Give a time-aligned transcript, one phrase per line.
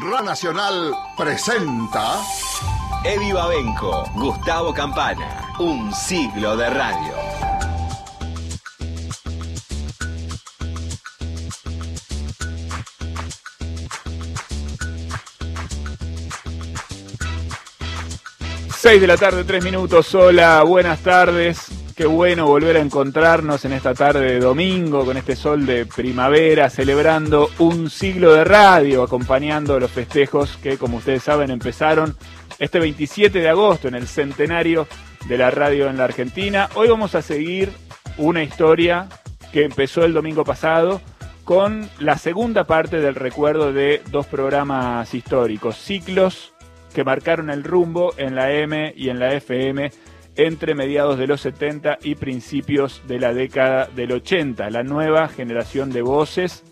[0.00, 2.18] Ra Nacional presenta
[3.04, 7.14] Eddie Babenco, Gustavo Campana, un siglo de radio.
[18.74, 20.14] Seis de la tarde, tres minutos.
[20.14, 21.71] Hola, buenas tardes.
[21.96, 26.70] Qué bueno volver a encontrarnos en esta tarde de domingo con este sol de primavera,
[26.70, 32.16] celebrando un siglo de radio, acompañando los festejos que, como ustedes saben, empezaron
[32.58, 34.86] este 27 de agosto en el centenario
[35.28, 36.70] de la radio en la Argentina.
[36.76, 37.70] Hoy vamos a seguir
[38.16, 39.08] una historia
[39.52, 41.02] que empezó el domingo pasado
[41.44, 46.54] con la segunda parte del recuerdo de dos programas históricos, ciclos
[46.94, 49.90] que marcaron el rumbo en la M y en la FM
[50.36, 55.90] entre mediados de los 70 y principios de la década del 80, la nueva generación
[55.90, 56.64] de voces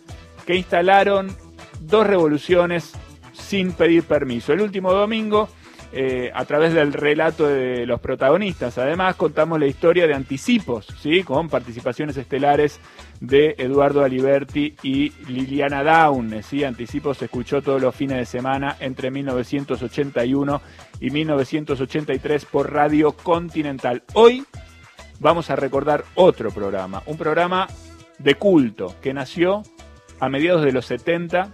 [0.47, 1.37] que instalaron
[1.81, 2.93] dos revoluciones
[3.33, 4.53] sin pedir permiso.
[4.53, 5.49] El último domingo,
[5.93, 11.23] eh, a través del relato de los protagonistas, además contamos la historia de Anticipos, ¿sí?
[11.23, 12.81] con participaciones estelares
[13.21, 16.43] de Eduardo Aliberti y Liliana Daun.
[16.43, 16.65] ¿sí?
[16.65, 20.63] Anticipos se escuchó todos los fines de semana entre 1981
[21.01, 24.05] y 1983 por Radio Continental.
[24.15, 24.45] Hoy
[25.19, 27.67] vamos a recordar otro programa, un programa
[28.19, 29.63] de culto que nació
[30.21, 31.53] a mediados de los 70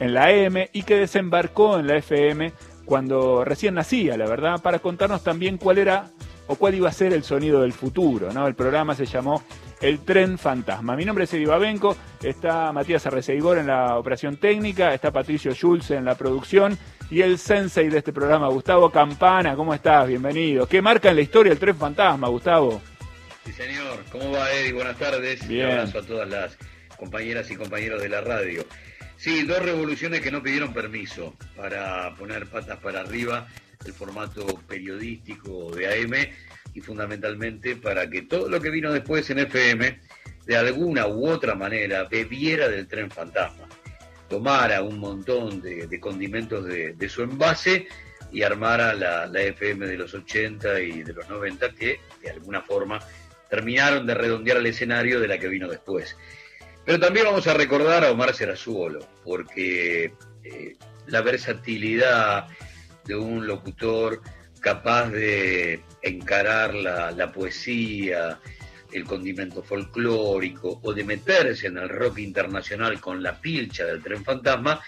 [0.00, 2.52] en la M y que desembarcó en la FM
[2.84, 6.10] cuando recién nacía, la verdad, para contarnos también cuál era
[6.46, 8.32] o cuál iba a ser el sonido del futuro.
[8.32, 8.46] ¿no?
[8.46, 9.42] El programa se llamó
[9.82, 10.94] El Tren Fantasma.
[10.94, 15.90] Mi nombre es Eddie Babenco, está Matías Arreceigor en la operación técnica, está Patricio Schulz
[15.90, 16.78] en la producción
[17.10, 19.56] y el sensei de este programa, Gustavo Campana.
[19.56, 20.06] ¿Cómo estás?
[20.06, 20.68] Bienvenido.
[20.68, 22.80] ¿Qué marca en la historia el Tren Fantasma, Gustavo?
[23.44, 24.04] Sí, señor.
[24.12, 24.72] ¿Cómo va, Eddie?
[24.72, 25.48] Buenas tardes.
[25.48, 25.66] Bien.
[25.66, 26.56] Un abrazo a todas las
[26.96, 28.64] compañeras y compañeros de la radio.
[29.16, 33.48] Sí, dos revoluciones que no pidieron permiso para poner patas para arriba
[33.84, 36.12] el formato periodístico de AM
[36.74, 40.00] y fundamentalmente para que todo lo que vino después en FM
[40.46, 43.68] de alguna u otra manera bebiera del tren fantasma,
[44.28, 47.86] tomara un montón de, condimentos de, su envase
[48.32, 52.62] y armara la, la FM de los 80 y de los 90 que de alguna
[52.62, 52.98] forma
[53.50, 56.16] terminaron de redondear el escenario de la que vino después.
[56.84, 62.48] Pero también vamos a recordar a Omar Serazuolo, porque eh, la versatilidad
[63.04, 64.20] de un locutor
[64.62, 68.38] capaz de encarar la, la, poesía,
[68.92, 74.24] el condimento folclórico o de meterse en el rock internacional con la pilcha del tren
[74.24, 74.80] fantasma,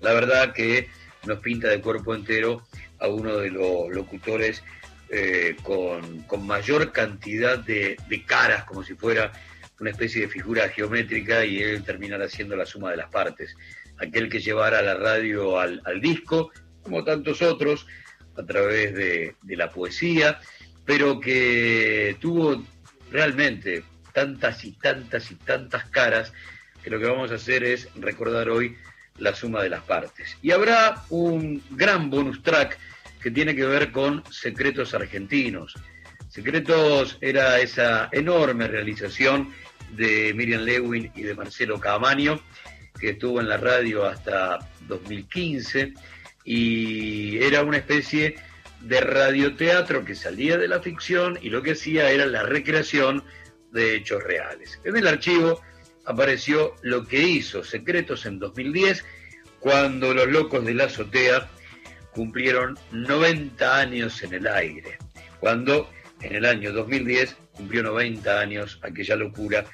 [0.00, 0.88] la verdad que
[1.26, 2.64] nos pinta de cuerpo entero
[2.98, 4.62] a uno de los locutores
[5.08, 9.32] eh, con, con, mayor cantidad de, de caras, como si fuera
[9.78, 13.56] una especie de figura geométrica y él terminará siendo la suma de las partes.
[13.98, 16.50] Aquel que llevara la radio al, al disco,
[16.82, 17.86] como tantos otros,
[18.40, 20.40] a través de, la poesía,
[20.84, 22.64] pero que tuvo
[23.10, 26.32] realmente tantas y tantas y tantas caras
[26.82, 28.76] que lo que vamos a hacer es recordar hoy
[29.18, 30.36] la suma de las partes.
[30.42, 32.78] Y habrá un gran bonus track
[33.22, 35.74] que tiene que ver con Secretos Argentinos.
[36.28, 39.52] Secretos era esa enorme realización
[39.92, 42.40] de Miriam Lewin y de Marcelo Camaño,
[42.98, 45.92] que estuvo en la radio hasta 2015
[46.44, 48.36] y era una especie
[48.80, 53.22] de radioteatro que salía de la ficción y lo que hacía era la recreación
[53.72, 54.80] de hechos reales.
[54.84, 55.60] En el archivo
[56.06, 59.04] apareció lo que hizo Secretos en 2010,
[59.60, 61.48] cuando los locos de la azotea
[62.12, 64.98] cumplieron 90 años en el aire,
[65.38, 65.90] cuando
[66.22, 69.64] en el año 2010 cumplió 90 años aquella locura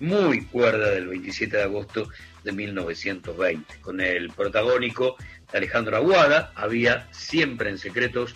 [0.00, 2.08] muy cuerda del 27 de agosto
[2.42, 3.80] de 1920.
[3.80, 5.16] Con el protagónico
[5.54, 8.34] Alejandro Aguada había siempre en secretos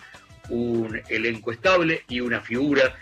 [0.49, 2.97] un elenco estable y una figura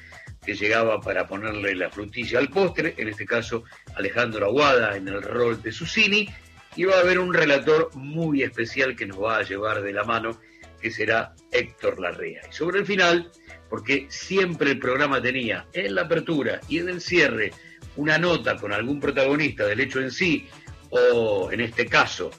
[0.46, 3.64] que llegaba para ponerle la frutilla al postre, en este caso
[3.96, 6.30] Alejandro Aguada en el rol de Susini,
[6.76, 10.04] y va a haber un relator muy especial que nos va a llevar de la
[10.04, 10.40] mano,
[10.80, 12.42] que será Héctor Larrea.
[12.50, 13.32] Y sobre el final,
[13.70, 17.52] porque siempre el programa tenía en la apertura y en el cierre
[17.96, 20.48] una nota con algún protagonista del hecho en sí,
[20.92, 22.32] o en este caso,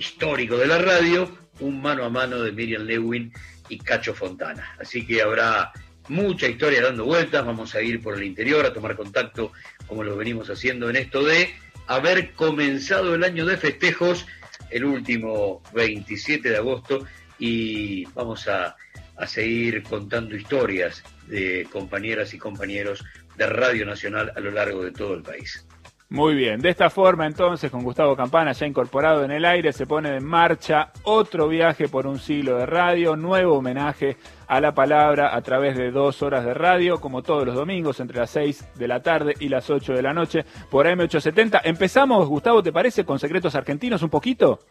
[0.00, 1.30] histórico de la radio,
[1.60, 3.30] un mano a mano de Miriam Lewin
[3.68, 4.74] y Cacho Fontana.
[4.80, 5.72] Así que habrá
[6.08, 9.52] mucha historia dando vueltas, vamos a ir por el interior a tomar contacto
[9.86, 11.54] como lo venimos haciendo en esto de
[11.86, 14.26] haber comenzado el año de festejos
[14.70, 17.04] el último 27 de agosto
[17.38, 18.76] y vamos a,
[19.16, 23.04] a seguir contando historias de compañeras y compañeros
[23.36, 25.66] de Radio Nacional a lo largo de todo el país.
[26.12, 29.86] Muy bien, de esta forma entonces, con Gustavo Campana ya incorporado en el aire, se
[29.86, 34.16] pone en marcha otro viaje por un siglo de radio, nuevo homenaje
[34.48, 38.18] a la palabra a través de dos horas de radio, como todos los domingos, entre
[38.18, 41.60] las 6 de la tarde y las 8 de la noche, por M870.
[41.62, 44.66] Empezamos, Gustavo, ¿te parece, con Secretos Argentinos un poquito?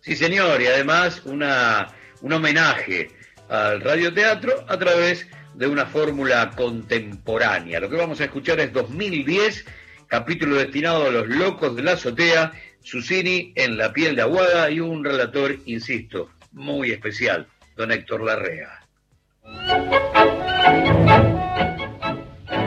[0.00, 3.08] Sí, señor, y además un homenaje
[3.48, 7.78] al radioteatro a través de una fórmula contemporánea.
[7.78, 9.64] Lo que vamos a escuchar es 2010
[10.12, 14.78] capítulo destinado a los locos de la azotea, Susini en la piel de aguada y
[14.78, 17.48] un relator, insisto, muy especial,
[17.78, 18.86] don Héctor Larrea.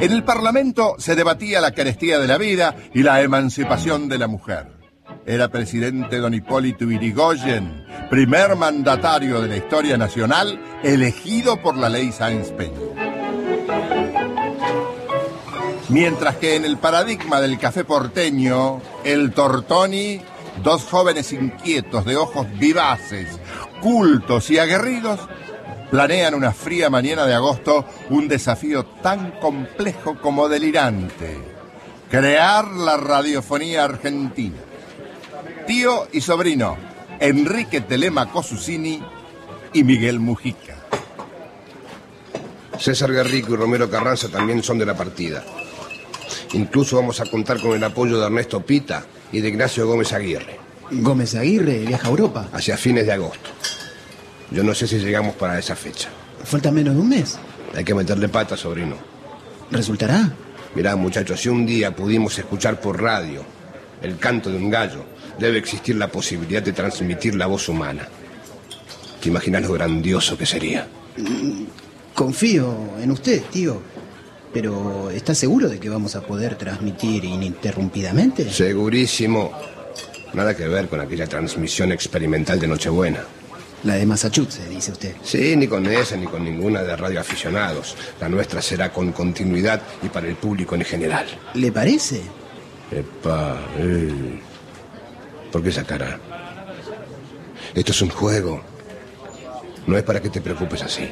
[0.02, 4.26] En el Parlamento se debatía la carestía de la vida y la emancipación de la
[4.26, 4.66] mujer.
[5.28, 12.12] Era presidente don Hipólito Irigoyen, primer mandatario de la historia nacional, elegido por la ley
[12.12, 12.95] Sáenz Peña.
[15.90, 20.20] Mientras que en el paradigma del café porteño, el Tortoni,
[20.64, 23.40] dos jóvenes inquietos de ojos vivaces,
[23.82, 25.20] cultos y aguerridos,
[25.92, 31.38] planean una fría mañana de agosto un desafío tan complejo como delirante.
[32.10, 34.58] Crear la radiofonía argentina.
[35.68, 36.78] Tío y sobrino,
[37.20, 39.04] Enrique Telemaco Susini
[39.74, 40.78] y Miguel Mujica.
[42.80, 45.44] César Garrico y Romero Carranza también son de la partida.
[46.56, 50.58] Incluso vamos a contar con el apoyo de Ernesto Pita y de Ignacio Gómez Aguirre.
[50.90, 52.50] Gómez Aguirre viaja a Europa.
[52.54, 53.50] Hacia fines de agosto.
[54.52, 56.08] Yo no sé si llegamos para esa fecha.
[56.46, 57.38] Falta menos de un mes.
[57.76, 58.96] Hay que meterle pata, sobrino.
[59.70, 60.32] ¿Resultará?
[60.76, 63.44] Mirá, muchachos, si un día pudimos escuchar por radio
[64.02, 65.04] el canto de un gallo,
[65.38, 68.08] debe existir la posibilidad de transmitir la voz humana.
[69.22, 70.88] ¿Te imaginas lo grandioso que sería?
[72.14, 73.82] Confío en usted, tío.
[74.56, 78.50] Pero ¿está seguro de que vamos a poder transmitir ininterrumpidamente?
[78.50, 79.52] Segurísimo.
[80.32, 83.20] Nada que ver con aquella transmisión experimental de Nochebuena.
[83.84, 85.16] La de Massachusetts, dice usted.
[85.22, 87.98] Sí, ni con esa ni con ninguna de radioaficionados.
[88.22, 91.26] La nuestra será con continuidad y para el público en general.
[91.56, 92.22] ¿Le parece?
[92.92, 94.40] Epa, eh.
[95.52, 96.18] ¿Por qué esa cara?
[97.74, 98.62] Esto es un juego.
[99.86, 101.10] No es para que te preocupes así.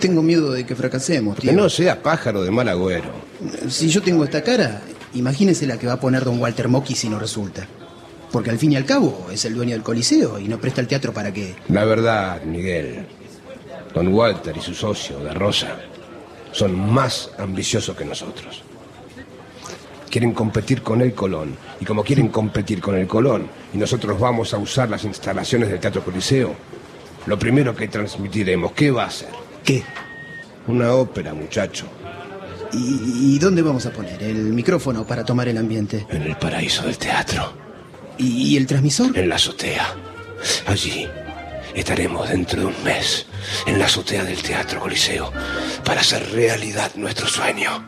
[0.00, 1.50] Tengo miedo de que fracasemos, tío.
[1.50, 3.10] Que no sea pájaro de mal agüero.
[3.68, 4.82] Si yo tengo esta cara,
[5.14, 7.66] imagínese la que va a poner don Walter Mocky si no resulta.
[8.30, 10.86] Porque al fin y al cabo es el dueño del Coliseo y no presta el
[10.86, 11.54] teatro para que...
[11.68, 13.06] La verdad, Miguel,
[13.94, 15.78] don Walter y su socio, de Rosa,
[16.52, 18.62] son más ambiciosos que nosotros.
[20.10, 21.56] Quieren competir con el Colón.
[21.80, 25.80] Y como quieren competir con el Colón, y nosotros vamos a usar las instalaciones del
[25.80, 26.54] Teatro Coliseo,
[27.26, 29.45] lo primero que transmitiremos, ¿qué va a ser?
[29.66, 29.82] ¿Qué?
[30.68, 31.86] Una ópera, muchacho.
[32.72, 36.06] ¿Y, y dónde vamos a poner el micrófono para tomar el ambiente?
[36.08, 37.52] En el paraíso del teatro.
[38.16, 39.18] ¿Y, y el transmisor?
[39.18, 39.92] En la azotea.
[40.66, 41.08] Allí
[41.74, 43.26] estaremos dentro de un mes,
[43.66, 45.32] en la azotea del Teatro Coliseo,
[45.84, 47.84] para hacer realidad nuestro sueño.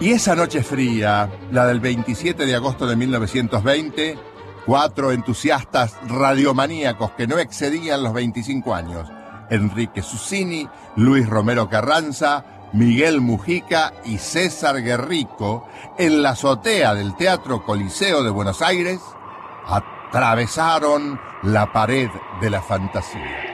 [0.00, 4.18] Y esa noche fría, la del 27 de agosto de 1920,
[4.66, 9.08] cuatro entusiastas radiomaníacos que no excedían los 25 años,
[9.50, 15.66] Enrique Susini, Luis Romero Carranza, Miguel Mujica y César Guerrico,
[15.98, 19.00] en la azotea del Teatro Coliseo de Buenos Aires,
[19.66, 22.08] atravesaron la pared
[22.40, 23.50] de la fantasía.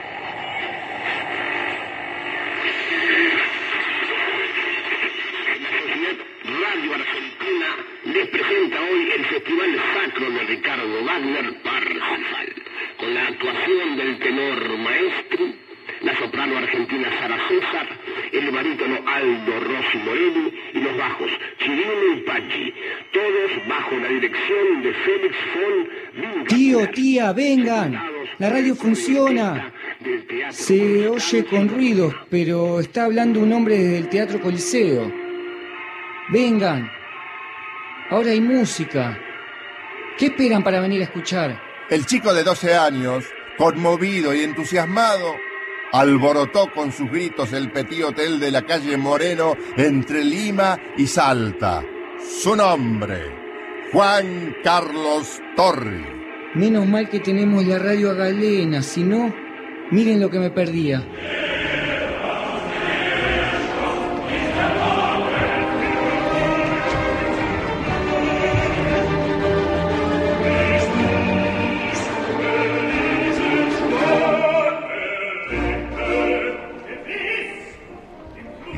[6.43, 7.67] Radio Argentina
[8.05, 12.53] les presenta hoy el Festival Sacro de Ricardo Wagner Parsifal,
[12.97, 15.45] con la actuación del tenor maestro,
[16.01, 17.87] la soprano argentina Sara César,
[18.31, 22.73] el barítono Aldo Rossi Morelli y los bajos Chirino y Pachi,
[23.13, 28.01] todos bajo la dirección de Félix von Tío, tía, vengan.
[28.39, 29.71] La radio funciona.
[30.49, 35.13] Se oye con ruidos, pero está hablando un hombre desde el Teatro Coliseo.
[36.29, 36.89] Vengan.
[38.09, 39.21] Ahora hay música.
[40.17, 41.61] ¿Qué esperan para venir a escuchar?
[41.91, 43.23] El chico de 12 años,
[43.55, 45.35] conmovido y entusiasmado,
[45.91, 51.83] alborotó con sus gritos el petit hotel de la calle Moreno entre Lima y Salta.
[52.41, 53.31] Su nombre,
[53.93, 56.03] Juan Carlos Torri.
[56.55, 59.31] Menos mal que tenemos la radio a galena, si no,
[59.91, 61.05] miren lo que me perdía.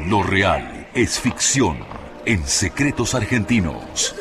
[0.09, 1.85] Lo real es ficción
[2.25, 4.15] en Secretos Argentinos.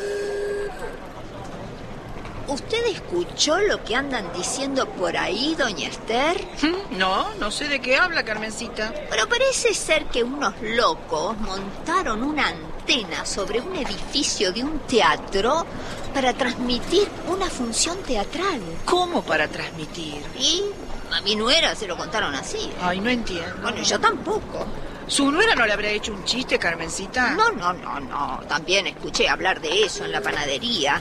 [2.46, 6.46] ¿Usted escuchó lo que andan diciendo por ahí, doña Esther?
[6.90, 8.92] No, no sé de qué habla, Carmencita.
[9.08, 15.64] Pero parece ser que unos locos montaron una antena sobre un edificio de un teatro
[16.12, 18.60] para transmitir una función teatral.
[18.84, 20.22] ¿Cómo para transmitir?
[20.38, 20.64] Y
[21.10, 22.70] a mi nuera se lo contaron así.
[22.78, 23.56] Ay, no entiendo.
[23.62, 24.66] Bueno, yo tampoco.
[25.08, 27.30] ¿Su nuera no le habrá hecho un chiste, Carmencita?
[27.30, 28.40] No, no, no, no.
[28.46, 31.00] También escuché hablar de eso en la panadería.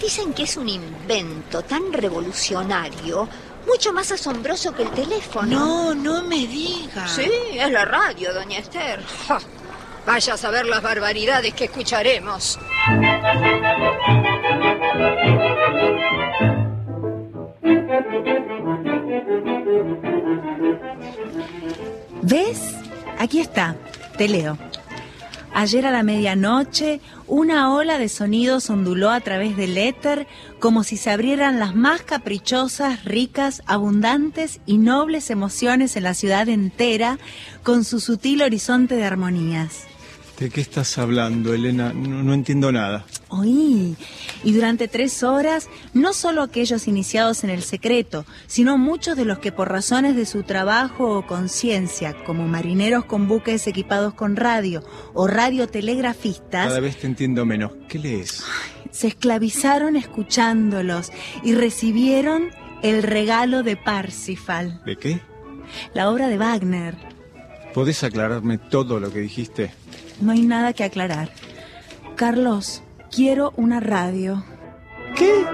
[0.00, 3.28] Dicen que es un invento tan revolucionario,
[3.66, 5.46] mucho más asombroso que el teléfono.
[5.46, 7.08] No, no me diga.
[7.08, 9.02] Sí, es la radio, doña Esther.
[9.28, 9.40] Ja,
[10.06, 12.58] Vaya a saber las barbaridades que escucharemos.
[22.22, 22.74] ¿Ves?
[23.20, 23.76] Aquí está,
[24.16, 24.56] te leo.
[25.52, 30.26] Ayer a la medianoche, una ola de sonidos onduló a través del éter
[30.58, 36.48] como si se abrieran las más caprichosas, ricas, abundantes y nobles emociones en la ciudad
[36.48, 37.18] entera
[37.62, 39.89] con su sutil horizonte de armonías.
[40.40, 41.92] ¿De qué estás hablando, Elena?
[41.92, 43.04] No, no entiendo nada.
[43.28, 43.94] Oí.
[44.42, 49.38] Y durante tres horas, no solo aquellos iniciados en el secreto, sino muchos de los
[49.38, 54.82] que por razones de su trabajo o conciencia, como marineros con buques equipados con radio
[55.12, 57.72] o radiotelegrafistas, Cada vez te entiendo menos.
[57.88, 58.42] ¿Qué lees?
[58.90, 61.12] se esclavizaron escuchándolos
[61.44, 62.50] y recibieron
[62.82, 65.20] el regalo de Parsifal, ¿De qué?
[65.94, 66.96] la obra de Wagner.
[67.74, 69.70] ¿Podés aclararme todo lo que dijiste?
[70.20, 71.30] No hay nada que aclarar.
[72.16, 74.44] Carlos, quiero una radio.
[75.16, 75.44] ¿Qué?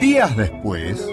[0.00, 1.06] Días después,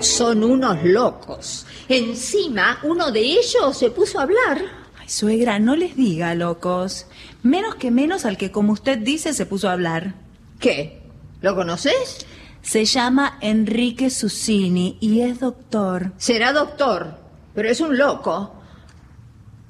[0.00, 1.66] Son unos locos.
[1.88, 4.60] Encima, uno de ellos se puso a hablar.
[5.00, 7.06] Ay, suegra, no les diga, locos.
[7.42, 10.14] Menos que menos al que, como usted dice, se puso a hablar.
[10.60, 11.02] ¿Qué?
[11.40, 12.26] ¿Lo conoces?
[12.64, 16.12] Se llama Enrique Susini y es doctor.
[16.16, 17.18] Será doctor,
[17.54, 18.54] pero es un loco.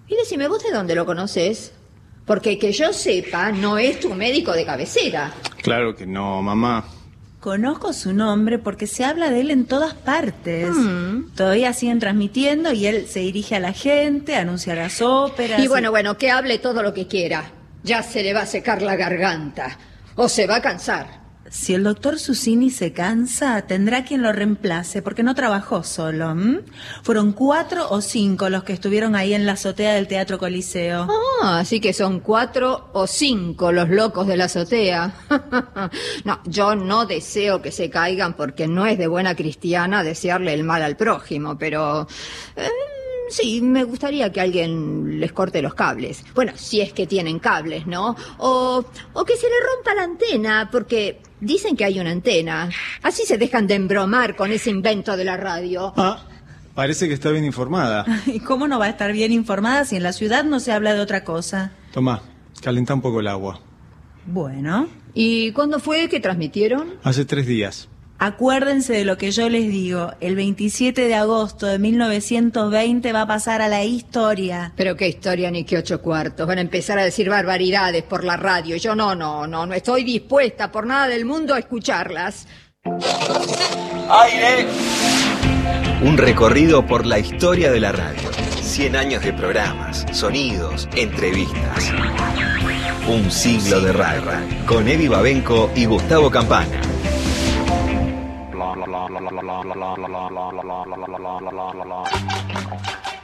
[0.06, 1.72] Y decime, ¿vos de dónde lo conoces?
[2.24, 5.32] Porque que yo sepa, no es tu médico de cabecera.
[5.60, 6.84] Claro que no, mamá.
[7.40, 10.70] Conozco su nombre porque se habla de él en todas partes.
[10.70, 11.34] Mm.
[11.34, 15.60] Todavía siguen transmitiendo y él se dirige a la gente, anuncia las óperas.
[15.60, 17.50] Y bueno, bueno, que hable todo lo que quiera.
[17.82, 19.76] Ya se le va a secar la garganta.
[20.14, 21.23] O se va a cansar.
[21.50, 26.34] Si el doctor Susini se cansa, tendrá quien lo reemplace, porque no trabajó solo.
[27.02, 31.06] Fueron cuatro o cinco los que estuvieron ahí en la azotea del Teatro Coliseo.
[31.42, 35.14] Ah, así que son cuatro o cinco los locos de la azotea.
[36.24, 40.64] no, yo no deseo que se caigan porque no es de buena cristiana desearle el
[40.64, 42.08] mal al prójimo, pero...
[42.56, 42.68] eh,
[43.28, 46.24] sí, me gustaría que alguien les corte los cables.
[46.34, 48.16] Bueno, si es que tienen cables, ¿no?
[48.38, 52.70] O, o que se le rompa la antena, porque dicen que hay una antena.
[53.02, 55.92] Así se dejan de embromar con ese invento de la radio.
[55.96, 56.24] Ah,
[56.74, 58.04] parece que está bien informada.
[58.26, 60.94] ¿Y cómo no va a estar bien informada si en la ciudad no se habla
[60.94, 61.72] de otra cosa?
[61.92, 62.22] Tomá,
[62.62, 63.60] calenta un poco el agua.
[64.26, 66.94] Bueno, ¿Y cuándo fue que transmitieron?
[67.04, 67.88] Hace tres días.
[68.26, 70.12] Acuérdense de lo que yo les digo.
[70.20, 74.72] El 27 de agosto de 1920 va a pasar a la historia.
[74.76, 76.46] Pero qué historia ni qué ocho cuartos.
[76.46, 78.76] Van a empezar a decir barbaridades por la radio.
[78.76, 82.46] Yo no, no, no, no estoy dispuesta por nada del mundo a escucharlas.
[84.10, 84.66] Aire.
[86.02, 88.30] Un recorrido por la historia de la radio.
[88.60, 91.92] 100 años de programas, sonidos, entrevistas.
[93.06, 94.22] Un siglo de radio.
[94.66, 96.93] Con Eddie Babenco y Gustavo Campana.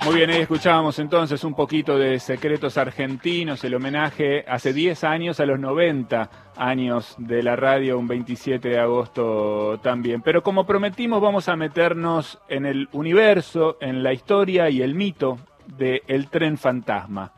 [0.04, 5.40] Muy bien, ahí escuchábamos entonces un poquito de Secretos Argentinos, el homenaje hace 10 años
[5.40, 10.22] a los 90 años de la radio, un 27 de agosto también.
[10.22, 15.38] Pero como prometimos, vamos a meternos en el universo, en la historia y el mito
[15.66, 17.32] de El Tren Fantasma.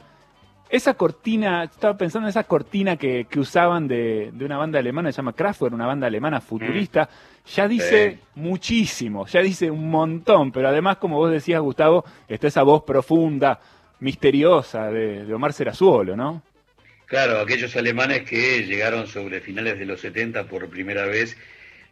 [0.73, 5.13] Esa cortina, estaba pensando en esa cortina que, que usaban de, de una banda alemana,
[5.13, 7.11] se llama Kraftwerk, una banda alemana futurista,
[7.55, 12.63] ya dice muchísimo, ya dice un montón, pero además, como vos decías, Gustavo, está esa
[12.63, 13.61] voz profunda,
[14.01, 16.41] misteriosa de, de Omar Serazuolo, ¿no?
[17.05, 21.37] Claro, aquellos alemanes que llegaron sobre finales de los 70 por primera vez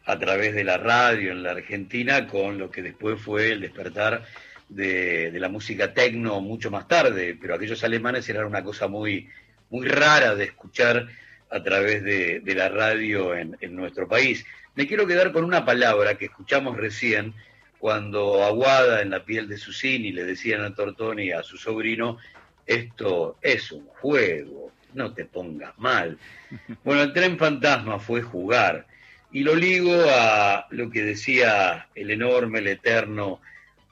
[0.05, 4.23] a través de la radio en la Argentina, con lo que después fue el despertar
[4.71, 9.29] de, de la música tecno mucho más tarde, pero aquellos alemanes eran una cosa muy,
[9.69, 11.07] muy rara de escuchar
[11.49, 14.45] a través de, de la radio en, en nuestro país.
[14.75, 17.33] Me quiero quedar con una palabra que escuchamos recién,
[17.77, 22.19] cuando Aguada en la piel de Susini le decían a Tortoni a su sobrino,
[22.65, 26.17] esto es un juego, no te pongas mal.
[26.83, 28.85] Bueno, el tren fantasma fue jugar
[29.31, 33.41] y lo ligo a lo que decía el enorme, el eterno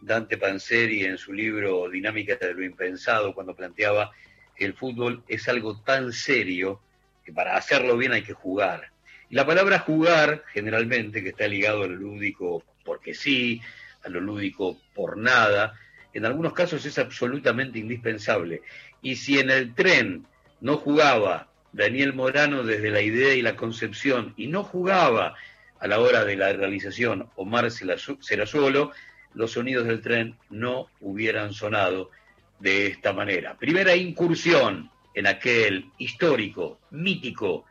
[0.01, 4.11] Dante Panzeri en su libro Dinámica de lo impensado, cuando planteaba
[4.55, 6.81] que el fútbol es algo tan serio
[7.23, 8.91] que para hacerlo bien hay que jugar.
[9.29, 13.61] Y la palabra jugar, generalmente, que está ligado a lo lúdico porque sí,
[14.03, 15.79] a lo lúdico por nada,
[16.13, 18.61] en algunos casos es absolutamente indispensable.
[19.01, 20.25] Y si en el tren
[20.61, 25.35] no jugaba Daniel Morano desde la idea y la concepción y no jugaba
[25.79, 28.91] a la hora de la realización Omar solo
[29.39, 32.11] los sonidos del tren no hubieran sonado
[32.59, 33.55] de esta manera.
[33.57, 37.63] Primera incursión en aquel histórico, mítico,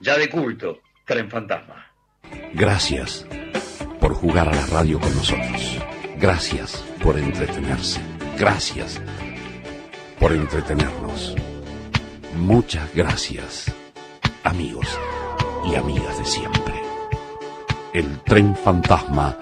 [0.00, 1.92] ya de culto, tren fantasma.
[2.54, 3.26] Gracias
[4.00, 5.78] por jugar a la radio con nosotros.
[6.18, 8.00] Gracias por entretenerse.
[8.38, 8.98] Gracias
[10.18, 11.36] por entretenernos.
[12.34, 13.70] Muchas gracias,
[14.42, 14.88] amigos
[15.70, 16.74] y amigas de siempre.
[17.92, 19.36] El tren fantasma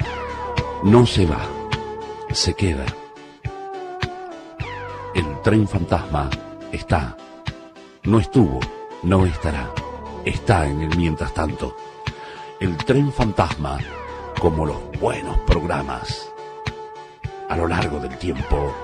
[0.83, 1.58] no se va,
[2.33, 2.87] se queda.
[5.15, 6.31] El tren fantasma
[6.73, 7.17] está,
[8.05, 8.61] no estuvo,
[9.03, 9.71] no estará,
[10.25, 11.77] está en el mientras tanto.
[12.61, 13.79] El tren fantasma,
[14.41, 16.31] como los buenos programas,
[17.49, 18.75] a lo largo del tiempo,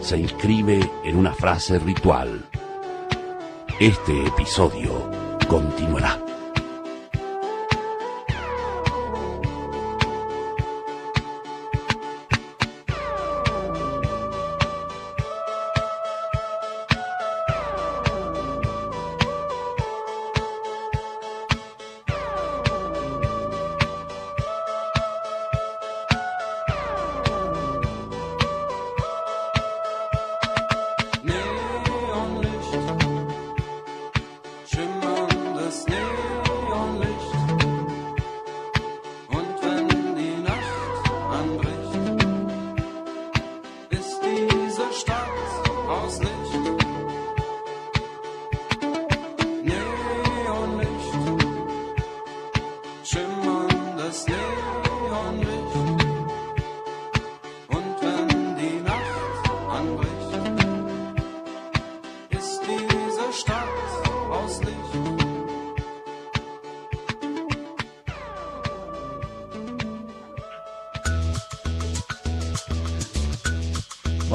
[0.00, 2.48] se inscribe en una frase ritual
[3.80, 5.08] este episodio
[5.46, 6.27] continuará.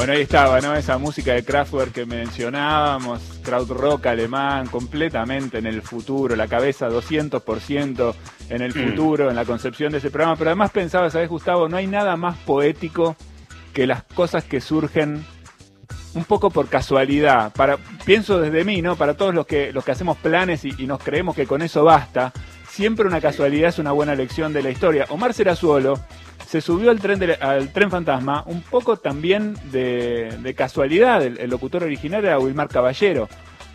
[0.04, 0.76] Bueno, ahí estaba, ¿no?
[0.76, 8.14] Esa música de Kraftwerk que mencionábamos, krautrock alemán, completamente en el futuro, la cabeza 200%
[8.50, 8.90] en el mm.
[8.90, 10.36] futuro, en la concepción de ese programa.
[10.36, 11.70] Pero además pensaba, ¿sabes, Gustavo?
[11.70, 13.16] No hay nada más poético
[13.74, 15.24] que las cosas que surgen
[16.16, 17.54] un poco por casualidad.
[17.54, 18.98] Para, pienso desde mí, ¿no?
[18.98, 22.34] Para todos los que, los que hacemos planes y, nos creemos que con eso basta,
[22.68, 25.06] siempre una casualidad es una buena lección de la historia.
[25.08, 25.98] Omar Serazuolo
[26.54, 31.24] se subió al tren, al tren fantasma un poco también de, casualidad.
[31.24, 33.28] El, locutor original era Wilmar Caballero.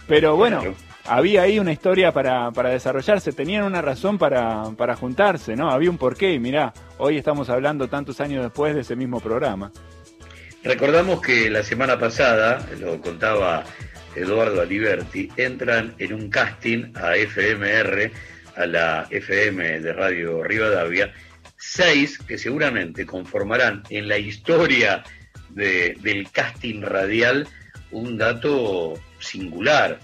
[0.06, 0.62] Pero bueno,
[1.04, 5.72] había ahí una historia para, desarrollarse, tenían una razón para, para, juntarse, ¿no?
[5.72, 9.72] Había un porqué y mirá, hoy estamos hablando tantos años después de ese mismo programa.
[10.62, 13.64] Recordamos que la semana pasada, lo contaba
[14.14, 18.12] Eduardo Aliberti, entran en un casting a FMR,
[18.54, 21.12] a la FM de Radio Rivadavia,
[21.58, 25.02] seis que seguramente conformarán en la historia
[25.50, 27.48] del casting radial
[27.90, 29.98] un dato singular.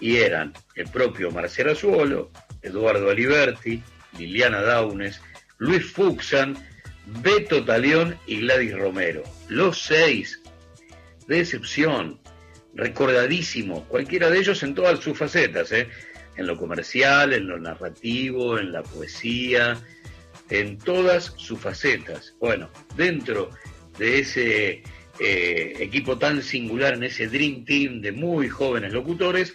[0.00, 2.30] Y eran el propio Marcelo Azuolo,
[2.62, 3.82] Eduardo Aliberti,
[4.16, 5.20] Liliana Daunes,
[5.58, 6.56] Luis Fuxan,
[7.22, 9.24] Beto Talión y Gladys Romero.
[9.48, 10.40] Los seis,
[11.26, 12.20] de excepción,
[12.74, 15.88] recordadísimos, cualquiera de ellos en todas sus facetas, ¿eh?
[16.36, 19.76] en lo comercial, en lo narrativo, en la poesía,
[20.50, 22.34] en todas sus facetas.
[22.40, 23.50] Bueno, dentro
[23.98, 24.82] de ese
[25.20, 29.54] eh, equipo tan singular, en ese Dream Team de muy jóvenes locutores,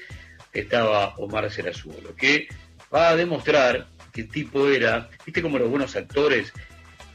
[0.51, 2.47] estaba Omar Serazuelo, que
[2.93, 6.53] va a demostrar qué tipo era, viste como los buenos actores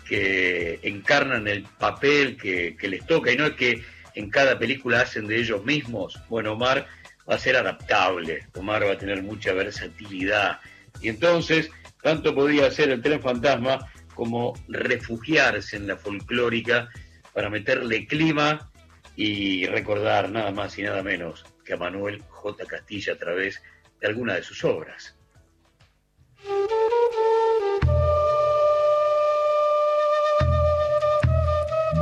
[0.08, 3.82] que encarnan el papel que, que les toca, y no es que
[4.14, 6.18] en cada película hacen de ellos mismos.
[6.28, 6.88] Bueno, Omar
[7.28, 10.60] va a ser adaptable, Omar va a tener mucha versatilidad.
[11.00, 11.70] Y entonces
[12.02, 16.88] tanto podía ser el tren fantasma como refugiarse en la folclórica
[17.32, 18.70] para meterle clima
[19.16, 22.64] y recordar nada más y nada menos que a Manuel J.
[22.66, 23.62] Castilla a través
[24.00, 25.14] de alguna de sus obras.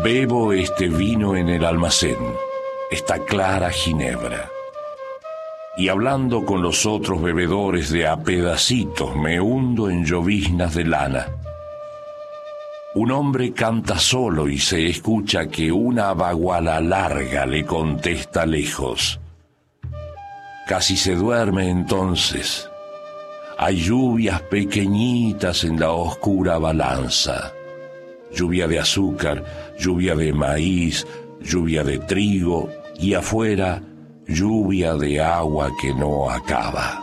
[0.02, 2.16] Bebo este vino en el almacén,
[2.90, 4.55] esta clara ginebra.
[5.78, 11.26] Y hablando con los otros bebedores de a pedacitos me hundo en lloviznas de lana.
[12.94, 19.20] Un hombre canta solo y se escucha que una baguala larga le contesta lejos.
[20.66, 22.70] Casi se duerme entonces.
[23.58, 27.52] Hay lluvias pequeñitas en la oscura balanza.
[28.34, 29.44] Lluvia de azúcar,
[29.78, 31.06] lluvia de maíz,
[31.42, 33.82] lluvia de trigo y afuera
[34.28, 37.02] lluvia de agua que no acaba.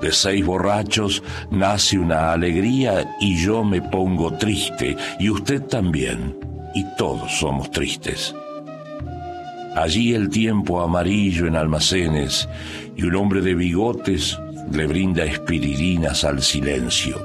[0.00, 6.38] De seis borrachos nace una alegría y yo me pongo triste y usted también
[6.74, 8.34] y todos somos tristes.
[9.76, 12.48] Allí el tiempo amarillo en almacenes
[12.96, 14.38] y un hombre de bigotes
[14.72, 17.18] le brinda espiridinas al silencio.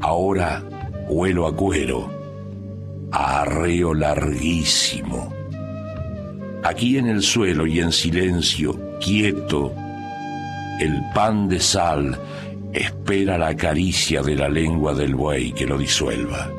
[0.00, 0.62] Ahora
[1.08, 2.08] huelo a cuero,
[3.10, 5.39] a arreo larguísimo.
[6.62, 9.72] Aquí en el suelo y en silencio, quieto,
[10.78, 12.18] el pan de sal
[12.72, 16.50] espera la caricia de la lengua del buey que lo disuelva.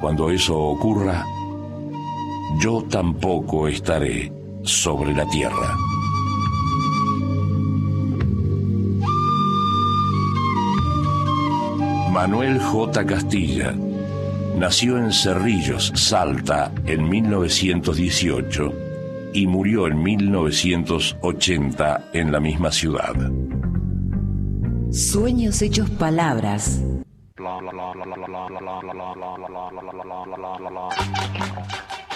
[0.00, 1.24] Cuando eso ocurra,
[2.60, 4.32] yo tampoco estaré
[4.62, 5.76] sobre la tierra.
[12.12, 13.04] Manuel J.
[13.04, 13.74] Castilla
[14.56, 18.72] nació en Cerrillos, Salta, en 1918
[19.32, 23.14] y murió en 1980 en la misma ciudad.
[24.90, 26.82] Sueños hechos palabras.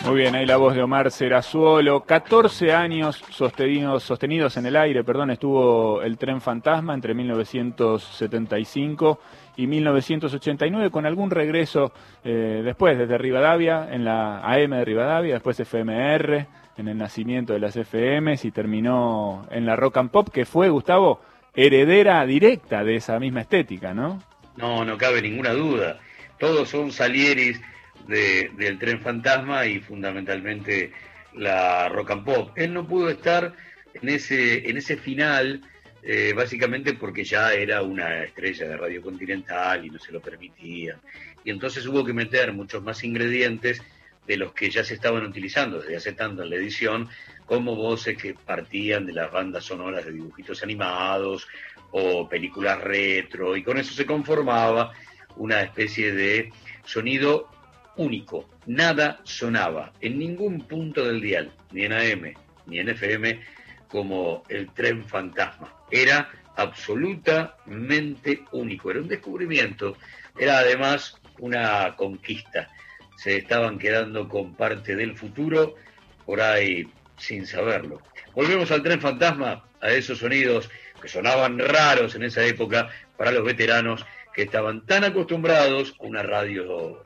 [0.04, 2.04] Muy bien, ahí la voz de Omar Serazuolo.
[2.04, 9.18] 14 años sostenidos, sostenidos en el aire, perdón, estuvo el tren fantasma entre 1975
[9.56, 11.92] y 1989 con algún regreso
[12.24, 17.58] eh, después desde Rivadavia, en la AM de Rivadavia, después FMR, en el nacimiento de
[17.60, 21.20] las FMs y terminó en la Rock and Pop, que fue, Gustavo,
[21.54, 24.22] heredera directa de esa misma estética, ¿no?
[24.56, 25.98] No, no cabe ninguna duda.
[26.38, 27.60] Todos son salieris
[28.08, 30.92] de- del tren fantasma y fundamentalmente
[31.34, 32.50] la rock and pop.
[32.56, 33.52] Él no pudo estar
[33.94, 35.62] en ese, en ese final,
[36.08, 41.00] eh, básicamente porque ya era una estrella de Radio Continental y no se lo permitían.
[41.44, 43.82] Y entonces hubo que meter muchos más ingredientes
[44.24, 47.08] de los que ya se estaban utilizando desde hace tanto en la edición,
[47.44, 51.48] como voces que partían de las bandas sonoras de dibujitos animados
[51.90, 54.92] o películas retro, y con eso se conformaba
[55.36, 56.52] una especie de
[56.84, 57.48] sonido
[57.96, 58.48] único.
[58.66, 62.34] Nada sonaba en ningún punto del dial, ni en AM,
[62.66, 63.40] ni en FM,
[63.88, 65.72] como el tren fantasma.
[65.90, 69.96] Era absolutamente único, era un descubrimiento,
[70.38, 72.68] era además una conquista.
[73.16, 75.76] Se estaban quedando con parte del futuro
[76.24, 78.00] por ahí sin saberlo.
[78.34, 80.70] Volvemos al tren fantasma, a esos sonidos
[81.00, 86.22] que sonaban raros en esa época para los veteranos que estaban tan acostumbrados a una
[86.22, 87.02] radio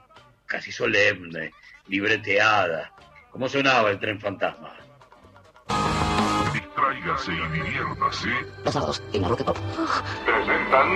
[0.46, 1.52] casi solemne,
[1.88, 2.92] libreteada.
[3.30, 4.79] ¿Cómo sonaba el tren fantasma?
[7.02, 8.28] Y diviértase.
[8.62, 9.56] Los sábados en Rock Pop.
[10.26, 10.88] Presentan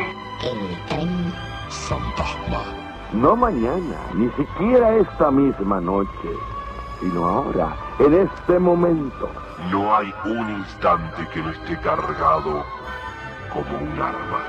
[0.43, 1.33] El tren
[1.71, 2.63] Fantasma.
[3.15, 6.29] No mañana, ni siquiera esta misma noche,
[7.01, 9.31] sino ahora, en este momento.
[9.71, 12.67] No hay un instante que no esté cargado
[13.51, 14.45] como un arma.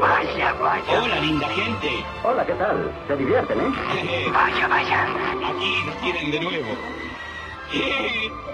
[0.00, 1.02] Vaya, vaya.
[1.02, 2.04] Hola, linda gente.
[2.24, 2.90] Hola, ¿qué tal?
[3.06, 4.30] Se divierten, ¿eh?
[4.32, 5.04] Vaya, vaya.
[5.48, 6.68] Aquí nos tienen de nuevo.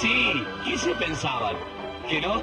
[0.00, 1.56] Sí, ¿qué se pensaban?
[2.08, 2.42] ¿Que no?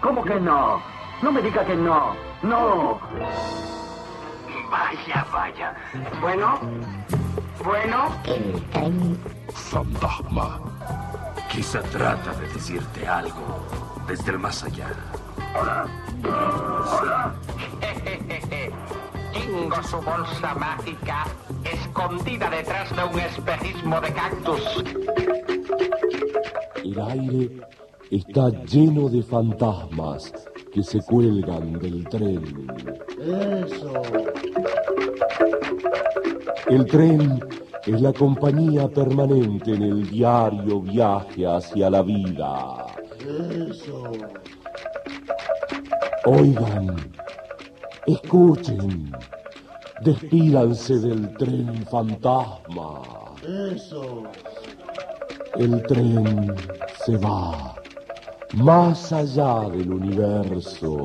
[0.00, 0.80] ¿Cómo que no?
[1.22, 2.14] No me diga que no.
[2.42, 3.00] No.
[4.70, 5.74] Vaya, vaya.
[6.20, 6.58] Bueno,
[7.64, 8.14] bueno.
[8.24, 9.18] El tren
[9.52, 10.60] Fantasma.
[11.50, 13.66] Quizá trata de decirte algo
[14.06, 14.88] desde el más allá.
[15.54, 15.86] Hola.
[17.00, 17.34] Hola.
[19.32, 21.24] Tengo su bolsa mágica
[21.64, 24.84] escondida detrás de un espejismo de cactus.
[26.84, 27.60] El aire
[28.10, 30.32] está lleno de fantasmas
[30.72, 32.66] que se cuelgan del tren.
[33.18, 34.02] Eso.
[36.68, 37.40] El tren
[37.86, 42.86] es la compañía permanente en el diario viaje hacia la vida.
[43.20, 44.10] Eso.
[46.24, 46.96] Oigan,
[48.06, 49.12] escuchen,
[50.02, 53.02] despídanse del tren fantasma.
[53.42, 54.22] Eso.
[55.56, 56.54] El tren
[57.04, 57.74] se va
[58.54, 61.04] más allá del universo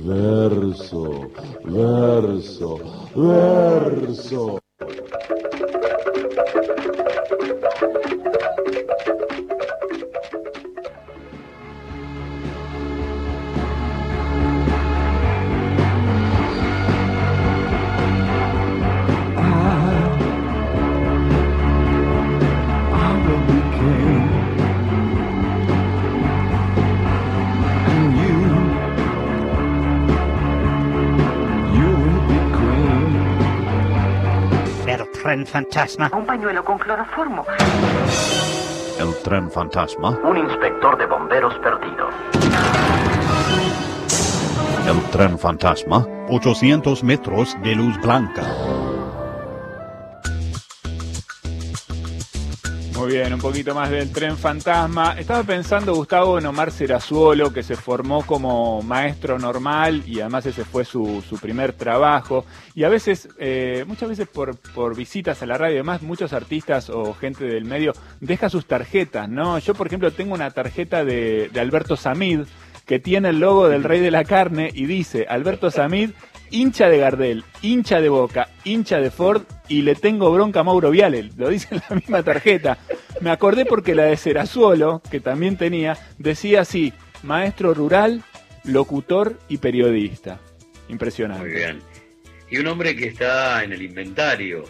[0.00, 1.30] Verso,
[1.64, 2.78] verso,
[3.14, 4.61] verso.
[35.32, 36.10] Tren fantasma.
[36.12, 37.46] Un pañuelo con cloroformo.
[39.00, 40.10] El tren fantasma.
[40.24, 42.10] Un inspector de bomberos perdido.
[44.86, 46.06] El tren fantasma.
[46.28, 48.42] 800 metros de luz blanca.
[53.12, 55.14] Bien, un poquito más del tren fantasma.
[55.18, 60.64] Estaba pensando, Gustavo, en Omar Serazuolo, que se formó como maestro normal y además ese
[60.64, 62.46] fue su, su primer trabajo.
[62.74, 66.32] Y a veces, eh, muchas veces por, por visitas a la radio y demás, muchos
[66.32, 69.58] artistas o gente del medio deja sus tarjetas, ¿no?
[69.58, 72.40] Yo, por ejemplo, tengo una tarjeta de, de Alberto Samid
[72.86, 76.10] que tiene el logo del Rey de la Carne y dice Alberto Samid,
[76.52, 80.90] hincha de Gardel, hincha de Boca, hincha de Ford y le tengo bronca a Mauro
[80.90, 81.30] Viale.
[81.36, 82.78] Lo dice en la misma tarjeta.
[83.20, 88.22] Me acordé porque la de Serazuolo, que también tenía, decía así, maestro rural,
[88.64, 90.38] locutor y periodista.
[90.88, 91.44] Impresionante.
[91.44, 91.80] Muy bien.
[92.50, 94.64] Y un hombre que está en el inventario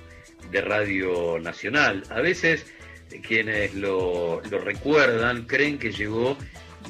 [0.51, 2.05] de Radio Nacional.
[2.11, 2.73] A veces
[3.11, 6.37] eh, quienes lo recuerdan creen que llegó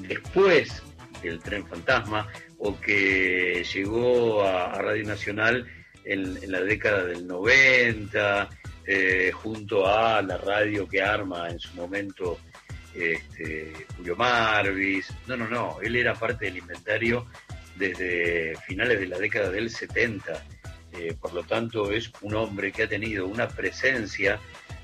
[0.01, 0.83] después
[1.23, 2.29] del tren fantasma
[2.64, 5.66] o que llegó a, Radio Nacional
[6.05, 8.48] en, en, la década del 90,
[8.87, 12.38] eh, junto a la radio que arma en su momento
[12.94, 15.12] este, Julio Marvis.
[15.27, 17.27] No, no, no, él era parte del inventario
[17.75, 20.44] desde finales de la década del 70.
[20.92, 24.38] Eh, por lo tanto, es un hombre que ha tenido una presencia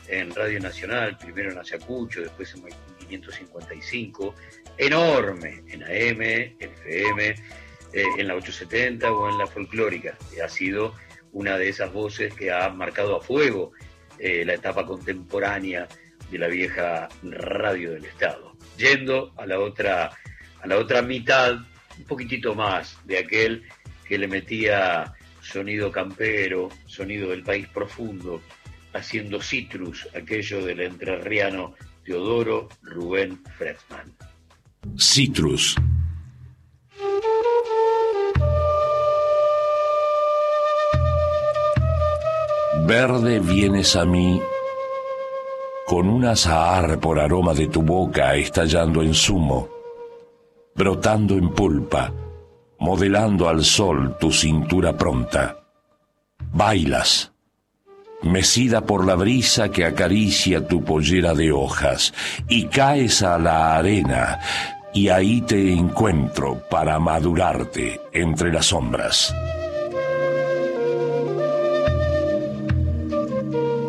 [0.09, 2.63] en Radio Nacional, primero en Ayacucho, después en
[3.09, 4.35] 555,
[4.79, 6.23] enorme en AM,
[6.59, 7.35] FM,
[7.93, 10.17] eh, en la 870 o en la folclórica.
[10.45, 10.95] Ha sido
[11.33, 13.73] una de esas voces que ha marcado a fuego
[14.19, 15.89] eh, la etapa contemporánea
[16.31, 18.57] de la vieja radio del Estado.
[18.77, 20.11] Yendo a la otra,
[20.61, 21.55] a la otra mitad,
[21.99, 23.65] un poquitito más de aquel
[24.07, 28.43] que le metía sonido campero, sonido del país profundo,
[28.93, 31.75] haciendo citrus, aquello del entrerriano
[32.05, 34.13] Teodoro Rubén Fretzman.
[34.99, 35.77] Citrus.
[42.89, 44.41] Verde vienes a mí
[45.87, 49.69] con un azahar por aroma de tu boca estallando en zumo,
[50.75, 52.15] brotando en pulpa,
[52.79, 55.59] modelando al sol tu cintura pronta.
[56.51, 57.31] Bailas,
[58.23, 62.15] mecida por la brisa que acaricia tu pollera de hojas,
[62.49, 64.41] y caes a la arena,
[64.95, 69.35] y ahí te encuentro para madurarte entre las sombras.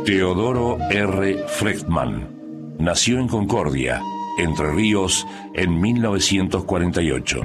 [0.06, 1.46] Teodoro R.
[1.48, 4.02] Frechtman nació en Concordia,
[4.38, 7.42] Entre Ríos, en 1948.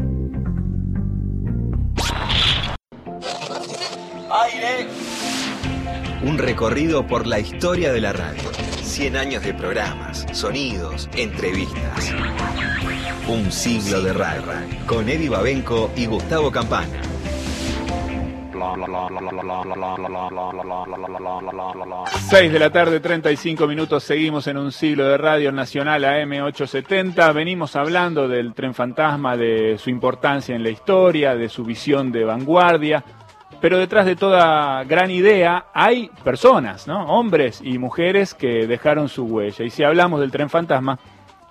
[4.31, 4.87] Aire.
[6.25, 8.51] Un recorrido por la historia de la radio.
[8.83, 12.15] 100 años de programas, sonidos, entrevistas.
[13.29, 14.43] Un siglo de radio.
[14.87, 17.14] Con Eddie Babenco y Gustavo Campana.
[22.31, 27.33] 6 de la tarde, 35 minutos, seguimos en un siglo de radio nacional AM870.
[27.35, 32.25] Venimos hablando del tren fantasma, de su importancia en la historia, de su visión de
[32.25, 33.05] vanguardia.
[33.61, 37.07] Pero detrás de toda gran idea hay personas, ¿no?
[37.07, 39.65] Hombres y mujeres que dejaron su huella.
[39.65, 40.99] Y si hablamos del tren fantasma,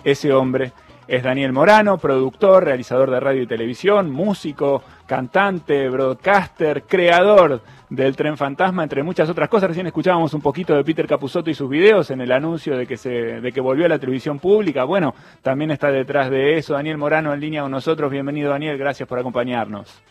[0.04, 0.74] ese hombre
[1.08, 8.38] es Daniel Morano, productor, realizador de radio y televisión, músico, cantante, broadcaster, creador del Tren
[8.38, 9.70] Fantasma, entre muchas otras cosas.
[9.70, 12.98] Recién escuchábamos un poquito de Peter Capusotto y sus videos en el anuncio de que,
[12.98, 14.84] se, de que volvió a la televisión pública.
[14.86, 18.12] Bueno, también está detrás de eso Daniel Morano en línea con nosotros.
[18.12, 20.02] Bienvenido Daniel, gracias por acompañarnos.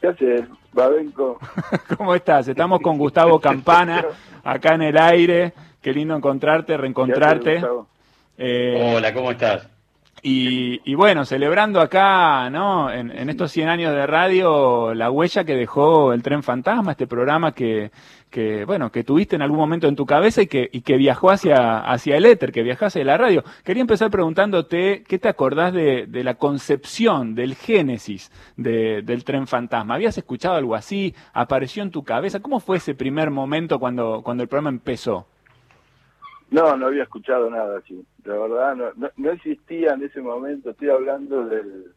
[0.00, 0.42] ¿Qué haces,
[0.72, 1.38] Babenco?
[1.96, 2.48] ¿Cómo estás?
[2.48, 4.04] Estamos con Gustavo Campana,
[4.44, 5.52] acá en el aire.
[5.82, 7.62] Qué lindo encontrarte, reencontrarte.
[8.38, 9.75] Eh, Hola, ¿cómo estás?
[10.22, 12.90] Y, y bueno, celebrando acá, ¿no?
[12.90, 17.52] En, estos 100 años de radio, la huella que dejó el Tren Fantasma, este programa
[17.52, 17.92] que,
[18.30, 21.30] que bueno, que tuviste en algún momento en tu cabeza y que, y que viajó
[21.30, 23.44] hacia, hacia el éter, que viajase de la radio.
[23.62, 29.46] Quería empezar preguntándote, ¿qué te acordás de, de la concepción, del génesis de- del Tren
[29.46, 29.94] Fantasma?
[29.94, 31.14] ¿Habías escuchado algo así?
[31.34, 32.40] ¿Apareció en tu cabeza?
[32.40, 35.26] ¿Cómo fue ese primer momento cuando, cuando el programa empezó?
[36.50, 38.02] No, no había escuchado nada así.
[38.26, 40.70] La verdad, no, no, no existía en ese momento.
[40.70, 41.92] Estoy hablando del.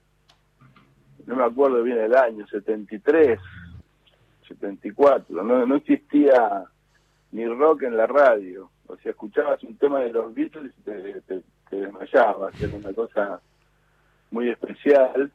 [1.25, 3.39] No me acuerdo bien el año, 73,
[4.47, 5.43] 74.
[5.43, 6.65] No, no existía
[7.31, 8.69] ni rock en la radio.
[8.85, 11.41] O sea, escuchabas un tema de los Beatles y te, te,
[11.75, 12.61] desmayabas.
[12.61, 13.41] Era una cosa
[14.29, 15.31] muy especial.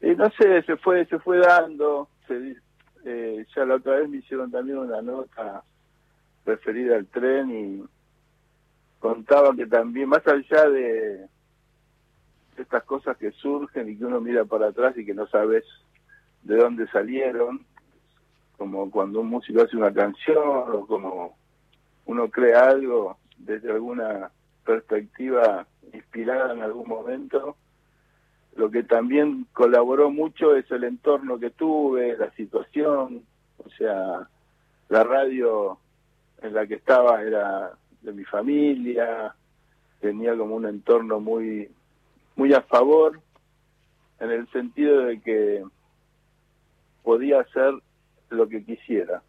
[0.00, 2.08] Y no sé, se fue, se fue dando.
[2.28, 2.56] Se,
[3.04, 5.64] eh, ya la otra vez me hicieron también una nota
[6.46, 7.84] referida al tren y
[8.98, 11.26] contaba que también, más allá de
[12.56, 15.64] estas cosas que surgen y que uno mira para atrás y que no sabes
[16.42, 17.64] de dónde salieron,
[18.56, 21.36] como cuando un músico hace una canción o como
[22.06, 24.30] uno crea algo desde alguna
[24.64, 27.56] perspectiva inspirada en algún momento,
[28.56, 33.22] lo que también colaboró mucho es el entorno que tuve, la situación,
[33.58, 34.28] o sea,
[34.88, 35.78] la radio
[36.42, 39.34] en la que estaba era de mi familia,
[40.00, 41.68] tenía como un entorno muy
[42.36, 43.20] muy a favor
[44.20, 45.64] en el sentido de que
[47.02, 47.74] podía hacer
[48.30, 49.22] lo que quisiera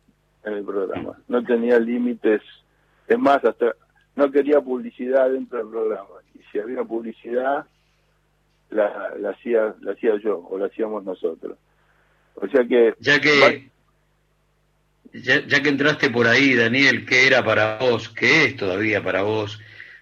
[0.43, 2.41] en el programa, no tenía límites,
[3.07, 3.73] es más, hasta
[4.15, 7.65] no quería publicidad dentro del programa, y si había publicidad
[8.69, 11.57] la, la hacía la hacía yo o la hacíamos nosotros.
[12.35, 13.71] O sea que Ya que,
[15.13, 19.23] ya, ya que entraste por ahí, Daniel, ¿qué era para vos, qué es todavía para
[19.23, 19.59] vos,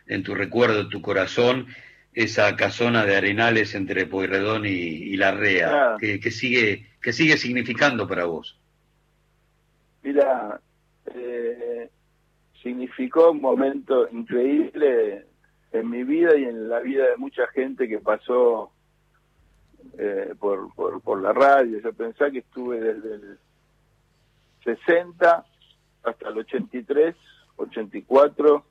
[0.07, 1.67] en tu recuerdo, en tu corazón,
[2.13, 5.69] esa casona de arenales entre Pueyrredón y, y La Rea?
[5.71, 5.97] Ah.
[5.99, 8.59] ¿Qué, qué sigue, ¿Qué sigue significando para vos?
[10.03, 10.59] Mira,
[11.13, 11.89] eh,
[12.61, 15.25] significó un momento increíble
[15.71, 18.71] en mi vida y en la vida de mucha gente que pasó
[19.97, 21.79] eh, por, por, por la radio.
[21.79, 23.39] Yo pensé que estuve desde el
[24.67, 25.45] 60
[26.03, 27.15] hasta el 83,
[27.55, 28.65] 84,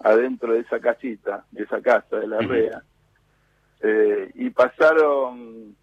[0.00, 2.82] adentro de esa casita, de esa casa de la REA.
[3.80, 5.74] Eh, y pasaron,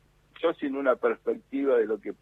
[0.42, 2.14] yo sin una perspectiva de lo que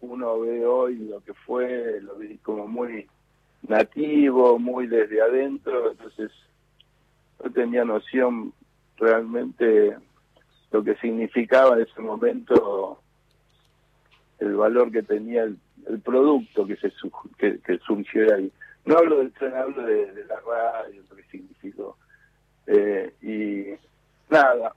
[0.00, 3.06] uno ve hoy, lo que fue, lo vi como muy
[3.68, 6.32] nativo, muy desde adentro, entonces
[7.42, 8.52] no tenía noción
[8.96, 9.96] realmente
[10.72, 13.00] lo que significaba en ese momento
[14.40, 15.56] el valor que tenía el,
[15.88, 18.52] el producto que se su- que, que surgió de ahí.
[18.84, 21.96] No hablo del tren, hablo de, de la radio, lo que significó.
[22.66, 24.74] Eh, y nada,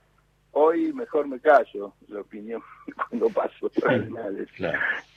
[0.52, 2.62] hoy mejor me callo la opinión
[3.08, 4.48] cuando paso terminales.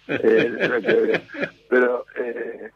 [0.08, 1.21] Eh, lo que-
[1.69, 2.71] pero eh,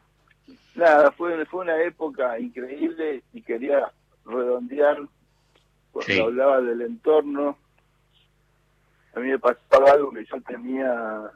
[0.74, 3.90] nada, fue, fue una época increíble y quería
[4.24, 4.98] redondear
[5.92, 6.20] cuando Sí.
[6.20, 7.56] hablaba del entorno.
[9.14, 11.30] A mí me pasaba algo que yo tenía.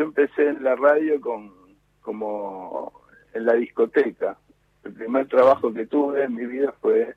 [0.00, 1.52] Yo empecé en la radio con
[2.00, 2.90] como
[3.34, 4.38] en la discoteca.
[4.82, 7.16] El primer trabajo que tuve en mi vida fue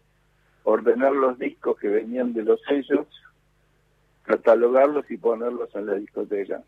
[0.65, 3.08] ordenar los discos que venían de los sellos,
[4.24, 6.62] catalogarlos y ponerlos en la discoteca.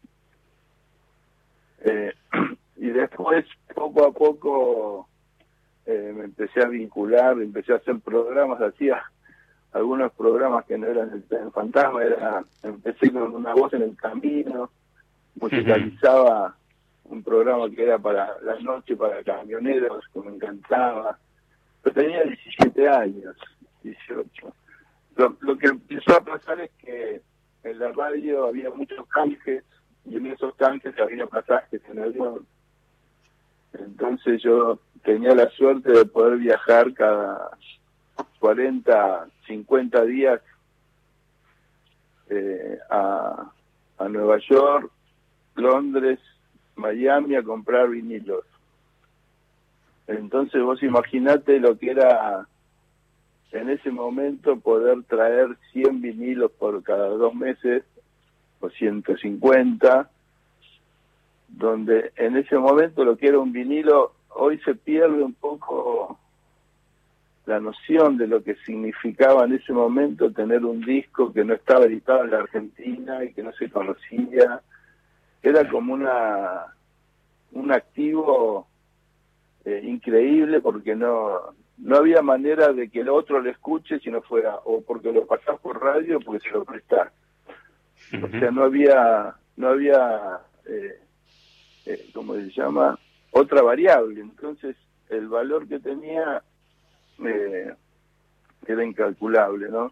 [1.83, 2.13] Eh,
[2.77, 5.09] y después, poco a poco,
[5.85, 9.03] eh, me empecé a vincular, empecé a hacer programas, hacía
[9.73, 14.71] algunos programas que no eran el fantasma, era, empecé con una voz en el camino,
[15.35, 16.55] musicalizaba
[17.05, 21.17] un programa que era para la noche, para camioneros, que me encantaba.
[21.83, 23.35] Pero tenía 17 años,
[23.83, 24.53] 18.
[25.17, 27.21] Lo, lo que empezó a pasar es que
[27.63, 29.63] en la radio había muchos canjes
[30.05, 32.45] y en esos canjes había pasajes en avión.
[33.73, 37.51] Entonces yo tenía la suerte de poder viajar cada
[38.39, 40.41] 40, 50 días
[42.29, 43.51] eh, a,
[43.97, 44.91] a Nueva York,
[45.55, 46.19] Londres,
[46.75, 48.43] Miami a comprar vinilos.
[50.07, 52.47] Entonces vos imaginate lo que era
[53.51, 57.83] en ese momento poder traer 100 vinilos por cada dos meses
[58.59, 60.09] o 150,
[61.47, 66.19] donde en ese momento lo que era un vinilo, hoy se pierde un poco
[67.45, 71.85] la noción de lo que significaba en ese momento tener un disco que no estaba
[71.85, 74.61] editado en la Argentina y que no se conocía.
[75.45, 76.65] Era como una
[77.51, 78.67] un activo
[79.63, 84.21] eh, increíble porque no no había manera de que el otro lo escuche si no
[84.21, 87.11] fuera o porque lo pasás por radio o porque se lo prestás.
[88.13, 90.99] O sea, no había, no había, eh,
[91.85, 92.97] eh, ¿cómo se llama?
[93.31, 94.21] Otra variable.
[94.21, 94.75] Entonces,
[95.09, 96.41] el valor que tenía
[97.25, 97.73] eh,
[98.67, 99.91] era incalculable, ¿no?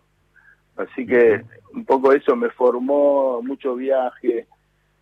[0.77, 1.43] Así que
[1.73, 4.47] un poco eso me formó mucho viaje,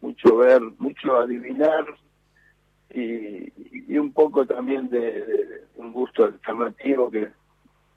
[0.01, 1.85] mucho ver, mucho adivinar
[2.93, 3.51] y,
[3.87, 7.29] y un poco también de, de un gusto alternativo que,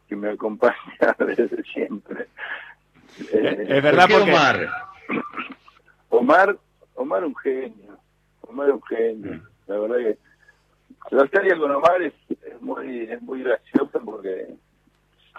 [0.09, 0.74] que me acompaña
[1.18, 2.28] desde siempre.
[3.32, 4.68] Eh, es verdad ¿Por qué porque Omar?
[6.11, 6.59] Omar,
[6.94, 7.98] Omar un genio,
[8.42, 10.18] Omar un genio, la verdad que
[11.11, 14.55] la historia con Omar es, es muy es muy graciosa porque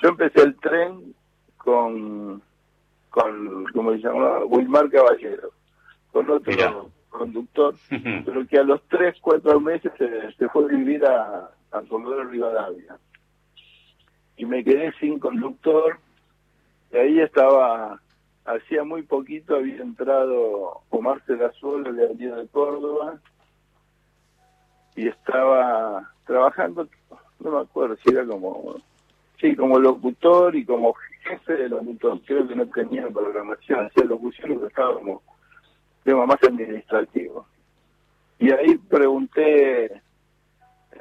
[0.02, 1.14] yo empecé el tren
[1.58, 2.42] con
[3.10, 5.52] con como se llama Wilmar Caballero,
[6.16, 11.06] con otro conductor, pero que a los tres, cuatro meses se, se fue a vivir
[11.06, 12.98] a, a Comodoro Rivadavia.
[14.38, 16.00] Y me quedé sin conductor,
[16.94, 18.00] y ahí estaba,
[18.46, 23.20] hacía muy poquito había entrado Omar Celazuelo de Avenida de Córdoba,
[24.96, 26.88] y estaba trabajando,
[27.42, 28.78] no me acuerdo si era como,
[29.42, 30.94] sí, como locutor y como
[31.26, 35.22] jefe de locutor, creo que no tenía programación, hacía locución, pero estaba como
[36.06, 37.46] tema más administrativo.
[38.40, 40.02] Y ahí pregunté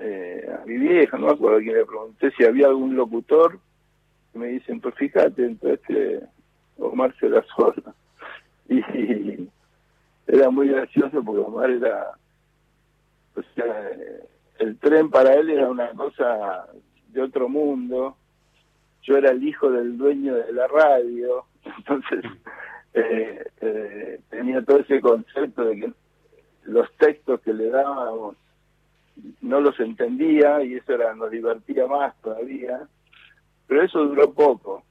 [0.01, 3.61] eh, a mi vieja, no me acuerdo a quién le pregunté si había algún locutor,
[4.35, 6.25] y me dicen, pues fíjate, entonces
[6.79, 7.95] Omar se la sola.
[8.69, 9.49] Y
[10.27, 12.13] era muy gracioso porque Omar era,
[13.37, 13.91] o sea,
[14.59, 16.67] el tren para él era una cosa
[17.09, 18.17] de otro mundo.
[19.03, 21.45] Yo era el hijo del dueño de la radio,
[21.77, 22.25] entonces
[22.95, 25.93] eh, eh, tenía todo ese concepto de que
[26.65, 28.37] los textos que le dábamos
[29.43, 32.81] no los entendía y eso era nos divertía más todavía
[33.67, 34.83] pero eso duró poco.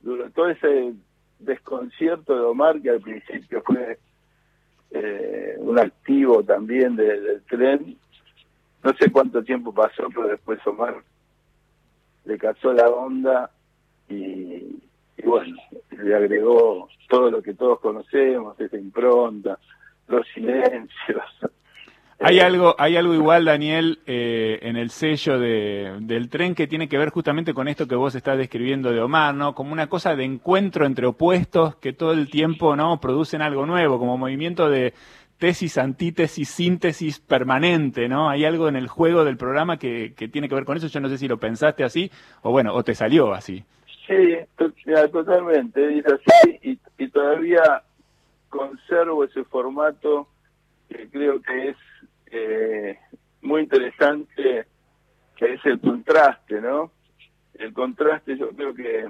[0.00, 0.92] Duró todo ese
[1.40, 3.98] desconcierto de Omar que al principio fue
[4.92, 7.96] eh, un activo también de- del tren.
[8.84, 11.02] No sé cuánto tiempo pasó pero después Omar
[12.24, 13.50] le cazó la onda
[14.08, 14.76] y,
[15.22, 15.56] y bueno,
[15.90, 19.58] le agregó todo lo que todos conocemos, esa impronta,
[20.08, 21.22] los silencios.
[21.40, 21.48] Hay
[22.38, 26.88] Eh, algo, hay algo igual, Daniel, eh, en el sello de, del tren que tiene
[26.88, 29.54] que ver justamente con esto que vos estás describiendo de Omar, ¿no?
[29.54, 33.00] Como una cosa de encuentro entre opuestos que todo el tiempo, ¿no?
[33.00, 34.94] Producen algo nuevo, como movimiento de
[35.38, 38.30] tesis, antítesis, síntesis permanente, ¿no?
[38.30, 40.86] Hay algo en el juego del programa que, que tiene que ver con eso.
[40.86, 42.08] Yo no sé si lo pensaste así
[42.42, 43.64] o bueno, o te salió así.
[44.06, 44.36] Sí,
[45.12, 47.82] totalmente, es así y, y todavía
[48.48, 50.28] conservo ese formato
[50.88, 51.76] que creo que es
[52.26, 52.98] eh,
[53.42, 54.66] muy interesante,
[55.36, 56.90] que es el contraste, ¿no?
[57.54, 59.06] El contraste yo creo que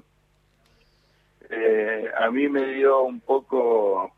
[1.50, 4.12] eh, a mí me dio un poco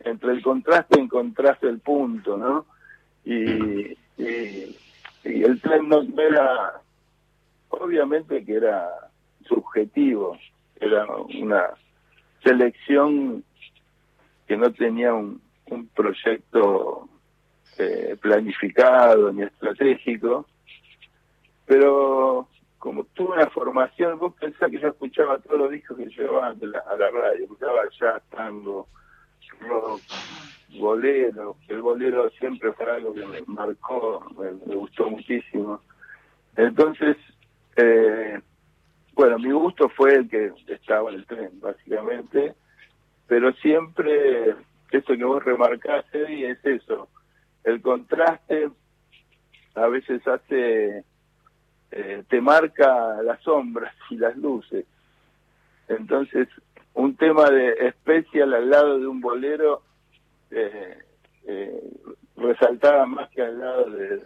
[0.00, 2.66] entre el contraste encontraste el punto, ¿no?
[3.24, 4.76] Y, y,
[5.24, 6.80] y el tren no era,
[7.70, 8.88] obviamente que era
[9.52, 10.38] subjetivo,
[10.80, 11.70] era una
[12.42, 13.44] selección
[14.46, 17.08] que no tenía un, un proyecto
[17.78, 20.46] eh, planificado ni estratégico,
[21.66, 22.48] pero
[22.78, 26.66] como tuve una formación, vos pensás que yo escuchaba todos los discos que llevaban a
[26.66, 28.88] la, a la radio, escuchaba jazz, tango,
[29.60, 30.00] rock,
[30.78, 35.80] bolero, el bolero siempre fue algo que me marcó, me, me gustó muchísimo.
[36.56, 37.16] Entonces,
[37.76, 38.40] eh,
[39.14, 42.54] bueno, mi gusto fue el que estaba en el tren, básicamente,
[43.26, 44.54] pero siempre,
[44.90, 47.08] eso que vos remarcaste, y es eso,
[47.64, 48.70] el contraste
[49.74, 51.04] a veces hace,
[51.90, 54.84] eh, te marca las sombras y las luces.
[55.88, 56.48] Entonces,
[56.94, 59.82] un tema de especial al lado de un bolero
[60.50, 60.98] eh,
[61.46, 61.80] eh,
[62.36, 64.20] resaltaba más que al lado de,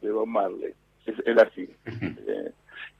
[0.00, 0.72] de Bob Marley.
[1.04, 1.68] Es, era así.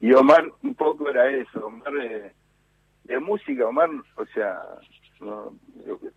[0.00, 2.32] Y Omar un poco era eso, Omar eh,
[3.04, 4.60] de música, Omar, o sea,
[5.20, 5.54] no,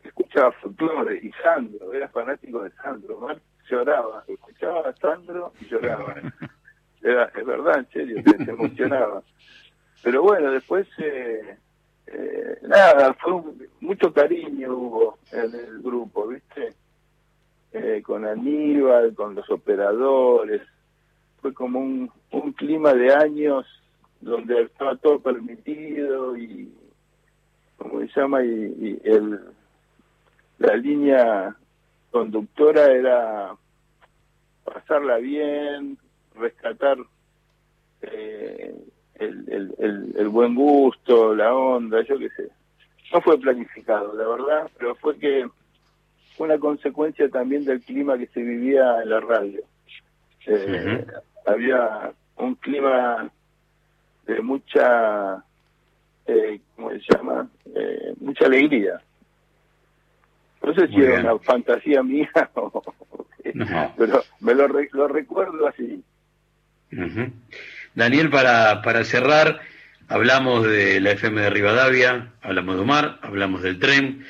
[0.04, 3.40] escuchaba folclore y Sandro, era fanático de Sandro, Omar
[3.70, 6.16] lloraba, escuchaba a Sandro y lloraba.
[7.04, 9.24] Era, es verdad, en serio, se, se emocionaba.
[10.04, 11.58] Pero bueno, después, eh,
[12.06, 16.76] eh, nada, fue un- mucho cariño hubo en el grupo, ¿viste?
[17.72, 20.62] Eh, con Aníbal, con los operadores,
[21.42, 23.66] fue como un, un clima de años
[24.20, 26.72] donde estaba todo permitido y
[27.78, 29.40] como se llama y, el
[30.60, 31.56] la línea
[32.12, 33.56] conductora era
[34.64, 35.98] pasarla bien
[36.36, 36.98] rescatar
[38.04, 38.76] eh,
[39.16, 42.50] el, el buen gusto, la onda, yo qué sé.
[43.14, 45.48] No fue planificado, la verdad, pero fue que
[46.38, 49.62] fue una consecuencia también del clima que se vivía en la radio.
[50.48, 51.06] Eh,
[51.46, 53.30] Había un clima
[54.26, 55.44] de mucha,
[56.28, 57.48] eh, ¿cómo se llama?
[57.76, 59.02] Eh, mucha alegría.
[60.64, 61.26] No sé si Muy era bien.
[61.26, 62.84] una fantasía mía, o-
[63.98, 66.04] pero me lo, re- lo recuerdo así.
[67.96, 69.60] Daniel, para, para cerrar,
[70.08, 74.26] hablamos de la FM de Rivadavia, hablamos de Omar, hablamos del tren,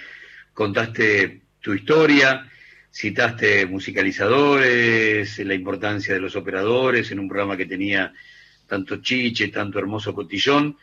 [0.53, 2.47] contaste tu historia,
[2.91, 8.13] citaste musicalizadores, la importancia de los operadores en un programa que tenía
[8.67, 10.77] tanto chiche, tanto hermoso cotillón,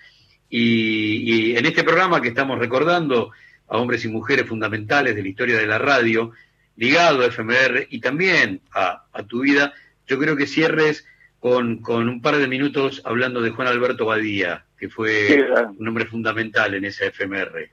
[0.49, 3.31] y, y en este programa que estamos recordando
[3.69, 6.33] a hombres y mujeres fundamentales de la historia de la radio,
[6.77, 9.73] ligado a FMR y también a, a tu vida,
[10.07, 11.07] yo creo que cierres
[11.39, 15.41] con, con un par de minutos hablando de Juan Alberto Badía, que fue Sí,
[15.79, 17.69] un hombre fundamental en esa FMR.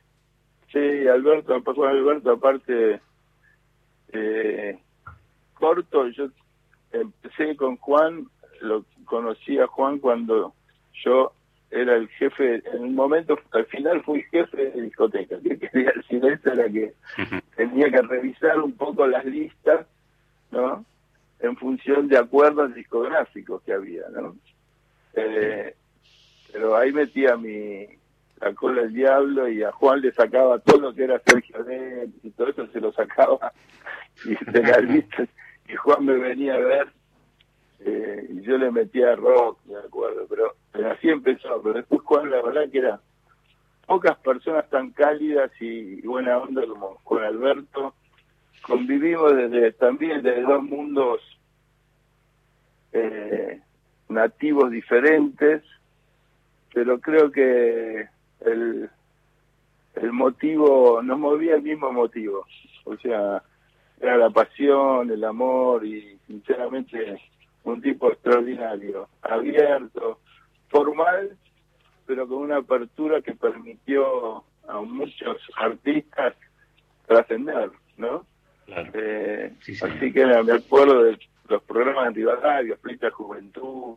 [0.72, 3.00] Sí, Alberto, Juan Alberto, aparte,
[4.14, 4.78] eh,
[5.54, 6.28] corto, yo
[6.92, 8.28] empecé con Juan,
[8.62, 10.54] lo conocí a Juan cuando
[11.04, 11.34] yo
[11.72, 16.24] era el jefe, en un momento, al final fui jefe de discoteca, que quería decir
[16.26, 16.94] esto era que
[17.56, 19.86] tenía que revisar un poco las listas,
[20.52, 20.86] ¿no?
[21.40, 24.36] En función de acuerdos discográficos que había, ¿no?
[25.14, 25.76] Eh,
[26.52, 27.88] pero ahí metía mi
[28.42, 32.10] la cola del diablo y a Juan le sacaba todo lo que era Sergio Net
[32.24, 33.54] y todo eso se lo sacaba
[34.26, 35.30] y las listas
[35.68, 36.88] y Juan me venía a ver
[37.80, 42.30] eh, y yo le metía rock, me acuerdo, pero, pero así empezó, pero después Juan
[42.30, 43.00] la verdad que era
[43.86, 47.94] pocas personas tan cálidas y, y buena onda como con Alberto.
[48.64, 51.22] Convivimos desde también desde dos mundos
[52.94, 53.62] eh,
[54.10, 55.62] nativos diferentes,
[56.74, 58.08] pero creo que
[58.46, 58.90] el,
[59.96, 62.46] el motivo, nos movía el mismo motivo,
[62.84, 63.42] o sea,
[64.00, 67.22] era la pasión, el amor y sinceramente
[67.64, 70.20] un tipo extraordinario, abierto,
[70.70, 71.38] formal,
[72.06, 76.36] pero con una apertura que permitió a muchos artistas
[77.08, 78.26] trascender, ¿no?
[78.68, 83.96] Eh, así que me acuerdo de los programas de Rivadavia, Flita Juventud,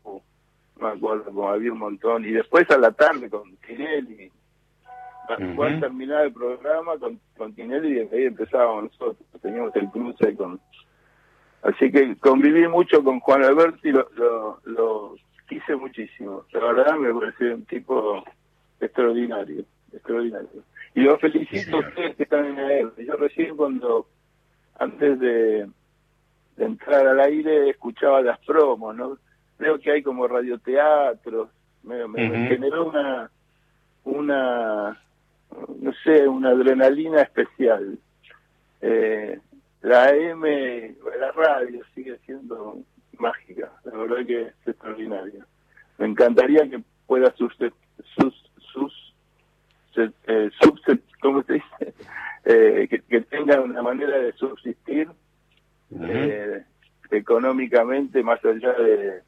[0.80, 4.30] me acuerdo como había un montón, y después a la tarde con Tinelli,
[5.34, 5.80] Ujú.
[5.80, 10.60] terminaba el programa con, con Tinelli y desde ahí empezábamos nosotros, teníamos el cruce con...
[11.62, 15.14] Así que conviví mucho con Juan Alberto y lo, lo, lo
[15.48, 16.44] quise muchísimo.
[16.52, 18.24] La verdad me pareció un tipo
[18.80, 20.62] extraordinario, extraordinario.
[20.94, 22.92] Y lo felicito a ustedes que están en él.
[22.98, 24.06] Yo recién cuando,
[24.78, 25.68] antes de,
[26.56, 29.18] de entrar al aire, escuchaba las promos, ¿no?
[29.58, 31.48] Creo que hay como radioteatros.
[31.82, 33.30] Me, me- generó una,
[34.04, 35.00] una,
[35.80, 37.98] no sé, una adrenalina especial.
[38.80, 39.38] Eh,
[39.82, 40.42] la AM,
[41.20, 42.78] la radio sigue siendo
[43.18, 45.46] mágica, la verdad que es extraordinaria.
[45.98, 47.56] Me encantaría que pueda sus,
[48.16, 49.14] sus, sus,
[49.96, 51.94] eh, subse- ¿cómo se dice?
[52.50, 55.06] Eh, que, que tenga una manera de subsistir
[56.00, 56.62] eh,
[57.10, 59.20] económicamente más allá de,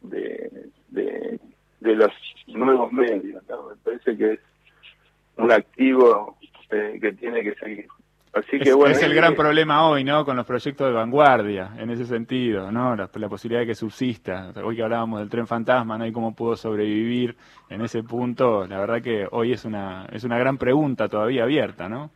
[0.00, 1.40] de, de,
[1.78, 2.10] de los
[2.48, 3.44] nuevos medios.
[3.48, 3.68] ¿no?
[3.68, 4.40] Me parece que es
[5.38, 6.36] un activo
[6.70, 7.86] eh, que tiene que seguir.
[8.34, 10.24] Así que es, bueno, es el eh, gran problema hoy, ¿no?
[10.24, 12.94] Con los proyectos de vanguardia, en ese sentido, ¿no?
[12.94, 14.52] La, la posibilidad de que subsista.
[14.62, 16.06] Hoy que hablábamos del tren fantasma, ¿no?
[16.06, 17.36] Y cómo pudo sobrevivir
[17.70, 21.88] en ese punto, la verdad que hoy es una, es una gran pregunta todavía abierta,
[21.88, 22.10] ¿no?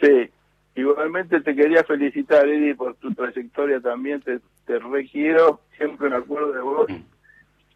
[0.00, 0.28] Sí,
[0.74, 4.20] igualmente te quería felicitar, Eddie, por tu trayectoria también.
[4.20, 6.90] Te, te requiero, siempre me acuerdo de vos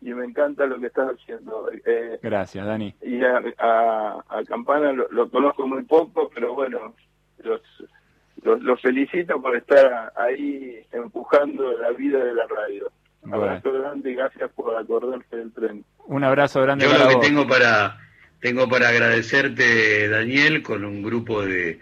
[0.03, 1.71] y me encanta lo que estás haciendo.
[1.87, 2.95] Eh, Gracias, Dani.
[3.03, 6.95] y a, a, a Campana lo, lo conozco muy poco, pero bueno,
[7.39, 7.61] los,
[8.43, 12.91] los, los felicito por estar ahí empujando la vida de la radio.
[13.23, 13.45] Bueno.
[13.45, 15.85] Abrazo grande y gracias por acordarse del tren.
[16.07, 17.25] Un abrazo grande Yo para lo que vos.
[17.27, 17.99] tengo para
[18.41, 21.79] tengo para agradecerte, Daniel, con un grupo de,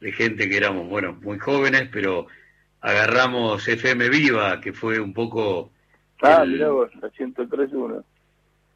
[0.00, 2.26] de gente que éramos, bueno, muy jóvenes, pero
[2.80, 5.70] agarramos FM Viva, que fue un poco...
[6.22, 8.04] Ah, el- mirá vos, la 103.1.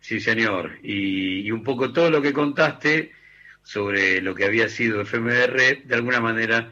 [0.00, 0.72] Sí, señor.
[0.82, 3.12] Y, y un poco todo lo que contaste
[3.62, 6.70] sobre lo que había sido FMR, de alguna manera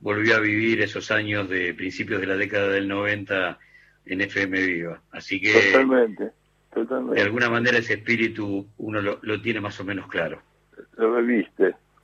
[0.00, 3.58] volvió a vivir esos años de principios de la década del 90
[4.06, 5.00] en FM Viva.
[5.12, 6.30] Así que Totalmente, de
[6.74, 7.22] totalmente.
[7.22, 10.42] alguna manera ese espíritu uno lo, lo tiene más o menos claro.
[10.98, 11.12] Lo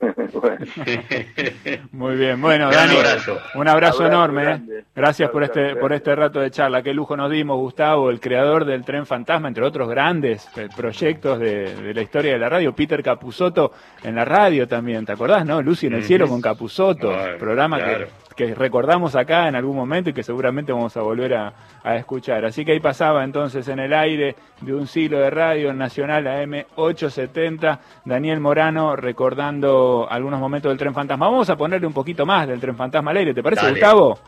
[1.91, 3.37] Muy bien, bueno, Dani, abrazo.
[3.55, 4.41] un abrazo, Abrazo enorme.
[4.41, 4.45] ¿eh?
[4.45, 4.85] grande.
[4.95, 5.79] Gracias por este grande.
[5.79, 6.81] por este rato de charla.
[6.81, 11.39] Qué lujo nos dimos, Gustavo, el creador del Tren Fantasma, entre otros grandes eh, proyectos
[11.39, 12.73] de, de la historia de la radio.
[12.73, 13.73] Peter Capusotto
[14.03, 15.61] en la radio también, ¿te acordás, no?
[15.61, 18.05] Lucy en el cielo con Capusotto, programa claro.
[18.05, 21.53] que, que recordamos acá en algún momento y que seguramente vamos a volver a,
[21.83, 22.45] a escuchar.
[22.45, 26.65] Así que ahí pasaba entonces en el aire de un siglo de radio Nacional AM
[26.75, 31.27] 870, Daniel Morano recordando algunos momentos del Tren Fantasma.
[31.27, 33.73] Vamos a ponerle un poquito más del Tren Fantasma al aire, ¿te parece, Dale.
[33.73, 34.19] Gustavo?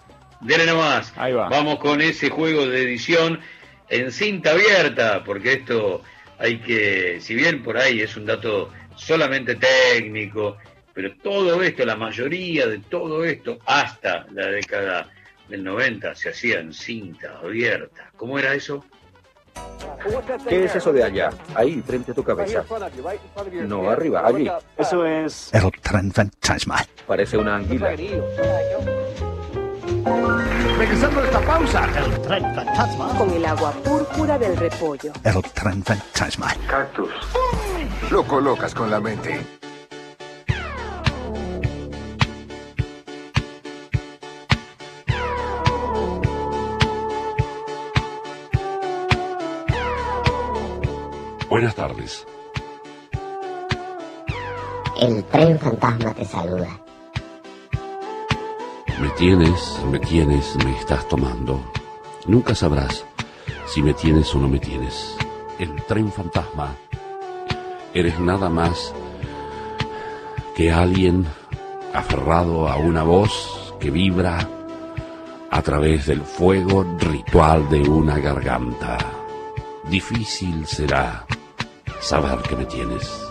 [0.42, 1.14] Dele nomás.
[1.18, 1.48] Ahí va.
[1.50, 3.40] Vamos con ese juego de edición
[3.90, 6.02] en cinta abierta, porque esto
[6.38, 10.58] hay que, si bien por ahí es un dato solamente técnico,
[10.94, 15.10] pero todo esto, la mayoría de todo esto, hasta la década
[15.50, 18.12] del 90, se hacía en cinta abierta.
[18.16, 18.86] ¿Cómo era eso?
[20.48, 21.30] ¿Qué es eso de allá?
[21.56, 22.64] Ahí, frente a tu cabeza.
[23.68, 24.50] No, arriba, allí.
[24.78, 26.78] Eso es el tren fantasma.
[27.08, 27.96] Parece una anguila.
[30.78, 33.18] Regresando a esta pausa, el tren fantasma.
[33.18, 35.12] Con el agua púrpura del repollo.
[35.24, 36.54] El tren fantasma.
[36.68, 37.12] Cactus.
[38.12, 39.40] Lo colocas con la mente.
[51.64, 52.28] Buenas tardes.
[55.00, 56.68] El tren fantasma te saluda.
[59.00, 61.62] Me tienes, me tienes, me estás tomando.
[62.28, 63.06] Nunca sabrás
[63.66, 65.16] si me tienes o no me tienes.
[65.58, 66.76] El tren fantasma.
[67.94, 68.94] Eres nada más
[70.58, 71.26] que alguien
[71.94, 74.50] aferrado a una voz que vibra
[75.50, 78.98] a través del fuego ritual de una garganta.
[79.86, 81.26] Difícil será
[82.04, 83.28] saber que me tienes.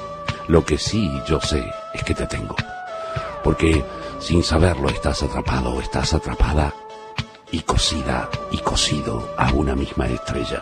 [0.48, 1.62] Lo que sí yo sé
[1.92, 2.56] es que te tengo.
[3.44, 3.84] Porque
[4.18, 6.72] sin saberlo estás atrapado, estás atrapada
[7.50, 10.60] y cosida y cosido a una misma estrella.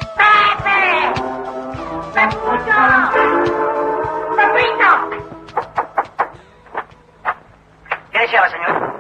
[2.15, 2.77] ¡Me escucho!
[4.37, 4.91] ¡Pepito!
[8.11, 8.93] ¿Qué deseaba, señor?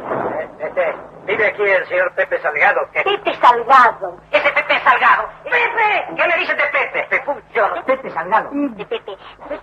[0.61, 0.94] Este,
[1.26, 2.80] vive aquí el señor Pepe Salgado.
[2.92, 4.16] Pepe Salgado.
[4.30, 5.28] ¡Ese Pepe Salgado!
[5.45, 6.14] ¡Pepe!
[6.16, 7.07] ¿Qué le dicen de Pepe?
[7.11, 7.84] Pepucho.
[7.86, 8.51] Pepe Salgado.
[8.53, 9.16] De Pepe.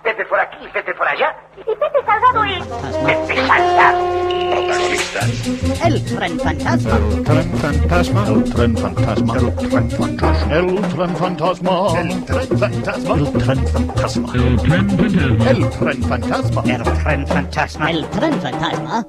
[0.04, 1.36] Pepe por aquí, Pepe por allá.
[1.58, 2.66] Y Pepe Salgado es.
[3.06, 4.28] Pepe Salgado.
[5.86, 6.98] El tren fantasma.
[7.26, 8.28] Tren fantasma.
[8.28, 9.38] El tren fantasma.
[9.38, 10.54] El tren fantasma.
[10.58, 12.00] El tren fantasma.
[12.00, 13.16] El tren fantasma.
[13.16, 14.34] El tren fantasma.
[14.34, 15.50] El tren fantasma.
[15.50, 16.64] El tren fantasma.
[16.66, 17.92] El tren fantasma.
[17.92, 19.06] El tren fantasma.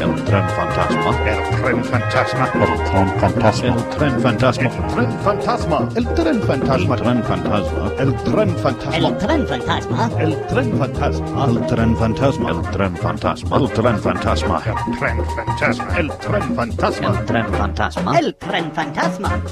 [0.00, 1.10] El tren fantasma.
[1.26, 2.44] El tren fantasma.
[2.54, 4.68] El tren fantasma.
[4.68, 5.88] El tren fantasma.
[5.96, 6.96] El tren fantasma.
[6.96, 9.00] El tren fantasma.
[9.00, 10.10] El tren fantasma.
[10.18, 11.50] El tren fantasma.
[11.50, 12.50] El tren fantasma.
[12.50, 13.58] El tren fantasma.
[13.58, 14.62] El tren fantasma.
[14.68, 15.98] El tren fantasma.
[15.98, 17.08] El tren fantasma.
[17.08, 18.18] El tren fantasma.
[18.18, 19.42] El tren fantasma.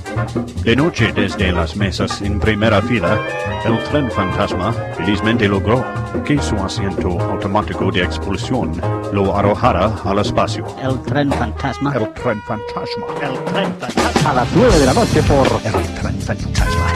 [0.62, 3.18] De noche desde las mesas en primera fila,
[3.64, 5.84] el tren fantasma felizmente logró
[6.24, 8.80] que su asiento automático de expulsión
[9.12, 10.66] lo arrojara al espacio.
[10.82, 11.94] El tren fantasma.
[11.96, 13.06] El tren fantasma.
[13.22, 14.30] El tren fantasma.
[14.30, 16.92] A las 9 de la noche por El tren fantasma.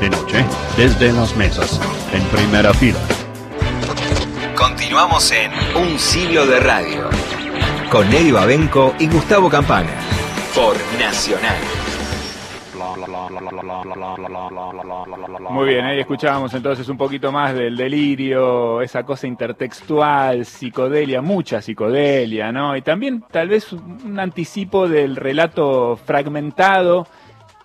[0.00, 0.44] De noche,
[0.76, 1.80] desde las mesas,
[2.12, 2.98] en primera fila.
[4.56, 7.10] Continuamos en Un siglo de radio.
[7.90, 9.90] Con Eddie Babenco y Gustavo Campana.
[10.54, 11.75] Por Nacional.
[15.50, 21.60] Muy bien, ahí escuchábamos entonces un poquito más del delirio, esa cosa intertextual, psicodelia, mucha
[21.60, 22.76] psicodelia, ¿no?
[22.76, 27.06] Y también tal vez un anticipo del relato fragmentado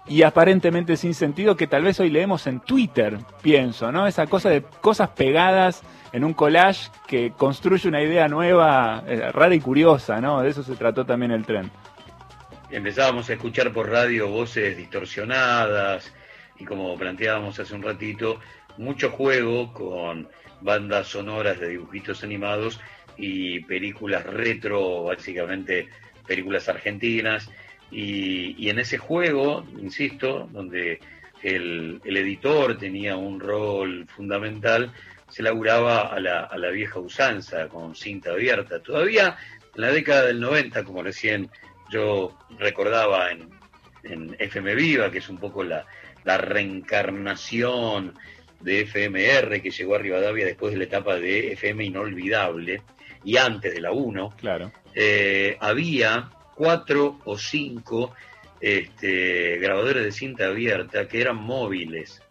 [0.07, 4.07] y aparentemente sin sentido que tal vez hoy leemos en Twitter, pienso, ¿no?
[4.07, 9.55] Esa cosa de cosas pegadas en un collage que construye una idea nueva, eh, rara
[9.55, 10.41] y curiosa, ¿no?
[10.41, 11.71] De eso se trató también el tren.
[12.71, 16.13] Empezábamos a escuchar por radio voces distorsionadas
[16.57, 18.39] y como planteábamos hace un ratito,
[18.77, 20.29] mucho juego con
[20.61, 22.79] bandas sonoras de dibujitos animados
[23.17, 25.89] y películas retro, básicamente
[26.25, 27.49] películas argentinas.
[27.91, 31.01] Y, y en ese juego, insisto, donde
[31.43, 34.93] el, el editor tenía un rol fundamental,
[35.27, 38.79] se laburaba a la, a la vieja usanza, con cinta abierta.
[38.79, 39.35] Todavía
[39.75, 41.49] en la década del 90, como recién
[41.91, 43.49] yo recordaba en,
[44.03, 45.85] en FM Viva, que es un poco la,
[46.23, 48.13] la reencarnación
[48.59, 52.81] de FMR que llegó a Rivadavia después de la etapa de FM Inolvidable
[53.23, 54.71] y antes de la 1, Claro.
[54.95, 58.13] eh, había cuatro o cinco
[58.59, 62.21] este, grabadores de cinta abierta que eran móviles.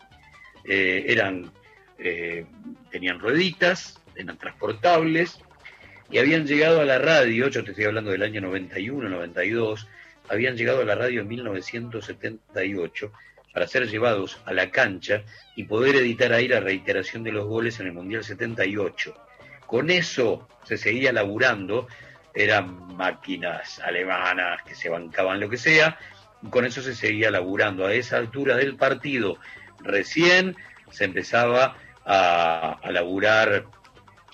[0.64, 1.50] Eh, eran,
[1.98, 2.44] eh,
[2.90, 5.40] tenían rueditas eran transportables,
[6.10, 9.86] y habían llegado a la radio, yo te estoy hablando del año 91, 92,
[10.28, 13.12] habían llegado a la radio en 1978
[13.52, 15.22] para ser llevados a la cancha
[15.54, 19.14] y poder editar ahí la reiteración de los goles en el Mundial 78.
[19.66, 21.86] Con eso se seguía laburando,
[22.34, 25.98] eran máquinas alemanas que se bancaban lo que sea,
[26.42, 27.86] y con eso se seguía laburando.
[27.86, 29.36] A esa altura del partido,
[29.80, 30.56] recién
[30.90, 33.66] se empezaba a, a laburar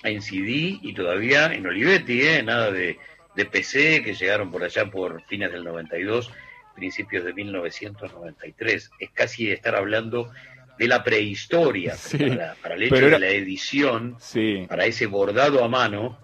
[0.03, 2.43] en CD y todavía en Olivetti, ¿eh?
[2.43, 2.97] nada de,
[3.35, 6.31] de PC que llegaron por allá por fines del 92
[6.75, 8.91] principios de 1993.
[8.99, 10.29] Es casi estar hablando
[10.77, 14.65] de la prehistoria Sí, para, para el hecho pero era- de la edición, Sí.
[14.69, 16.17] para ese bordado a mano.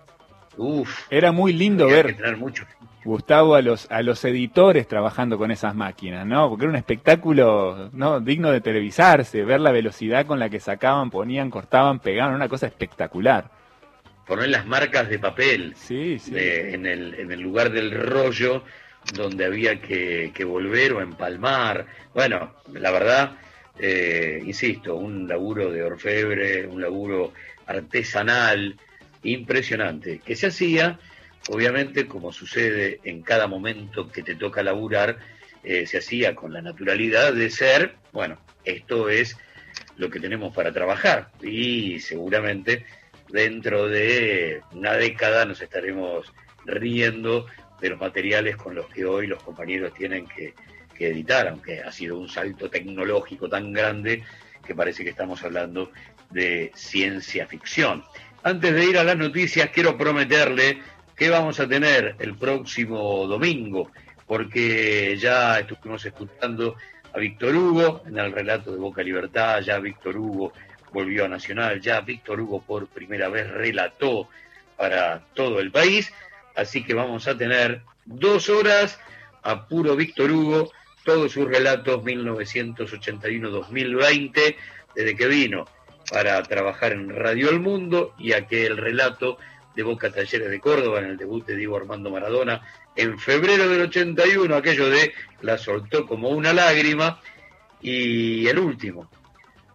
[0.58, 2.66] Uf, Era muy lindo ver, mucho.
[3.04, 6.48] Gustavo, a los, a los editores trabajando con esas máquinas, ¿no?
[6.50, 8.22] Porque era un espectáculo ¿no?
[8.22, 12.68] digno de televisarse, ver la velocidad con la que sacaban, ponían, cortaban, pegaban, una cosa
[12.68, 13.50] espectacular.
[14.26, 16.32] Poner las marcas de papel Sí, sí.
[16.32, 18.64] de- en, el, en el lugar del rollo
[19.16, 21.86] donde había que, que volver o empalmar.
[22.14, 23.38] Bueno, la verdad,
[23.78, 27.34] eh, insisto, un laburo de orfebre, un laburo
[27.68, 28.78] artesanal
[29.24, 31.00] impresionante, que se hacía,
[31.50, 35.18] obviamente, como sucede en cada momento que te toca laburar,
[35.64, 39.38] eh, se hacía con la naturalidad de ser, bueno, esto es
[39.98, 42.86] lo que tenemos para trabajar y seguramente
[43.34, 46.32] dentro de una década nos estaremos
[46.66, 47.48] riendo
[47.82, 50.54] de los materiales con los que hoy los compañeros tienen que,
[50.96, 54.24] que editar, aunque ha sido un salto tecnológico tan grande
[54.64, 55.92] que parece que estamos hablando
[56.30, 58.04] de ciencia ficción.
[58.44, 60.78] Antes de ir a las noticias, quiero prometerle
[61.16, 63.90] que vamos a tener el próximo domingo,
[64.28, 66.76] porque ya estuvimos escuchando
[67.12, 70.54] a Víctor Hugo en el relato de Boca Libertad, ya Víctor Hugo
[70.94, 74.30] volvió a Nacional, ya Víctor Hugo por primera vez relató
[74.78, 76.14] para todo el país,
[76.56, 79.00] así que vamos a tener dos horas
[79.42, 80.72] a puro Víctor Hugo,
[81.04, 84.56] todos sus relatos 1981-2020,
[84.96, 85.66] desde que vino
[86.10, 89.38] para trabajar en Radio El Mundo y aquel relato
[89.76, 92.62] de Boca Talleres de Córdoba en el debut de Diego Armando Maradona
[92.96, 97.20] en febrero del 81, aquello de la soltó como una lágrima,
[97.82, 99.10] y el último,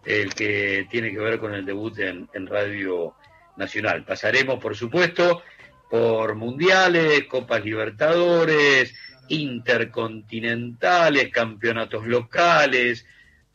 [0.05, 3.15] el que tiene que ver con el debut en, Radio
[3.57, 4.05] Nacional.
[4.05, 5.43] Pasaremos, por supuesto,
[5.89, 8.95] por mundiales, Copas Libertadores,
[9.27, 13.05] intercontinentales, campeonatos locales,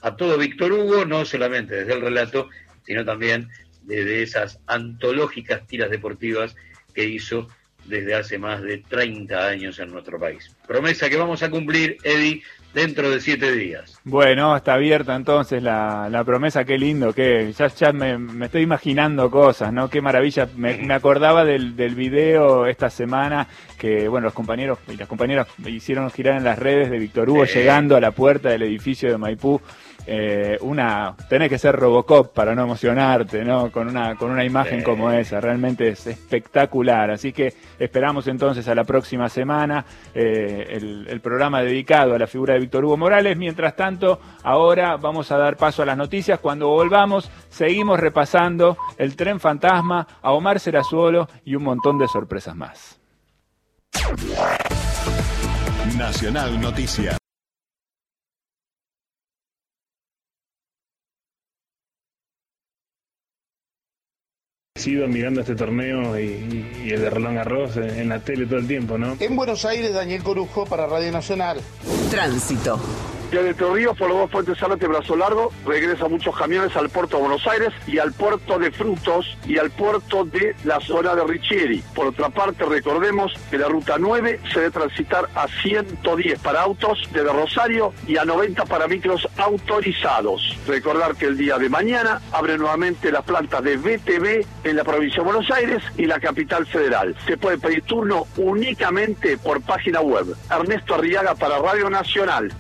[0.03, 2.51] a todo Víctor Hugo, no solamente desde el relato,
[2.85, 3.49] sino también
[3.83, 6.55] desde esas antológicas tiras deportivas
[6.95, 7.49] que hizo
[7.85, 10.55] desde hace más de 30 años en nuestro país.
[10.67, 12.43] Promesa que vamos a cumplir, Eddie,
[12.75, 13.99] dentro de siete días.
[14.05, 18.63] Bueno, está abierta entonces la, la promesa, qué lindo, que ya, ya me, me estoy
[18.63, 19.89] imaginando cosas, ¿no?
[19.89, 20.49] Qué maravilla.
[20.57, 23.47] Me, me acordaba del, del video esta semana
[23.79, 27.45] que, bueno, los compañeros y las compañeras hicieron girar en las redes de Víctor Hugo
[27.45, 29.61] llegando a la puerta del edificio de Maipú.
[30.07, 33.71] Eh, una, tenés que ser Robocop para no emocionarte, ¿no?
[33.71, 34.85] Con una, con una imagen Sí.
[34.85, 37.11] como esa, realmente es espectacular.
[37.11, 39.85] Así que esperamos entonces a la próxima semana
[40.15, 43.37] eh, el, el programa dedicado a la figura de Víctor Hugo Morales.
[43.37, 46.39] Mientras tanto, ahora vamos a dar paso a las noticias.
[46.39, 52.55] Cuando volvamos, seguimos repasando el tren fantasma, a Omar Serazuolo y un montón de sorpresas
[52.55, 53.01] más.
[55.97, 57.17] Nacional Noticias.
[64.91, 68.59] Mirando este torneo y, y- y el de Roland Garros en, en la tele todo
[68.59, 69.17] el tiempo, ¿no?
[69.19, 71.61] En Buenos Aires, Daniel Corujo para Radio Nacional.
[72.11, 72.79] Tránsito.
[73.37, 77.23] Entre Ríos, por los dos puentes Zárate, Brazo Largo, regresan muchos camiones al puerto de
[77.23, 81.83] Buenos Aires y al puerto de Frutos y al puerto de la zona de Richieri.
[81.97, 87.09] Por otra parte, recordemos que la ruta 9 se debe transitar a 110 para autos
[87.13, 90.57] desde Rosario y a 90 para micros autorizados.
[90.69, 95.23] Recordar que el día de mañana abre nuevamente las plantas de BTV en la provincia
[95.23, 97.17] de Buenos Aires y la capital federal.
[97.27, 100.37] Se puede pedir turno únicamente por página web.
[100.49, 102.53] Ernesto Arriaga para Radio Nacional.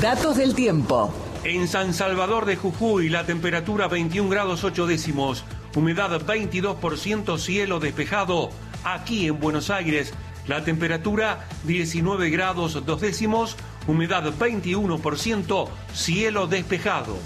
[0.00, 1.12] Datos del tiempo.
[1.42, 5.44] En San Salvador de Jujuy, la temperatura 21 grados 8 décimos,
[5.74, 8.50] humedad 22%, cielo despejado.
[8.84, 10.14] Aquí en Buenos Aires,
[10.46, 13.56] la temperatura 19 grados 2 décimos,
[13.88, 17.18] humedad 21%, cielo despejado.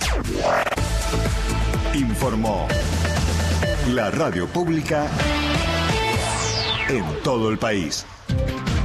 [1.93, 2.69] Informó
[3.89, 5.09] la radio pública
[6.89, 8.07] en todo el país.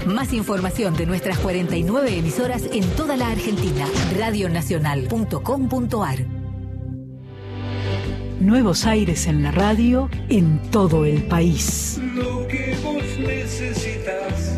[0.08, 3.86] Más información de nuestras 49 emisoras en toda la Argentina.
[4.18, 6.20] Radionacional.com.ar
[8.40, 12.00] Nuevos aires en la radio en todo el país.
[12.16, 14.58] Lo que vos necesitas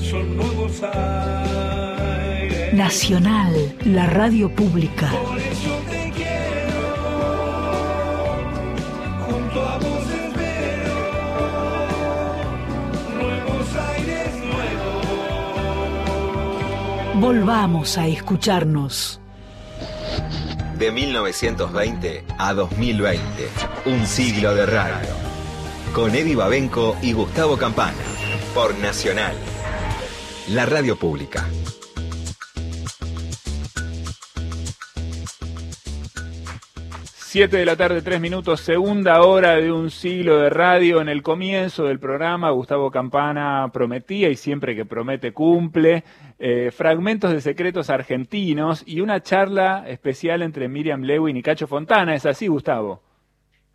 [0.00, 2.72] son nuevos aires.
[2.72, 5.10] Nacional, la radio pública.
[5.10, 5.71] Por eso
[17.14, 19.20] Volvamos a escucharnos.
[20.78, 23.20] De 1920 a 2020,
[23.86, 25.10] un siglo de radio.
[25.94, 27.92] Con Eddie Babenco y Gustavo Campana,
[28.54, 29.34] por Nacional,
[30.48, 31.46] la radio pública.
[37.32, 41.00] Siete de la tarde, tres minutos, segunda hora de un siglo de radio.
[41.00, 46.04] En el comienzo del programa, Gustavo Campana prometía, y siempre que promete cumple,
[46.38, 52.14] eh, fragmentos de secretos argentinos y una charla especial entre Miriam Lewin y Cacho Fontana.
[52.14, 53.02] ¿Es así, Gustavo?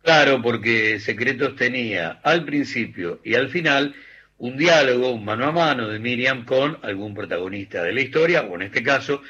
[0.04, 3.92] Claro, porque Secretos tenía al principio y al final
[4.38, 8.54] un diálogo, un mano a mano de Miriam con algún protagonista de la historia, o
[8.54, 9.20] en este caso,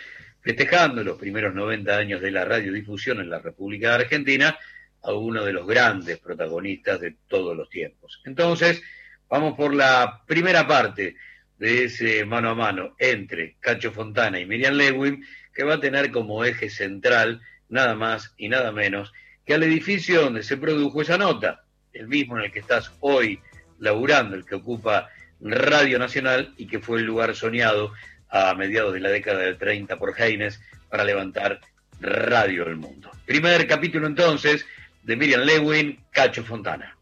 [0.48, 4.58] festejando los primeros 90 años de la radiodifusión en la República Argentina,
[5.02, 8.22] a uno de los grandes protagonistas de todos los tiempos.
[8.24, 8.82] Entonces,
[9.28, 11.16] vamos por la primera parte
[11.58, 15.22] de ese mano a mano entre Cacho Fontana y Miriam Lewin,
[15.52, 19.12] que va a tener como eje central nada más y nada menos
[19.44, 23.38] que al edificio donde se produjo esa nota, el mismo en el que estás hoy
[23.80, 25.10] laburando, el que ocupa
[25.42, 27.92] Radio Nacional y que fue el lugar soñado
[28.30, 30.60] a mediados de la década del 30 por Heines
[30.90, 31.60] para levantar
[32.00, 33.10] Radio del Mundo.
[33.26, 34.64] Primer capítulo entonces
[35.02, 36.96] de Miriam Lewin, Cacho Fontana.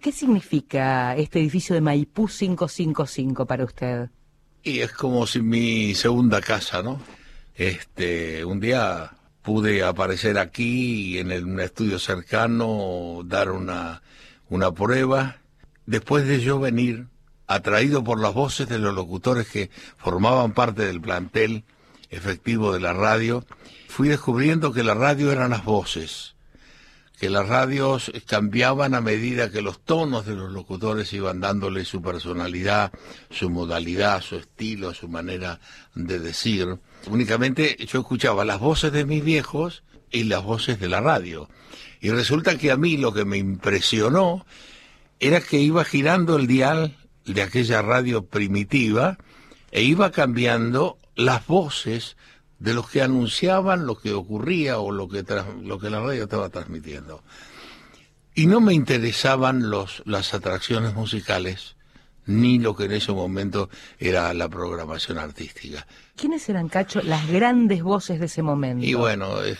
[0.00, 4.10] ¿Qué significa este edificio de Maipú 555 para usted?
[4.62, 7.00] Y es como si mi segunda casa, ¿no?
[7.54, 14.02] Este, un día pude aparecer aquí en el- un estudio cercano, dar una,
[14.48, 15.36] una prueba.
[15.86, 17.06] Después de yo venir,
[17.54, 21.64] atraído por las voces de los locutores que formaban parte del plantel
[22.10, 23.44] efectivo de la radio,
[23.88, 26.34] fui descubriendo que la radio eran las voces,
[27.18, 32.02] que las radios cambiaban a medida que los tonos de los locutores iban dándole su
[32.02, 32.92] personalidad,
[33.30, 35.60] su modalidad, su estilo, su manera
[35.94, 36.78] de decir.
[37.06, 41.48] Únicamente yo escuchaba las voces de mis viejos y las voces de la radio.
[42.00, 44.44] Y resulta que a mí lo que me impresionó
[45.20, 49.18] era que iba girando el dial de aquella radio primitiva
[49.70, 52.16] e iba cambiando las voces
[52.58, 55.24] de los que anunciaban lo que ocurría o lo que,
[55.62, 57.22] lo que la radio estaba transmitiendo.
[58.34, 61.76] Y no me interesaban los, las atracciones musicales
[62.26, 63.68] ni lo que en ese momento
[63.98, 65.86] era la programación artística.
[66.16, 68.84] ¿Quiénes eran, Cacho, las grandes voces de ese momento?
[68.84, 69.56] Y bueno, eh,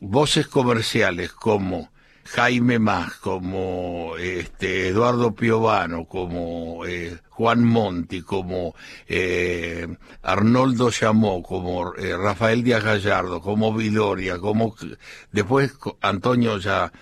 [0.00, 1.90] voces comerciales como
[2.32, 8.74] Jaime Más, como este, Eduardo Piovano, como eh, Juan Monti, como
[9.08, 9.88] eh,
[10.22, 14.76] Arnoldo Chamó, como eh, Rafael Díaz Gallardo, como Viloria, como
[15.32, 15.72] después
[16.02, 16.92] Antonio ya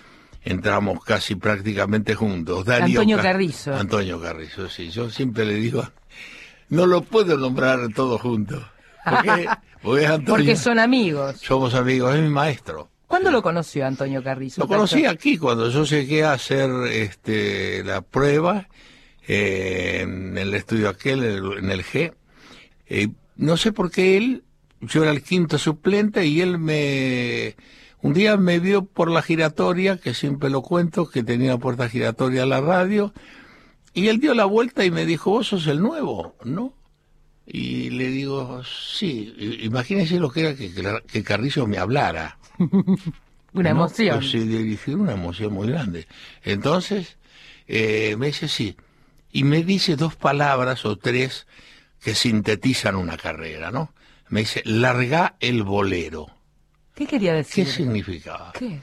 [0.44, 2.64] entramos casi prácticamente juntos.
[2.64, 3.74] Darío Antonio Ca- Carrizo.
[3.74, 4.88] Antonio Carrizo, sí.
[4.90, 5.86] Yo siempre le digo,
[6.70, 8.62] no lo puedo nombrar todos juntos.
[9.04, 9.46] Porque,
[9.82, 10.36] porque es Antonio.
[10.36, 11.36] Porque son amigos.
[11.42, 12.88] Somos amigos, es mi maestro.
[13.08, 14.60] ¿Cuándo lo conoció Antonio Carrizo?
[14.60, 18.68] Lo conocí aquí cuando yo llegué a hacer este, la prueba
[19.26, 22.12] eh, en el estudio aquel, en el, G.
[22.86, 24.44] Eh, no sé por qué él,
[24.82, 27.56] yo era el quinto suplente y él me...
[28.00, 32.44] Un día me vio por la giratoria, que siempre lo cuento, que tenía puerta giratoria
[32.44, 33.12] a la radio,
[33.92, 36.74] y él dio la vuelta y me dijo, vos sos el nuevo, ¿no?
[37.44, 42.37] Y le digo, sí, imagínese lo que era que Carrizo me hablara.
[43.52, 43.76] Una ¿no?
[43.76, 44.18] emoción.
[44.18, 46.06] Pues sí, dirigir una emoción muy grande.
[46.42, 47.16] Entonces,
[47.66, 48.76] eh, me dice sí.
[49.32, 51.46] Y me dice dos palabras o tres
[52.00, 53.92] que sintetizan una carrera, ¿no?
[54.28, 56.26] Me dice, larga el bolero.
[56.94, 57.64] ¿Qué quería decir?
[57.64, 58.52] ¿Qué significaba?
[58.52, 58.80] ¿Qué?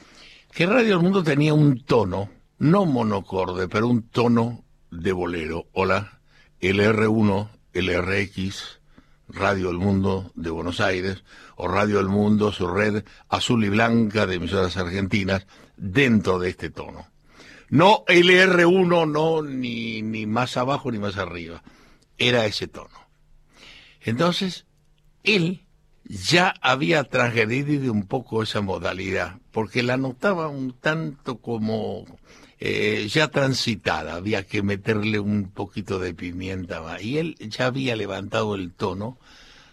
[0.52, 5.68] Que Radio del Mundo tenía un tono, no monocorde, pero un tono de bolero.
[5.74, 6.20] Hola,
[6.60, 8.80] el R1, el RX,
[9.28, 11.24] Radio El Mundo de Buenos Aires,
[11.56, 15.47] o Radio El Mundo, su red azul y blanca de emisoras argentinas,
[15.78, 17.08] dentro de este tono.
[17.70, 21.64] No el R1, no, ni, ni más abajo ni más arriba.
[22.18, 23.06] Era ese tono.
[24.01, 24.66] Entonces,
[25.24, 25.66] él
[26.03, 32.06] ya había transgredido un poco esa modalidad, porque la notaba un tanto como
[32.60, 36.84] eh, ya transitada, había que meterle un poquito de pimienta.
[37.01, 39.18] Y él ya había levantado el tono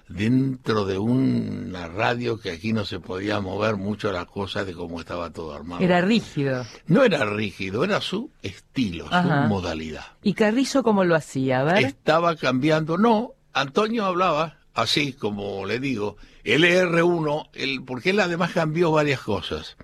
[0.08, 5.00] dentro de una radio que aquí no se podía mover mucho las cosas de cómo
[5.00, 5.82] estaba todo armado.
[5.82, 6.64] Era rígido.
[6.86, 9.42] No era rígido, era su estilo, Ajá.
[9.44, 10.04] su modalidad.
[10.22, 11.60] ¿Y Carrizo cómo lo hacía?
[11.60, 11.84] A ver.
[11.84, 18.52] Estaba cambiando, no, Antonio hablaba así como le digo, el R1, el, porque él además
[18.52, 19.76] cambió varias cosas.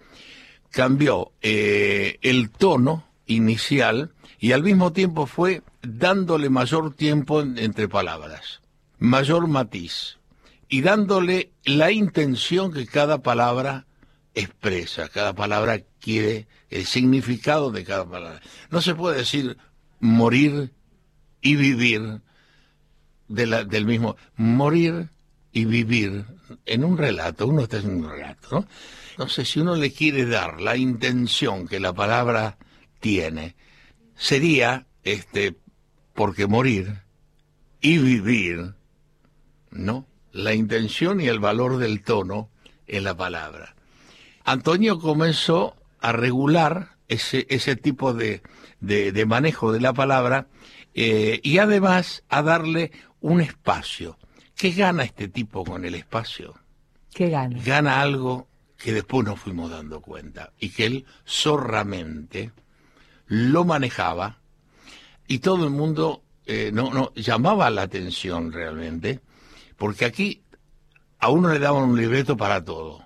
[0.71, 7.89] Cambió eh, el tono inicial y al mismo tiempo fue dándole mayor tiempo en- entre
[7.89, 8.61] palabras,
[8.99, 10.19] mayor matiz
[10.69, 13.87] y dándole la intención que cada palabra
[14.35, 18.41] expresa, cada palabra quiere, el significado de cada palabra.
[18.71, 19.57] No se puede decir
[20.01, 20.73] morir
[21.41, 22.21] y vivir
[23.29, 25.09] del mismo, morir
[25.53, 26.25] y vivir
[26.67, 28.69] en un relato, uno está en un relato, ¿no?
[29.11, 32.57] Entonces, si uno le quiere dar la intención que la palabra
[33.01, 33.57] tiene,
[34.17, 35.57] sería, este,
[36.15, 37.03] porque morir
[37.81, 38.75] y vivir,
[39.71, 40.07] ¿no?
[40.33, 42.49] La intención y el valor del tono
[42.87, 43.75] en la palabra.
[44.45, 48.43] Antonio comenzó a regular ese, ese tipo de,
[48.81, 50.47] de- de manejo de la palabra
[50.95, 54.19] eh, y además a darle un espacio.
[54.57, 56.55] ¿Qué gana este tipo con el espacio?
[57.13, 57.61] ¿Qué gana?
[57.65, 62.53] Gana algo que después nos fuimos dando cuenta y que él zorramente
[63.27, 64.39] lo manejaba
[65.27, 69.21] y todo el mundo eh, no, no llamaba la atención realmente
[69.79, 70.43] porque aquí
[71.19, 73.05] a uno le daban un libreto para todo.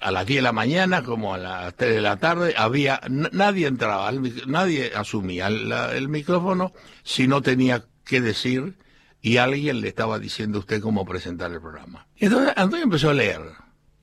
[0.00, 3.66] A las 10 de la mañana como a las 3 de la tarde había nadie
[3.66, 4.10] entraba
[4.46, 6.72] nadie asumía el, micrófono
[7.02, 8.78] si no tenía que decir
[9.20, 12.06] y alguien le estaba diciendo a usted cómo presentar el programa.
[12.16, 13.40] Entonces Antonio empezó a leer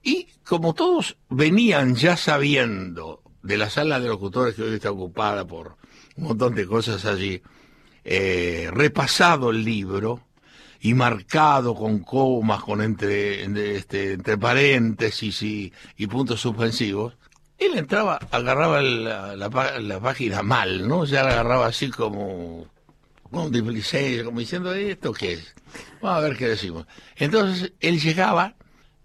[0.03, 5.47] y como todos venían ya sabiendo de la sala de locutores que hoy está ocupada
[5.47, 5.77] por
[6.17, 7.41] un montón de cosas allí
[8.03, 10.25] eh, repasado el libro
[10.85, 15.73] y marcado con comas, con entre, este, entre paréntesis y,
[16.07, 17.17] puntos suspensivos,
[17.57, 21.05] él entraba, agarraba la, página mal, ¿no?
[21.05, 22.67] Ya la agarraba así como,
[23.23, 25.55] como displicé, como diciendo, ¿esto qué es?
[26.03, 26.85] Vamos a ver qué decimos.
[27.15, 28.53] Entonces él llegaba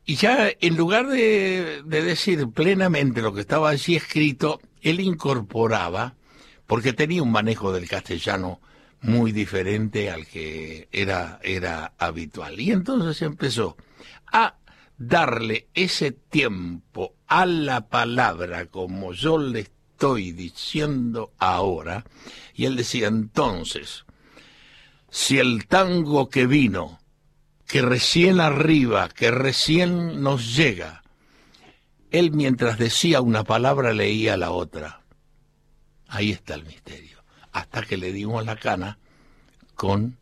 [0.05, 6.14] y ya en lugar de decir plenamente lo que estaba allí escrito, él incorporaba,
[6.66, 8.61] porque tenía un manejo del castellano
[9.03, 12.61] muy diferente al que era, era habitual.
[12.61, 13.76] Y entonces empezó
[14.32, 14.57] a
[14.98, 22.05] darle ese tiempo a la palabra como yo le estoy diciendo ahora.
[22.55, 24.05] Y él decía entonces,
[25.11, 27.01] si el tango que vino,
[27.66, 31.03] que recién arriba, que recién nos llega,
[32.11, 35.03] él mientras decía una palabra leía la otra.
[36.09, 37.09] Ahí está el misterio.
[37.53, 38.98] Hasta que le dimos la cana
[39.74, 40.18] con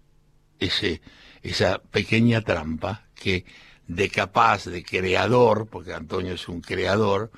[0.59, 1.01] ese,
[1.43, 3.45] esa pequeña trampa que
[3.87, 7.31] de capaz, de creador, porque Antonio es un creador,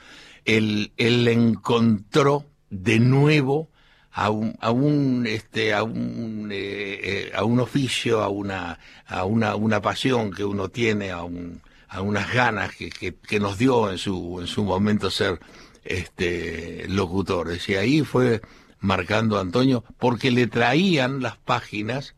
[0.44, 3.70] él, él encontró de nuevo
[4.12, 9.24] a un, a un, este, a un, eh, eh, a un oficio, a una, a
[9.24, 13.58] una, una pasión que uno tiene, a un, a unas ganas que, que, que nos
[13.58, 15.38] dio en su, en su momento ser,
[15.84, 17.68] este, locutores.
[17.68, 18.40] Y ahí fue
[18.80, 22.14] marcando a Antonio porque le traían las páginas,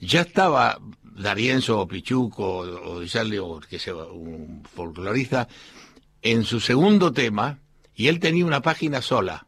[0.00, 5.48] ya estaba Darienzo o Pichuco o o que sea un folclorista,
[6.22, 7.60] en su segundo tema,
[7.94, 9.46] y él tenía una página sola.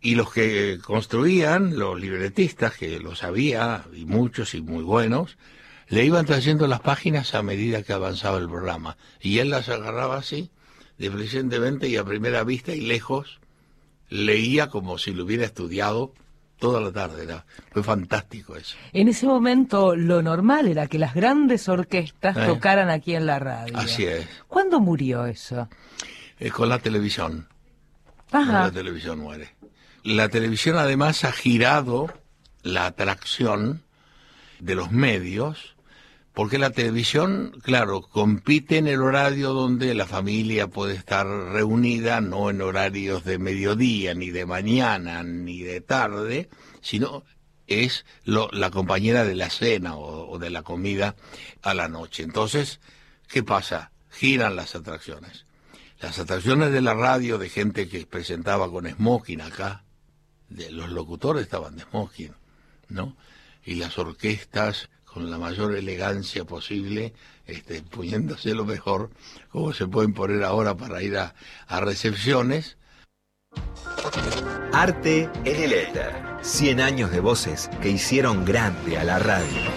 [0.00, 5.36] Y los que construían, los libretistas, que lo sabía, y muchos y muy buenos,
[5.88, 8.96] le iban trayendo las páginas a medida que avanzaba el programa.
[9.20, 10.50] Y él las agarraba así,
[10.98, 13.39] deficientemente y a primera vista y lejos,
[14.10, 16.12] leía como si lo hubiera estudiado
[16.58, 17.22] toda la tarde.
[17.24, 18.76] Era, fue fantástico eso.
[18.92, 22.42] En ese momento lo normal era que las grandes orquestas Eh.
[22.46, 23.76] tocaran aquí en la radio.
[23.78, 24.28] Así es.
[24.46, 25.68] ¿Cuándo murió eso?
[26.38, 27.48] Eh, con la televisión.
[28.30, 28.64] Con Ajá.
[28.64, 29.54] la televisión muere.
[30.04, 32.12] La televisión además ha girado
[32.62, 33.82] la atracción
[34.58, 35.76] de los medios,
[36.32, 42.50] porque la televisión, claro, compite en el horario donde la familia puede estar reunida, no
[42.50, 46.48] en horarios de mediodía, ni de mañana, ni de tarde,
[46.80, 47.24] sino
[47.66, 51.16] es lo- la compañera de la cena o, de la comida
[51.62, 52.22] a la noche.
[52.22, 52.80] Entonces,
[53.28, 53.90] ¿qué pasa?
[54.10, 55.46] Giran las atracciones.
[56.00, 59.84] Las atracciones de la radio de gente que presentaba con smoking acá,
[60.48, 62.32] de los locutores estaban de smoking,
[62.88, 63.16] ¿no?
[63.64, 67.12] Y las orquestas con la mayor elegancia posible,
[67.46, 69.10] este, poniéndose lo mejor,
[69.50, 71.34] como se pueden poner ahora para ir a,
[71.80, 72.76] recepciones.
[74.72, 76.14] Arte en el éter.
[76.42, 79.70] 100 años de voces que hicieron grande a la radio.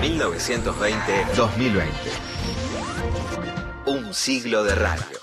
[0.00, 1.82] 1920-2020.
[3.86, 5.17] Un siglo de radio.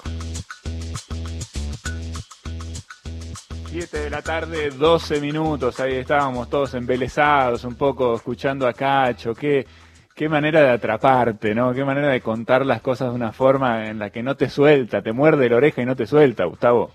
[3.78, 9.36] 7 de la tarde, 12 minutos, ahí estábamos todos embelesados, un poco escuchando a Cacho,
[9.36, 9.68] qué,
[10.16, 11.74] qué manera de atraparte, ¿no?
[11.74, 15.02] Qué manera de contar las cosas de una forma en la que no te suelta,
[15.02, 16.94] te muerde la oreja y no te suelta, Gustavo.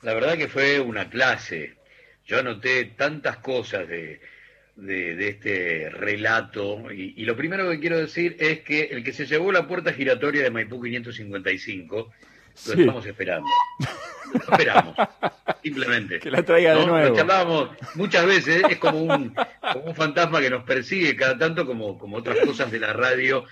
[0.00, 1.74] La verdad que fue una clase.
[2.24, 4.22] Yo anoté tantas cosas de,
[4.76, 9.12] de, de este relato y, y lo primero que quiero decir es que el que
[9.12, 12.10] se llevó la puerta giratoria de Maipú 555 lo
[12.54, 12.80] Sí.
[12.80, 13.46] estamos esperando.
[14.32, 14.96] Lo esperamos,
[15.62, 16.20] simplemente.
[16.20, 16.86] Que la traiga de ¿no?
[16.86, 17.08] nuevo.
[17.08, 19.34] Lo charlábamos muchas veces, es como un,
[19.72, 23.44] como un fantasma que nos persigue cada tanto, como, como otras cosas de la radio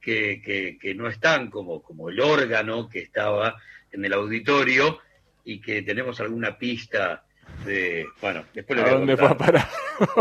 [0.00, 3.56] que, que, que no están, como, como el órgano que estaba
[3.92, 4.98] en el auditorio
[5.44, 7.24] y que tenemos alguna pista
[7.64, 9.68] de, bueno, después ¿A dónde fue a parar?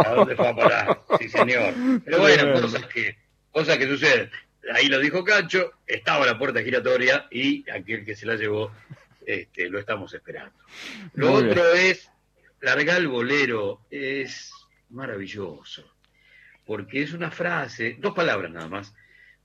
[0.05, 1.01] ¿A dónde fue a parar?
[1.19, 1.73] Sí, señor.
[2.03, 3.17] Pero bueno, cosas que,
[3.51, 4.29] cosas que suceden.
[4.73, 8.71] Ahí lo dijo Cacho, estaba la puerta giratoria y aquel que se la llevó
[9.25, 10.57] este, lo estamos esperando.
[11.13, 12.09] Lo Muy otro es,
[12.61, 14.51] largar el bolero es
[14.89, 15.95] maravilloso,
[16.65, 18.93] porque es una frase, dos palabras nada más,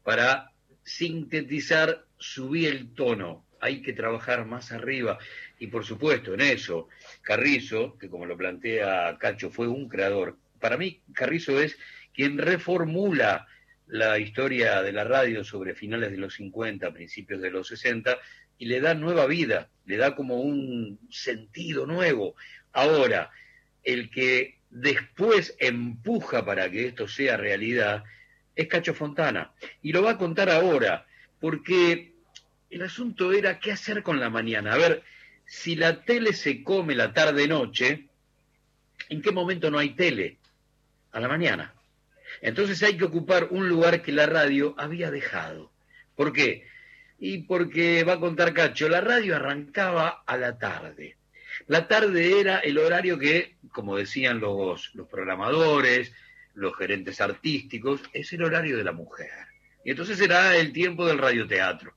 [0.02, 0.52] para
[0.82, 5.18] sintetizar, subí el tono, hay que trabajar más arriba.
[5.58, 6.88] Y por supuesto, en eso,
[7.22, 10.36] Carrizo, que como lo plantea Cacho, fue un creador.
[10.58, 11.76] Para mí, Carrizo es
[12.14, 13.46] quien reformula
[13.86, 18.18] la historia de la radio sobre finales de los 50, principios de los 60,
[18.60, 22.36] y le da nueva vida, le da como un sentido nuevo.
[22.74, 23.30] Ahora,
[23.82, 28.04] el que después empuja para que esto sea realidad
[28.54, 29.52] es Cacho Fontana.
[29.80, 31.06] Y lo va a contar ahora,
[31.40, 32.12] porque
[32.68, 34.74] el asunto era qué hacer con la mañana.
[34.74, 35.02] A ver,
[35.46, 38.08] si la tele se come la tarde-noche,
[39.08, 40.36] ¿en qué momento no hay tele?
[41.12, 41.72] A la mañana.
[42.42, 45.72] Entonces hay que ocupar un lugar que la radio había dejado.
[46.14, 46.68] ¿Por qué?
[47.20, 51.16] Y porque va a contar Cacho, la radio arrancaba a la tarde.
[51.66, 56.12] La tarde era el horario que, como decían los, los programadores,
[56.54, 59.28] los gerentes artísticos, es el horario de la mujer.
[59.84, 61.94] Y entonces era el tiempo del radioteatro.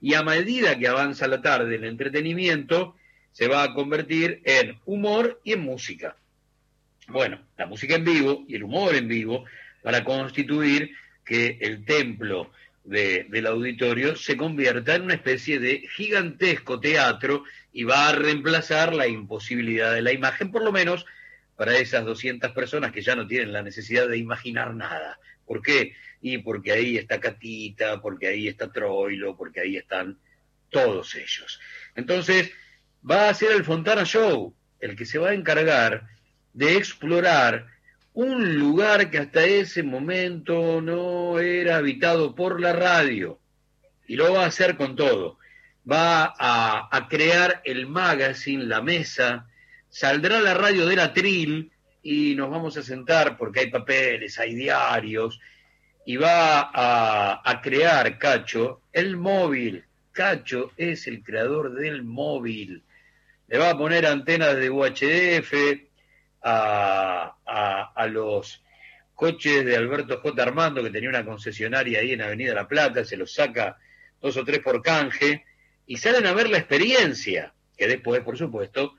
[0.00, 2.96] Y a medida que avanza la tarde, el entretenimiento
[3.32, 6.16] se va a convertir en humor y en música.
[7.08, 9.44] Bueno, la música en vivo y el humor en vivo
[9.82, 10.92] para constituir
[11.24, 12.50] que el templo
[12.86, 18.94] de- del auditorio se convierta en una especie de gigantesco teatro y va a reemplazar
[18.94, 21.04] la imposibilidad de la imagen, por lo menos
[21.56, 25.18] para esas 200 personas que ya no tienen la necesidad de imaginar nada.
[25.44, 25.94] ¿Por qué?
[26.20, 30.18] Y porque ahí está Catita, porque ahí está Troilo, porque ahí están
[30.70, 31.60] todos ellos.
[31.94, 32.50] Entonces,
[33.08, 36.08] va a ser el Fontana Show el que se va a encargar
[36.52, 37.66] de explorar
[38.16, 43.38] un lugar que hasta ese momento no era habitado por la radio.
[44.08, 45.38] Y lo va a hacer con todo.
[45.88, 49.46] Va a, crear el magazine, la mesa,
[49.90, 51.70] saldrá la radio del atril
[52.02, 55.38] y nos vamos a sentar porque hay papeles, hay diarios,
[56.06, 59.84] y va a, a crear, Cacho, el móvil.
[60.12, 62.82] Cacho es el creador del móvil.
[63.48, 65.52] Le va a poner antenas de UHF
[66.48, 68.62] a, a- los
[69.14, 70.42] coches de Alberto J.
[70.42, 73.78] Armando, que tenía una concesionaria ahí en Avenida La Plata, se los saca
[74.20, 75.44] dos o tres por canje,
[75.86, 78.94] y salen a ver la experiencia, que después, por supuesto,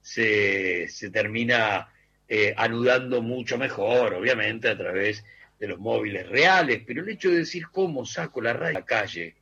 [0.00, 1.88] se, se termina
[2.28, 5.24] eh, anudando mucho mejor, obviamente, a través
[5.58, 8.86] de los móviles reales, pero el hecho de decir cómo saco la radio a la
[8.86, 9.34] calle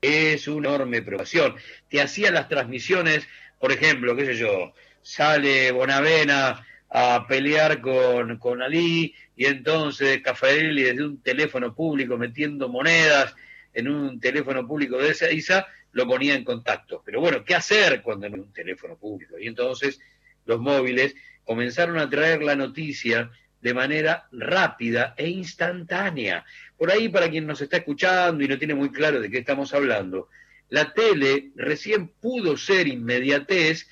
[0.00, 1.56] es una enorme preocupación.
[1.88, 3.26] Te hacía las transmisiones,
[3.58, 4.72] por ejemplo, qué sé yo,
[5.02, 12.68] sale Bonavena a pelear con, con Ali y entonces Cafarelli desde un teléfono público metiendo
[12.68, 13.34] monedas
[13.72, 17.02] en un teléfono público de esa ISA lo ponía en contacto.
[17.04, 19.38] Pero bueno, ¿qué hacer cuando no hay un teléfono público?
[19.38, 20.00] Y entonces
[20.46, 21.14] los móviles
[21.44, 23.30] comenzaron a traer la noticia
[23.60, 26.44] de manera rápida e instantánea.
[26.76, 29.74] Por ahí, para quien nos está escuchando y no tiene muy claro de qué estamos
[29.74, 30.28] hablando,
[30.70, 33.88] la tele recién pudo ser inmediatez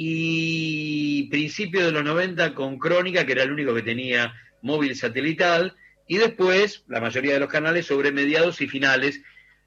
[0.00, 5.74] y principio de los 90 con Crónica, que era el único que tenía móvil satelital,
[6.06, 9.20] y después la mayoría de los canales sobre mediados y finales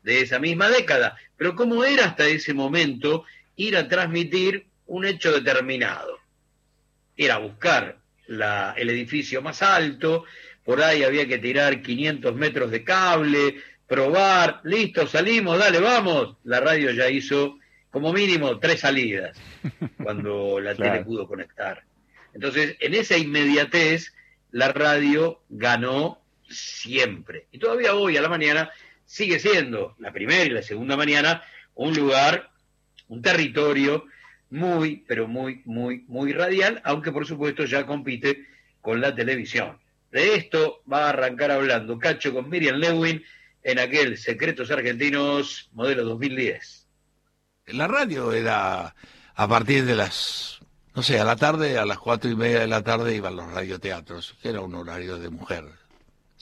[0.04, 1.18] de esa misma década.
[1.36, 3.26] Pero ¿cómo era hasta ese momento
[3.58, 6.18] ir a transmitir un hecho determinado?
[7.18, 7.98] Era buscar
[8.28, 10.24] la- el edificio más alto,
[10.64, 13.56] por ahí había que tirar 500 metros de cable,
[13.86, 16.38] probar, listo, salimos, dale, vamos.
[16.46, 17.58] La radio ya hizo
[17.92, 19.38] como mínimo tres salidas
[20.04, 20.94] cuando la Claro.
[20.94, 21.84] tele pudo conectar.
[22.34, 24.14] Entonces, en esa inmediatez,
[24.52, 27.48] la radio ganó siempre.
[27.52, 28.70] Y todavía hoy a la mañana
[29.06, 31.44] sigue siendo la primera y la segunda mañana
[31.76, 32.50] un lugar,
[33.08, 34.06] un territorio
[34.50, 38.46] muy, pero muy, muy, muy radial, aunque por supuesto ya compite
[38.82, 39.78] con la televisión.
[40.12, 43.24] De esto va a arrancar hablando Cacho con Miriam Lewin
[43.64, 46.81] en aquel Secretos Argentinos modelo 2010.
[47.72, 48.96] La radio era
[49.36, 50.60] a partir de las,
[50.94, 53.52] no sé, a la tarde, a las cuatro y media de la tarde iban los
[53.52, 55.66] radioteatros, que era un horario de mujer,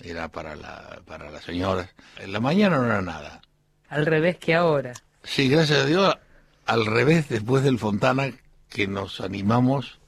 [0.01, 1.89] era para, la, para las señoras.
[2.17, 3.41] En la mañana no era nada.
[3.89, 4.93] Al revés que ahora.
[5.23, 6.17] Sí, gracias a Dios,
[6.65, 8.31] al revés después del Fontana,
[8.69, 9.99] que nos animamos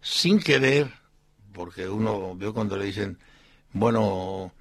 [0.00, 0.90] sin querer,
[1.52, 3.18] porque uno vio cuando le dicen,
[3.72, 4.52] bueno,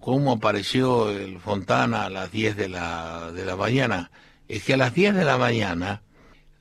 [0.00, 4.10] ¿cómo apareció el Fontana a las 10 de la, de la mañana?
[4.52, 6.02] Es que a las 10 de la mañana,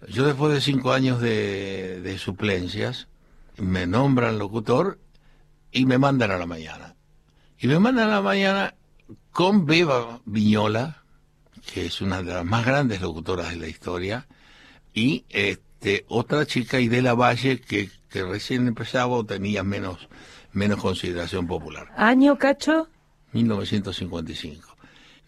[0.07, 3.09] yo después de cinco años de, de suplencias,
[3.57, 4.97] me nombran locutor
[5.73, 6.95] y me mandan a la mañana.
[7.59, 8.75] Y me mandan a la mañana
[9.31, 11.03] con Beba Viñola,
[11.73, 14.25] que es una de las más grandes locutoras de la historia,
[14.93, 20.07] y este otra chica, Idela Valle, que, que recién empezaba o tenía menos,
[20.53, 21.89] menos consideración popular.
[21.97, 22.87] ¿Año, Cacho?
[23.33, 24.70] 1955.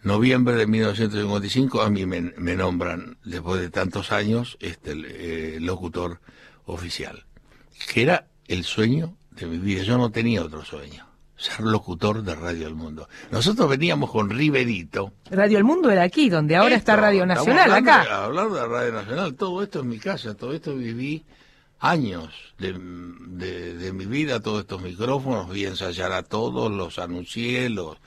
[0.04, 5.58] Noviembre de 1955 a mí me, me nombran, después de tantos años, este el, eh,
[5.60, 6.20] locutor
[6.66, 7.24] oficial.
[7.90, 9.82] Que era el sueño de mi vida.
[9.82, 11.06] Yo no tenía otro sueño.
[11.38, 13.08] Ser locutor de Radio El Mundo.
[13.30, 15.14] Nosotros veníamos con Riverito.
[15.30, 18.24] Radio El Mundo era aquí, donde ahora está Radio Nacional, hablando acá.
[18.24, 21.24] hablando de Radio Nacional, todo esto en mi casa, todo esto viví
[21.80, 22.28] años
[22.58, 27.98] de, de, de mi vida, todos estos micrófonos, vi ensayar a todos, los anuncié, los,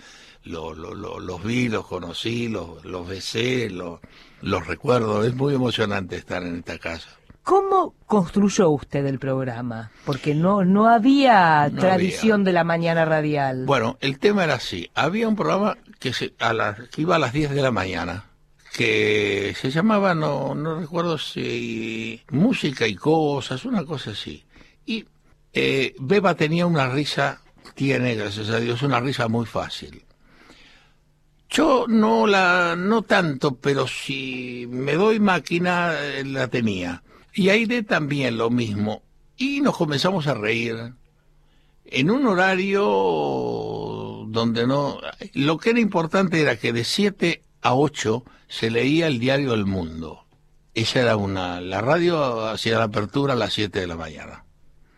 [0.48, 4.00] los, los, los- los vi, los conocí, los, los besé, los,
[4.42, 5.24] los recuerdo.
[5.24, 7.10] Es muy emocionante estar en esta casa.
[7.44, 9.90] ¿Cómo construyó usted el programa?
[10.06, 13.66] Porque no, no había No tradición de la mañana radial.
[13.66, 14.90] Bueno, el tema era así.
[14.94, 18.26] Había un programa que, se, a las, que iba a las 10 de la mañana,
[18.76, 24.44] que se llamaba, no, no recuerdo si, Música y Cosas, una cosa así.
[24.86, 25.06] Y
[25.54, 27.40] eh, Beba tenía una risa,
[27.76, 30.04] tiene, gracias a Dios, una risa muy fácil.
[31.50, 37.04] Yo no la, no tanto, pero si me doy máquina, eh, la tenía.
[37.34, 39.04] Y Aire también lo mismo.
[39.38, 40.94] Y nos comenzamos a reír
[41.86, 42.84] en un horario
[44.28, 45.00] donde no...
[45.34, 49.66] Lo que era importante era que de 7 a 8 se leía el diario El
[49.66, 50.26] Mundo.
[50.74, 51.62] Esa era una...
[51.62, 54.44] La radio hacía la apertura a las 7 de la mañana.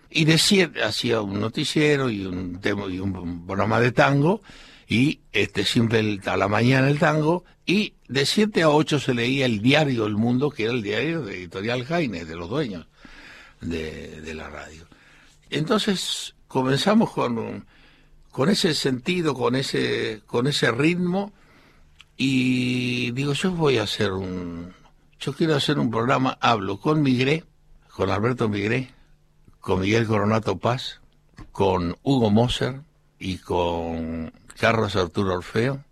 [0.09, 4.41] Y de 7 hacía un noticiero y un, y un programa de tango
[4.89, 9.45] y este siempre a la mañana el tango y de 7 a 8 se leía
[9.45, 12.87] el diario El Mundo, que era el diario de Editorial Jaime, de los dueños
[13.61, 14.87] de, de la radio.
[15.51, 17.67] Entonces comenzamos con,
[18.31, 21.33] con ese sentido, con ese, con ese ritmo,
[22.17, 24.73] y digo, yo voy a hacer un,
[25.19, 27.43] yo quiero hacer un programa, hablo con Migré,
[27.95, 28.91] con Alberto Migré,
[29.59, 30.99] con Miguel Coronato Paz,
[31.51, 32.81] con Hugo Moser
[33.19, 35.83] y con Carlos Arturo Orfeo,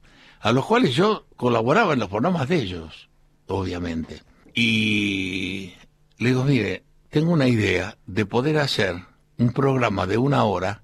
[0.42, 3.10] a los cuales yo colaboraba en los programas de ellos,
[3.48, 4.22] obviamente.
[4.54, 5.74] Y
[6.18, 9.06] le digo, mire, tengo una idea de poder hacer
[9.38, 10.84] un programa de una hora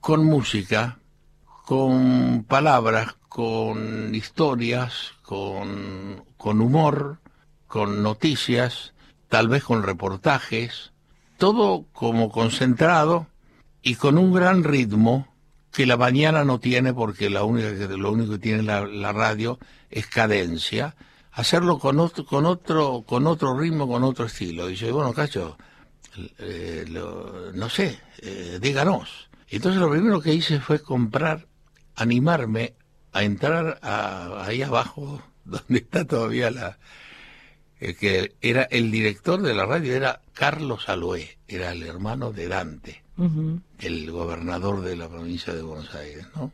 [0.00, 0.98] con música,
[1.66, 7.20] con palabras, con historias, con, con humor,
[7.66, 8.94] con noticias,
[9.28, 10.92] tal vez con reportajes,
[11.36, 13.26] todo como concentrado
[13.82, 15.29] y con un gran ritmo
[15.72, 19.58] que la mañana no tiene porque la única lo único que tiene la, radio
[19.90, 20.96] es cadencia,
[21.32, 24.66] hacerlo con otro, con otro, con otro ritmo, con otro estilo.
[24.66, 25.56] Dice, bueno, Cacho,
[26.38, 29.28] eh, lo- no sé, eh, díganos.
[29.48, 31.46] Entonces lo primero que hice fue comprar,
[31.96, 32.74] animarme
[33.12, 36.78] a entrar a- ahí abajo, donde está todavía la,
[37.78, 42.48] el que era el director de la radio era Carlos Aloé, era el hermano de
[42.48, 43.02] Dante,
[43.78, 46.52] El gobernador de la provincia de Buenos Aires, ¿no?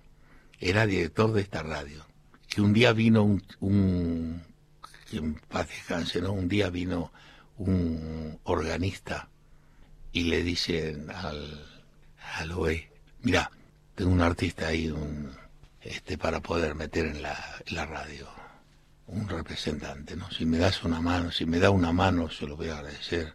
[0.59, 2.05] Era director de esta radio.
[2.49, 4.43] Que un día vino un, un
[5.11, 6.33] que en paz descanse, ¿no?
[6.33, 7.13] Un día vino
[7.59, 9.29] un organista
[10.13, 11.65] y le dicen al,
[12.39, 12.91] al OE,
[13.23, 13.51] mira,
[13.95, 15.31] tengo un artista ahí, un,
[15.81, 18.29] este, para poder meter en la, en la radio,
[19.07, 20.31] un representante, ¿no?
[20.31, 23.35] Si me das una mano, si me da una mano, se lo voy a agradecer.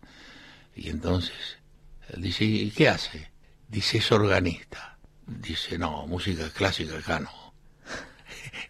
[0.76, 1.58] Y entonces,
[2.17, 3.31] dice, ¿y qué hace?
[3.67, 4.97] Dice, es organista.
[5.25, 7.29] Dice, no, música clásica acá no.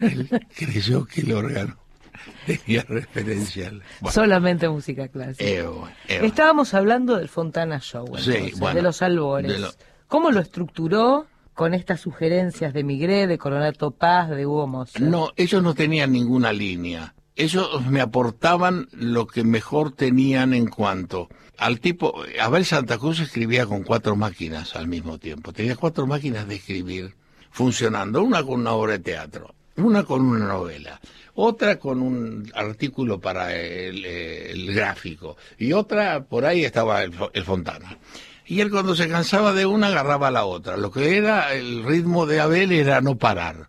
[0.00, 1.76] él creyó que el órgano
[2.46, 3.82] tenía referencia al...
[4.00, 5.44] Bueno, Solamente música clásica.
[5.44, 6.26] eh, bueno, eh, bueno.
[6.26, 9.50] Estábamos hablando del Fontana Show, entonces, de los albores.
[9.52, 9.72] de lo-
[10.08, 11.26] ¿Cómo lo estructuró?
[11.54, 15.02] con estas sugerencias de Migré, de Coronato Paz, de Hugo Moser?
[15.02, 17.14] No, ellos no tenían ninguna línea.
[17.34, 22.22] Ellos me aportaban lo que mejor tenían en cuanto al tipo.
[22.40, 25.52] Abel Santa Cruz escribía con cuatro máquinas al mismo tiempo.
[25.52, 27.14] Tenía cuatro máquinas de escribir
[27.50, 31.00] funcionando, una con una obra de teatro, una con una novela,
[31.34, 37.98] otra con un artículo para el, gráfico y otra por ahí estaba el, el Fontana.
[38.44, 40.76] Y él cuando se cansaba de una agarraba la otra.
[40.76, 43.68] Lo que era el ritmo de Abel era no parar.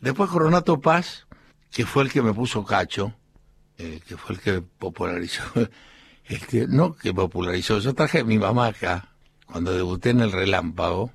[0.00, 1.26] Después Coronato Paz,
[1.74, 3.12] que fue el que me puso cacho,
[3.78, 5.42] eh, que fue el que popularizó,
[6.24, 9.08] este, no que popularizó, yo traje a mi mamá acá
[9.46, 11.10] cuando debuté en el Relámpago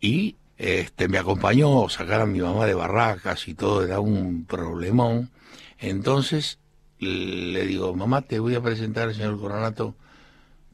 [0.00, 4.44] y este me acompañó a sacar a mi mamá de barracas y todo, era un
[4.46, 5.30] problemón.
[5.78, 6.58] Entonces
[6.98, 9.94] le digo, mamá, te voy a presentar al señor Coronato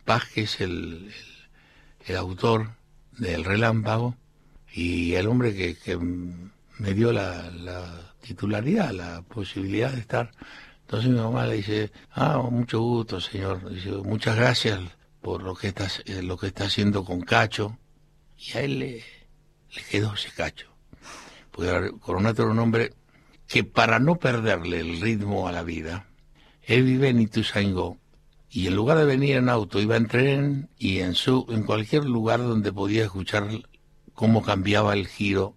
[0.05, 1.31] Paz, que es el, el
[2.07, 2.71] el autor
[3.19, 4.17] del Relámpago
[4.73, 10.31] y el hombre que, que me dio la, la, titularidad, la posibilidad de estar.
[10.83, 13.61] Entonces mi mamá le dice, ah, mucho gusto, señor.
[14.05, 14.81] Muchas gracias
[15.21, 15.89] por lo que está,
[16.23, 17.79] lo que está haciendo con Cacho.
[18.37, 19.05] Y a él le,
[19.75, 20.69] le quedó ese Cacho.
[21.51, 22.95] Porque Coronato era un hombre
[23.47, 26.07] que para no perderle el ritmo a la vida,
[26.63, 27.99] él vive en Ituzaingó,
[28.51, 32.05] y en lugar de venir en auto iba en tren y en su en cualquier
[32.05, 33.49] lugar donde podía escuchar
[34.13, 35.57] cómo cambiaba el giro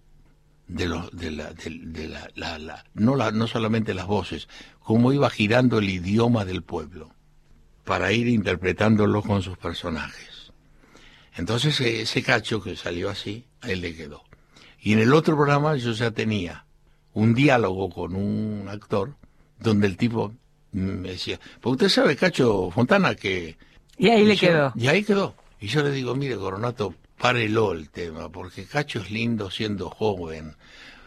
[0.66, 4.48] de los de la de, de la, la, la, no la no solamente las voces
[4.80, 7.10] cómo iba girando el idioma del pueblo
[7.84, 10.52] para ir interpretándolo con sus personajes
[11.36, 14.22] entonces ese cacho que salió así a él le quedó
[14.80, 16.64] y en el otro programa yo ya tenía
[17.12, 19.14] un diálogo con un actor
[19.60, 20.32] donde el tipo
[20.72, 23.56] me decía, porque usted sabe, Cacho Fontana, que...
[23.96, 24.72] Y ahí y le yo- quedó.
[24.74, 25.36] Y ahí quedó.
[25.60, 30.56] Y yo le digo, mire, Coronato, párelo el tema, porque Cacho es lindo siendo joven.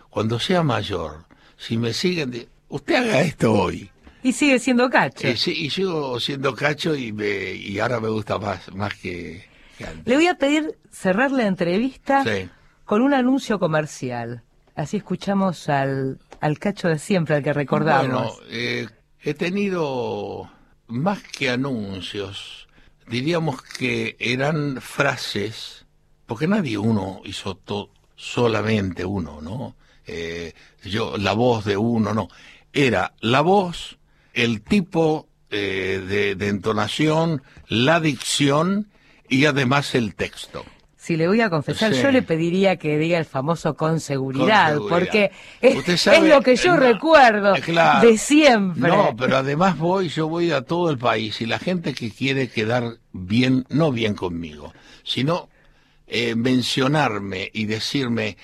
[0.09, 1.25] Cuando sea mayor,
[1.57, 2.47] si me siguen...
[2.69, 3.89] Usted haga esto hoy.
[4.23, 5.27] Y sigue siendo cacho.
[5.37, 9.45] Sí, y sigo siendo Cacho y, me, y ahora me gusta más, más que,
[9.77, 10.05] que antes.
[10.05, 12.49] Le voy a pedir cerrar la entrevista Sí.
[12.83, 14.43] con un anuncio comercial.
[14.75, 18.35] Así escuchamos al, al cacho de siempre, al que recordamos.
[18.37, 18.87] Bueno, eh,
[19.21, 20.51] he tenido
[20.87, 22.67] más que anuncios,
[23.07, 25.85] diríamos que eran frases,
[26.27, 29.75] porque nadie uno hizo to- solamente uno, ¿no?
[30.05, 32.27] Eh, yo, la voz de uno, no.
[32.73, 33.97] Era la voz,
[34.33, 38.89] el tipo eh, de, de entonación, la dicción
[39.29, 40.63] y además el texto.
[40.97, 42.01] Si le voy a confesar, Sí.
[42.01, 44.89] yo le pediría que diga el famoso con seguridad, Con seguridad.
[44.99, 45.31] porque
[45.61, 48.05] es, Usted sabe, es lo que yo no, recuerdo eh, claro.
[48.07, 48.89] de siempre.
[48.89, 52.49] No, pero además voy, yo voy a todo el país y la gente que quiere
[52.49, 54.73] quedar bien, no bien conmigo,
[55.03, 55.47] sino
[56.07, 58.37] eh, mencionarme y decirme,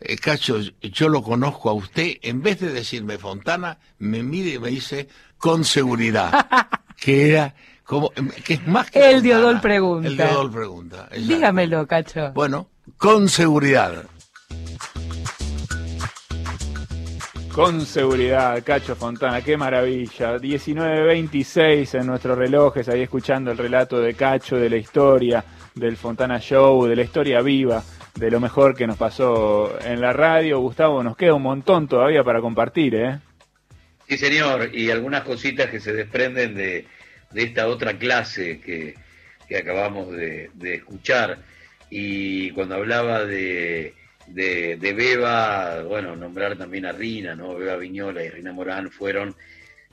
[0.00, 4.58] eh, Cacho, yo lo conozco a usted, en vez de decirme Fontana, me mide y
[4.58, 5.06] me dice
[5.36, 6.46] con seguridad,
[6.96, 8.10] que era como,
[8.44, 10.08] que es más que El Diodol pregunta.
[10.08, 11.08] el Diodol pregunta.
[11.10, 11.34] exacto.
[11.34, 12.32] Dígamelo, cacho.
[12.32, 14.04] Bueno, con seguridad.
[17.52, 20.38] Con seguridad, Cacho Fontana, qué maravilla.
[20.38, 25.44] 19.26 en nuestros relojes, ahí escuchando el relato de Cacho, de la historia
[25.74, 27.82] del Fontana Show, de la historia viva,
[28.14, 30.60] de lo mejor que nos pasó en la radio.
[30.60, 33.18] Gustavo, nos queda un montón todavía para compartir, ¿eh?
[34.08, 36.86] Sí, señor, y algunas cositas que se desprenden de,
[37.30, 38.94] de esta otra clase que,
[39.48, 41.38] que acabamos de, escuchar.
[41.90, 43.94] Y cuando hablaba de,
[44.26, 47.54] de, de Beba, bueno, nombrar también a Rina, ¿no?
[47.54, 49.36] Beba Viñola y Rina Morán fueron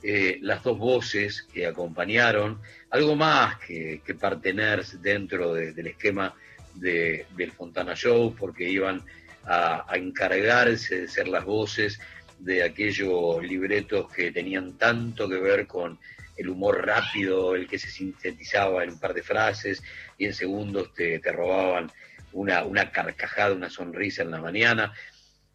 [0.02, 2.60] eh, las dos voces que acompañaron,
[2.90, 6.34] algo más que, que parteners dentro de- del esquema
[6.74, 9.02] de- del Fontana Show, porque iban
[9.44, 12.00] a, a encargarse de ser las voces
[12.38, 15.98] de aquellos libretos que tenían tanto que ver con
[16.36, 19.82] el humor rápido, el que se sintetizaba en un par de frases
[20.16, 21.90] y en segundos te, te robaban
[22.32, 24.92] una, una carcajada, una sonrisa en la mañana.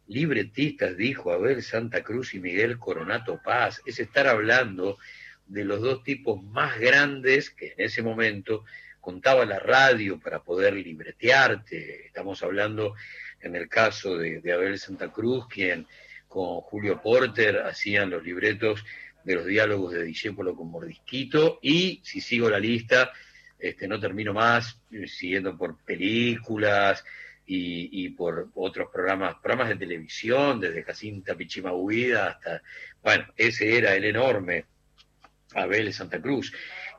[0.07, 4.97] Libretistas, dijo Abel Santa Cruz y Miguel Coronato Paz, es estar hablando
[5.45, 8.65] de los dos tipos más grandes que en ese momento
[9.03, 12.05] contaba la radio para poder libretearte.
[12.07, 12.95] Estamos hablando
[13.41, 15.85] en el caso de, Abel Santa Cruz, quien
[16.27, 18.83] con Julio Porter hacían los libretos
[19.23, 23.11] de los diálogos de Discépolo con Mordisquito y si sigo la lista,
[23.59, 27.03] este, no termino más, eh, siguiendo por películas
[27.45, 32.61] y, y por otros programas, programas de televisión, desde Jacinta Pichimahuida hasta,
[33.01, 34.65] bueno, ese era el enorme
[35.55, 36.53] Abel Santa Cruz.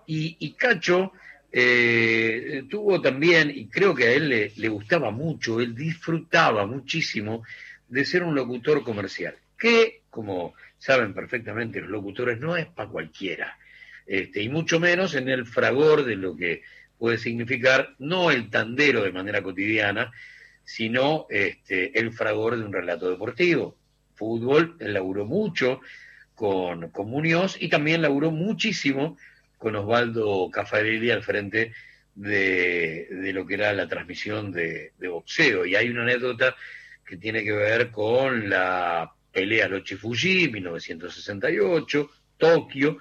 [0.06, 1.12] Y, y Cacho
[1.50, 7.44] eh, tuvo también, y creo que a él le, le gustaba mucho, él disfrutaba muchísimo
[7.88, 13.56] de ser un locutor comercial, que, como saben perfectamente los locutores, no es para cualquiera,
[14.06, 16.62] este, y mucho menos en el fragor de lo que
[16.98, 20.12] puede significar no el tandero de manera cotidiana,
[20.64, 23.76] sino este, el fragor de un relato deportivo.
[24.14, 25.80] Fútbol, él laburó mucho
[26.34, 29.16] con, con Muñoz y también laburó muchísimo
[29.58, 31.72] con Osvaldo Cafarelli al frente
[32.14, 35.64] de, de lo que era la transmisión de, de boxeo.
[35.66, 36.54] Y hay una anécdota
[37.04, 42.98] que tiene que ver con la pelea Loche Fuji, 1968, Tokio,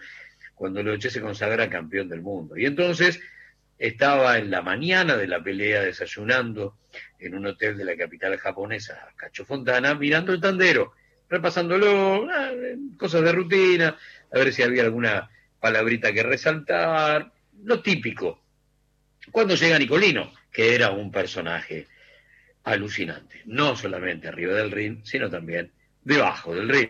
[0.55, 2.57] cuando Loche se consagra campeón del mundo.
[2.57, 3.19] Y entonces
[3.77, 6.77] estaba en la mañana de la pelea desayunando
[7.19, 10.93] en un hotel de la capital japonesa, Cacho Fontana, mirando el tandero,
[11.29, 12.51] repasándolo, ah,
[12.97, 13.97] cosas de rutina,
[14.31, 15.29] a ver si había alguna
[15.59, 17.31] palabrita que resaltar,
[17.63, 18.41] lo típico.
[19.31, 21.87] Cuando llega Nicolino, que era un personaje
[22.63, 25.71] alucinante, no solamente arriba del ring, sino también
[26.03, 26.89] debajo del ring.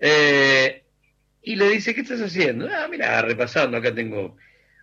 [0.00, 0.84] Eh,
[1.42, 2.68] y le dice, ¿qué estás haciendo?
[2.72, 4.36] Ah, mira, repasando, acá tengo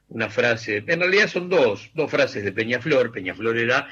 [0.10, 3.12] una frase, en realidad son dos, dos frases de Peñaflor.
[3.12, 3.88] Peñaflor era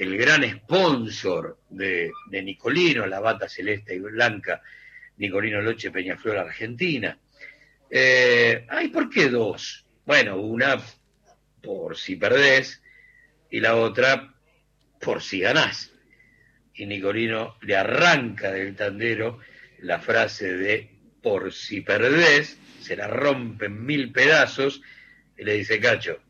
[0.00, 4.62] el gran sponsor de, Nicolino, la bata celeste y blanca,
[5.18, 7.18] Nicolino Loche Peñaflor Argentina.
[7.90, 9.84] Eh, ay, ¿por qué dos?
[10.06, 10.80] Bueno, una
[11.62, 12.82] por si perdés
[13.50, 14.34] y la otra
[14.98, 15.92] por si ganás.
[16.72, 19.40] Y Nicolino le arranca del tandero
[19.80, 20.90] la frase de
[21.22, 24.80] por si perdés, se la rompe en mil pedazos
[25.36, 26.22] y le dice, Cacho,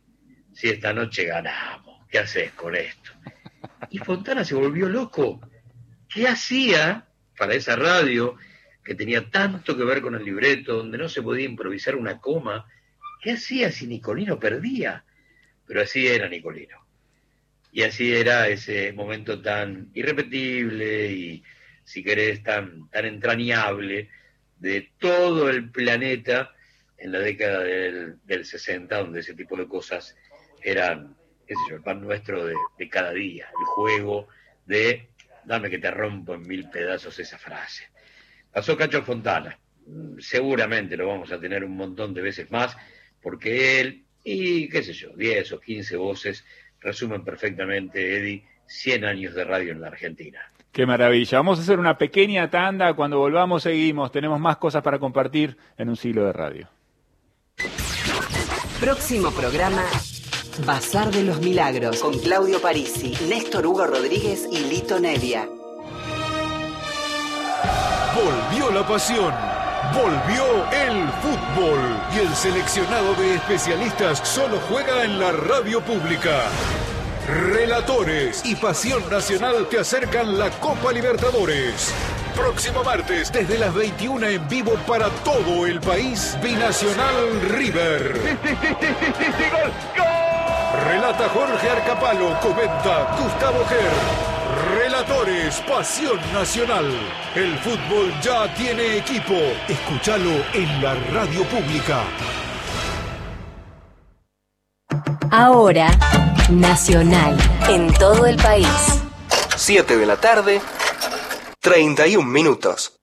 [0.52, 3.12] si esta noche ganamos, ¿qué haces con esto?
[3.88, 5.40] Y Fontana se volvió loco.
[6.08, 7.06] ¿Qué hacía
[7.38, 8.36] para esa radio
[8.84, 12.66] que tenía tanto que ver con el libreto, donde no se podía improvisar una coma?
[13.22, 15.04] ¿Qué hacía si Nicolino perdía?
[15.66, 16.86] Pero así era Nicolino.
[17.72, 21.44] Y así era ese momento tan irrepetible y,
[21.84, 24.10] si querés, tan, tan entrañable
[24.58, 26.52] de todo el planeta
[26.98, 30.16] en la década del, del 60, donde ese tipo de cosas
[30.62, 31.16] eran,
[31.50, 34.28] qué sé yo, el pan nuestro de, de cada día, el juego
[34.66, 35.08] de
[35.44, 37.88] dame que te rompo en mil pedazos esa frase.
[38.52, 39.58] Pasó Cacho Fontana,
[39.90, 42.76] Mm, seguramente lo vamos a tener un montón de veces más,
[43.22, 46.44] porque él y qué sé yo, 10 o 15 voces
[46.80, 50.40] resumen perfectamente, Eddie, 100 años de radio en la Argentina.
[50.72, 51.38] Qué maravilla.
[51.38, 52.94] Vamos a hacer una pequeña tanda.
[52.94, 54.12] Cuando volvamos seguimos.
[54.12, 56.68] Tenemos más cosas para compartir en un siglo de radio.
[58.80, 59.82] Próximo programa.
[60.58, 65.48] Bazar de los Milagros con Claudio Parisi, Néstor Hugo Rodríguez y Lito Nevia.
[68.14, 69.32] Volvió la pasión.
[69.94, 71.80] Volvió el fútbol.
[72.14, 76.42] Y el seleccionado de especialistas solo juega en la radio pública.
[77.28, 81.92] Relatores y Pasión Nacional te acercan la Copa Libertadores.
[82.34, 88.38] Próximo martes, desde las 21 en vivo para todo el país, Binacional River.
[90.86, 94.30] Relata Jorge Arcapalo, comenta Gustavo Ger.
[94.78, 96.86] Relatores Pasión Nacional.
[97.34, 99.34] El fútbol ya tiene equipo.
[99.68, 102.02] Escúchalo en la radio pública.
[105.30, 105.88] Ahora,
[106.50, 107.36] Nacional,
[107.68, 108.66] en todo el país.
[109.56, 110.60] 7 de la tarde,
[111.60, 112.99] 31 minutos.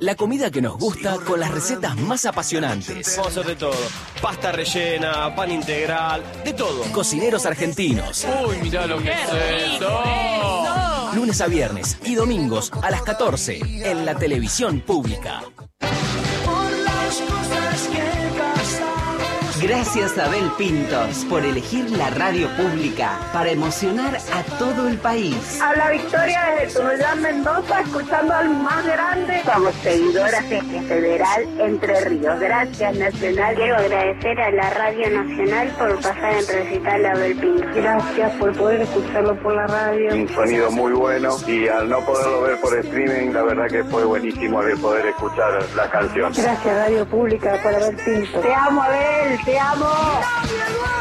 [0.00, 3.16] La comida que nos gusta con las recetas más apasionantes.
[3.16, 3.76] Vamos a hacer de todo.
[4.20, 6.82] Pasta rellena, pan integral, de todo.
[6.92, 8.26] Cocineros argentinos.
[8.46, 10.02] Uy, mirá lo que es esto.
[11.14, 15.42] Lunes a viernes y domingos a las 14 en la televisión pública.
[19.66, 25.58] Gracias a Abel Pintos por elegir la radio pública para emocionar a todo el país.
[25.62, 29.40] A la victoria desde Tunuyán, Mendoza, escuchando al más grande.
[29.50, 32.40] Somos seguidoras de este Federal Entre Ríos.
[32.40, 33.54] Gracias, Nacional.
[33.54, 37.74] Quiero agradecer a la Radio Nacional por pasar en recital a Abel Pintos.
[37.74, 40.14] Gracias por poder escucharlo por la radio.
[40.14, 44.04] Un sonido muy bueno y al no poderlo ver por streaming, la verdad que fue
[44.04, 46.32] buenísimo de poder escuchar la canción.
[46.34, 48.42] Gracias, Radio Pública, por Abel Pintos.
[48.42, 50.93] Te amo, Abel, te amo.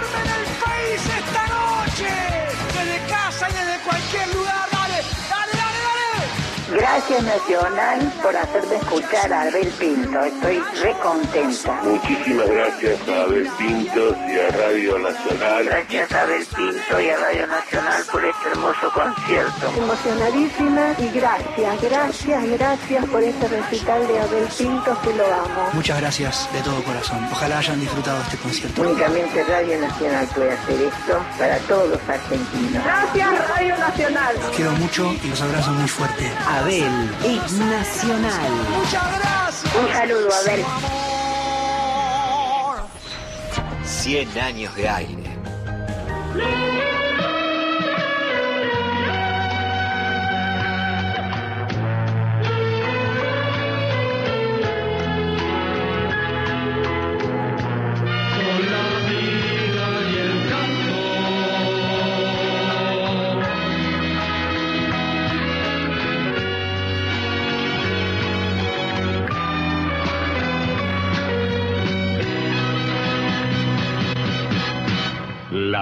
[6.94, 10.20] Gracias Nacional por hacerme escuchar a Abel Pinto.
[10.26, 11.82] Estoy re contenta.
[11.82, 15.66] Muchísimas gracias a Abel Pinto y a Radio Nacional.
[15.66, 19.74] Gracias a Abel Pinto y a Radio Nacional por este hermoso concierto.
[19.76, 25.70] Emocionadísima y gracias, gracias, gracias por este recital de Abel Pinto que lo amo.
[25.74, 27.28] Muchas gracias de todo corazón.
[27.32, 28.84] Ojalá hayan disfrutado este concierto.
[28.84, 32.84] Únicamente Radio Nacional puede hacer esto para todos los argentinos.
[32.84, 34.36] Gracias Radio Nacional.
[34.40, 36.32] Los quiero mucho y los abrazo muy fuerte.
[36.48, 36.83] Abel
[37.24, 38.52] es nacional.
[38.78, 39.76] Muchas gracias.
[39.76, 40.66] Un saludo, Abel.
[43.84, 46.73] 100 años de aire.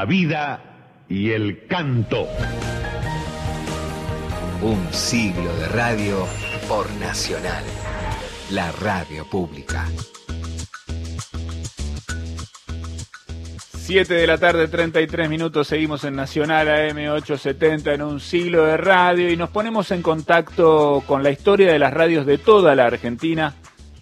[0.02, 0.60] La vida
[1.08, 2.28] y el canto.
[4.64, 6.26] Un siglo de radio
[6.68, 7.64] por Nacional,
[8.50, 9.86] la radio pública.
[13.76, 19.32] 7 de la tarde, 33 minutos, seguimos en Nacional AM870 en un siglo de radio
[19.32, 23.54] y nos ponemos en contacto con la historia de las radios de toda la Argentina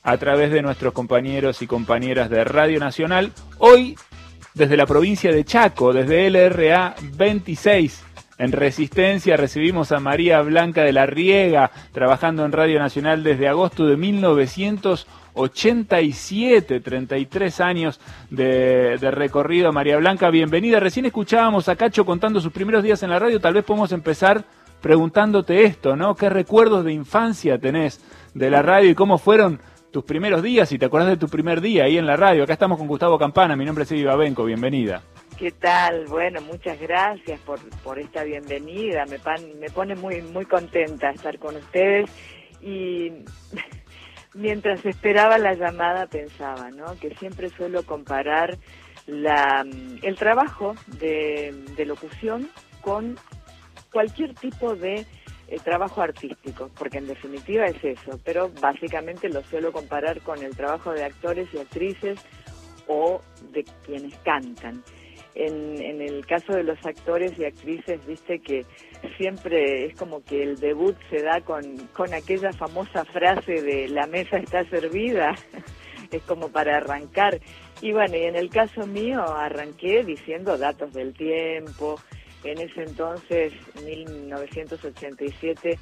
[0.02, 3.34] a través de nuestros compañeros y compañeras de Radio Nacional.
[3.58, 3.98] Hoy,
[4.54, 8.04] desde la provincia de Chaco, desde LRA 26,
[8.40, 13.86] en Resistencia, recibimos a María Blanca de la Riega, trabajando en Radio Nacional desde agosto
[13.86, 18.00] de 1987, 33 años
[18.30, 19.74] de, de, recorrido.
[19.74, 20.80] María Blanca, bienvenida.
[20.80, 23.42] Recién escuchábamos a Cacho contando sus primeros días en la radio.
[23.42, 24.46] Tal vez podemos empezar
[24.80, 26.16] preguntándote esto, ¿no?
[26.16, 28.00] ¿Qué recuerdos de infancia tenés
[28.34, 29.60] de la radio y cómo fueron
[29.92, 30.70] tus primeros días?
[30.70, 32.44] Si te acordás de tu primer día ahí en la radio.
[32.44, 33.56] Acá estamos con Gustavo Campana.
[33.56, 34.46] Mi nombre es Eddie Babenco.
[34.46, 35.02] Bienvenida.
[35.38, 36.06] ¿Qué tal?
[36.06, 39.06] Bueno, muchas gracias por, por esta bienvenida.
[39.06, 42.10] Me, pan, me pone muy, muy contenta estar con ustedes
[42.62, 43.12] y
[44.34, 46.96] mientras esperaba la llamada pensaba, ¿no?
[47.00, 48.58] Que siempre suelo comparar
[49.08, 49.66] la,
[50.02, 52.50] el trabajo de, de locución
[52.82, 53.18] con
[53.92, 55.06] cualquier tipo de
[55.50, 60.56] eh, trabajo artístico, porque en definitiva es eso, pero básicamente lo suelo comparar con el
[60.56, 62.20] trabajo de actores y actrices
[62.88, 63.22] o
[63.52, 64.84] de quienes cantan.
[65.36, 68.66] En, en, el caso de los actores y actrices, viste que
[69.18, 74.06] siempre es como que el debut se da con, con aquella famosa frase de la
[74.06, 75.36] mesa está servida,
[76.12, 77.40] es como para arrancar.
[77.82, 81.96] Y bueno, y en el caso mío arranqué diciendo datos del tiempo,
[82.44, 83.54] en ese entonces,
[83.84, 85.78] 1987,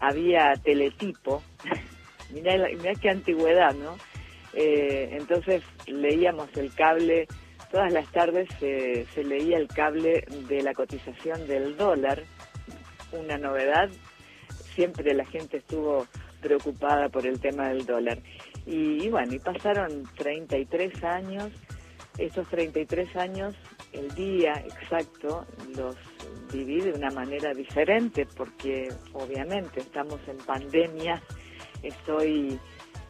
[0.00, 1.42] había teletipo,
[2.32, 3.96] mirá, mirá qué antigüedad, ¿no?
[4.54, 7.26] Eh, entonces leíamos el cable
[7.72, 12.22] todas las tardes se, leía el cable de la cotización del dólar,
[13.12, 13.88] una novedad.
[14.74, 16.06] Siempre la gente estuvo
[16.40, 18.18] preocupada por el tema del dólar.
[18.66, 21.50] Y, y bueno, y pasaron 33 años.
[22.18, 23.54] Estos 33 años,
[23.92, 25.96] el día exacto, los
[26.52, 31.22] viví de una manera diferente porque obviamente estamos en pandemia,
[31.82, 32.58] estoy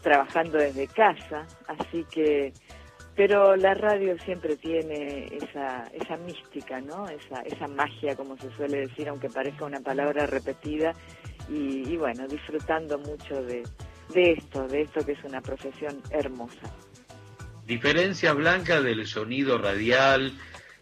[0.03, 2.53] trabajando desde casa, así que
[3.15, 7.07] pero la radio siempre tiene esa, esa mística, ¿no?
[7.09, 10.95] Esa, esa magia, como se suele decir, aunque parezca una palabra repetida,
[11.51, 13.65] y, y bueno, disfrutando mucho de,
[14.15, 16.73] de esto, de esto que es una profesión hermosa.
[17.67, 20.33] Diferencia blanca del sonido radial,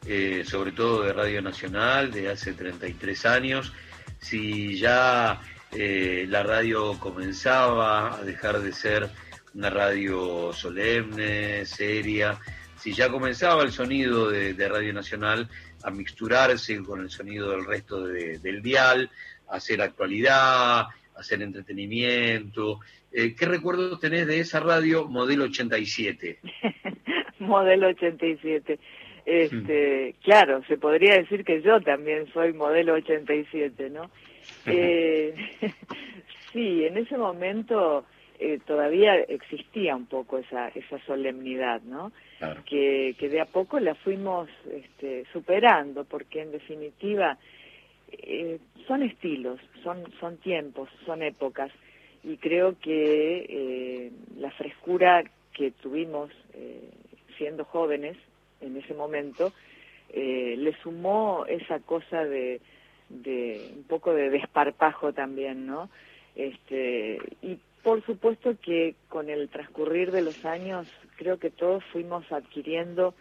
[0.07, 3.73] eh, sobre todo de Radio Nacional, de hace 33 años,
[4.19, 5.41] si ya
[5.73, 9.11] eh, la radio comenzaba a dejar de ser
[9.55, 12.39] una radio solemne, seria.
[12.79, 15.49] Si ya comenzaba el sonido de, de, Radio Nacional
[15.83, 19.11] a mixturarse con el sonido del resto de, del dial,
[19.49, 22.81] a hacer actualidad, a hacer entretenimiento.
[23.13, 26.39] Eh, ¿Qué recuerdos tenés de esa radio modelo 87?
[27.41, 28.79] modelo 87.
[29.27, 30.23] Este, hmm.
[30.23, 34.11] Claro, se podría decir que yo también soy modelo 87, ¿no?
[34.67, 35.35] eh,
[36.53, 38.05] sí, en ese momento
[38.39, 42.13] eh, todavía existía un poco esa, esa solemnidad, ¿no?
[42.39, 42.63] Claro.
[42.65, 47.37] Que, que de a poco la fuimos este, superando, porque en definitiva
[48.13, 51.71] eh, son estilos, son, son tiempos, son épocas,
[52.23, 56.91] y creo que eh, la frescura que tuvimos eh,
[57.39, 58.17] siendo jóvenes
[58.61, 59.53] en ese momento
[60.11, 62.61] eh, le sumó esa cosa de,
[63.09, 65.89] de un poco de desparpajo también, ¿no?
[66.35, 70.87] Este, y por supuesto que con el transcurrir de los años
[71.17, 73.15] creo que todos fuimos adquiriendo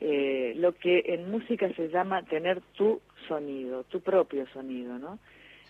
[0.00, 5.18] eh, lo que en música se llama tener tu sonido, tu propio sonido, ¿no?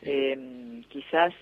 [0.03, 1.35] Eh, quizás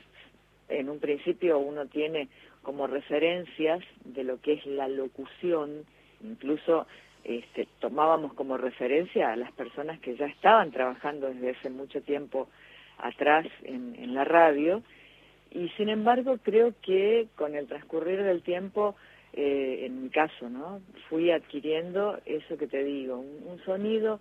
[0.70, 2.28] en un principio uno tiene
[2.62, 5.84] como referencias de lo que es la locución,
[6.22, 6.86] incluso
[7.24, 12.48] este, tomábamos como referencia a las personas que ya estaban trabajando desde hace mucho tiempo
[12.98, 14.82] atrás en, la radio,
[15.50, 18.94] y sin embargo creo que con el transcurrir del tiempo,
[19.32, 20.80] eh, en mi caso, ¿no?
[21.08, 24.20] Fui adquiriendo eso que te digo, un, sonido,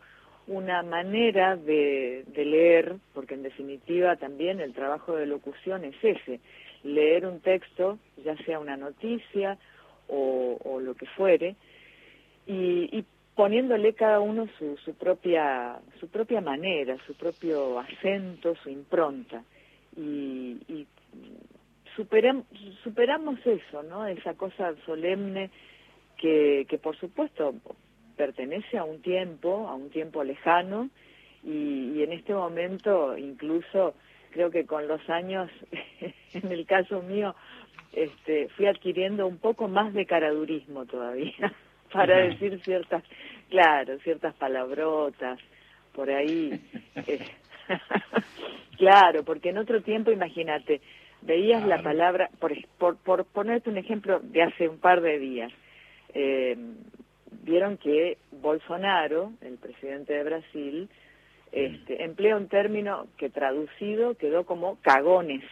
[0.49, 6.39] una manera de, leer, porque en definitiva también el trabajo de locución es ese,
[6.83, 9.57] leer un texto, ya sea una noticia
[10.07, 11.55] o, o lo que fuere,
[12.47, 13.05] y, y
[13.35, 19.43] poniéndole cada uno su, su propia su propia manera, su propio acento, su impronta
[19.95, 20.87] y, y
[21.95, 22.43] superam,
[22.83, 24.07] superamos eso, ¿no?
[24.07, 25.51] Esa cosa solemne
[26.17, 27.53] que, que por supuesto
[28.19, 30.89] pertenece a un tiempo, a un tiempo lejano
[31.41, 33.93] y, y en este momento incluso
[34.31, 35.49] creo que con los años,
[36.33, 37.33] en el caso mío,
[37.93, 41.53] este, fui adquiriendo un poco más de caradurismo todavía
[41.93, 43.03] para decir ciertas,
[43.49, 45.39] claro, ciertas palabrotas
[45.93, 46.59] por ahí.
[47.07, 47.25] Eh,
[48.77, 50.81] claro, porque en otro tiempo, imagínate,
[51.21, 55.53] veías la palabra, por, por, por, ponerte un ejemplo de hace un par de días,
[56.13, 56.57] eh,
[57.43, 60.89] vieron que Bolsonaro, el presidente de Brasil,
[61.51, 65.43] este, emplea un término que traducido quedó como cagones,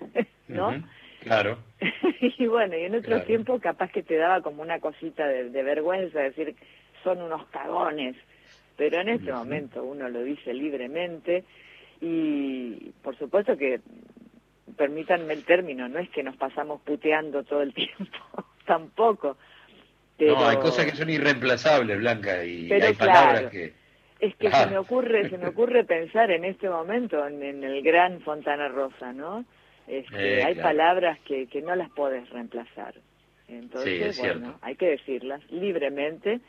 [0.48, 0.74] ¿no?
[1.20, 1.58] Claro.
[2.20, 5.62] y bueno, y en otro tiempo capaz que te daba como una cosita de, de
[5.62, 6.54] vergüenza decir
[7.02, 8.16] son unos cagones,
[8.76, 11.44] pero en este momento uno lo dice libremente
[12.00, 13.80] y por supuesto que
[14.76, 19.36] permítanme el término, no es que nos pasamos puteando todo el tiempo, tampoco.
[20.18, 20.34] Pero...
[20.36, 23.74] No, hay cosas que son irreemplazables, Blanca, y hay palabras que...
[24.18, 27.82] Es que se me ocurre, se me ocurre pensar en este momento en, en el
[27.82, 29.44] gran Fontana Rosa, ¿no?
[29.86, 30.68] Este, Eh, hay claro.
[30.70, 32.94] palabras que, que no las puedes reemplazar.
[33.48, 34.58] Entonces, Sí, bueno, cierto.
[34.62, 36.40] hay que decirlas libremente,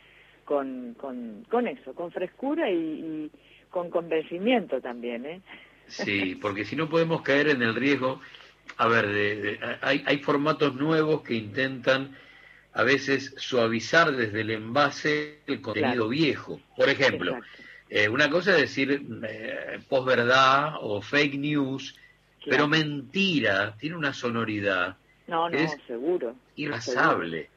[0.46, 3.32] con, con, con eso, con frescura y, y
[3.70, 5.42] con convencimiento también, ¿eh?
[5.90, 8.22] Sí, porque si no podemos caer en el riesgo,
[8.78, 12.16] a ver, de, de- hay, hay formatos nuevos que intentan
[12.80, 16.10] a veces suavizar desde el envase el contenido Claro.
[16.10, 16.62] viejo.
[16.76, 17.40] Por ejemplo,
[17.90, 21.96] eh, una cosa es decir eh, posverdad o fake news,
[22.46, 24.96] pero mentira, tiene una sonoridad
[25.28, 26.36] No, no, Es seguro.
[26.56, 27.50] irrasable.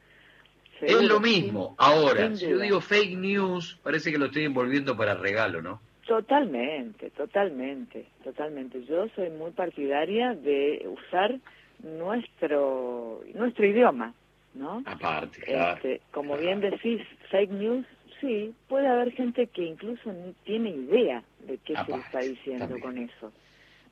[0.79, 1.75] Seguro, Es lo mismo.
[1.77, 5.79] Ahora, si yo digo fake news, parece que lo estoy envolviendo para regalo, ¿no?
[6.07, 8.83] Totalmente, totalmente, totalmente.
[8.85, 11.39] Yo soy muy partidaria de usar
[11.83, 14.13] nuestro nuestro idioma,
[14.53, 14.83] ¿no?
[14.85, 15.75] Aparte, claro.
[15.75, 17.85] Este, como bien decís, fake news,
[18.19, 22.79] sí, puede haber gente que incluso ni tiene idea de qué se le está diciendo
[22.79, 23.31] con eso.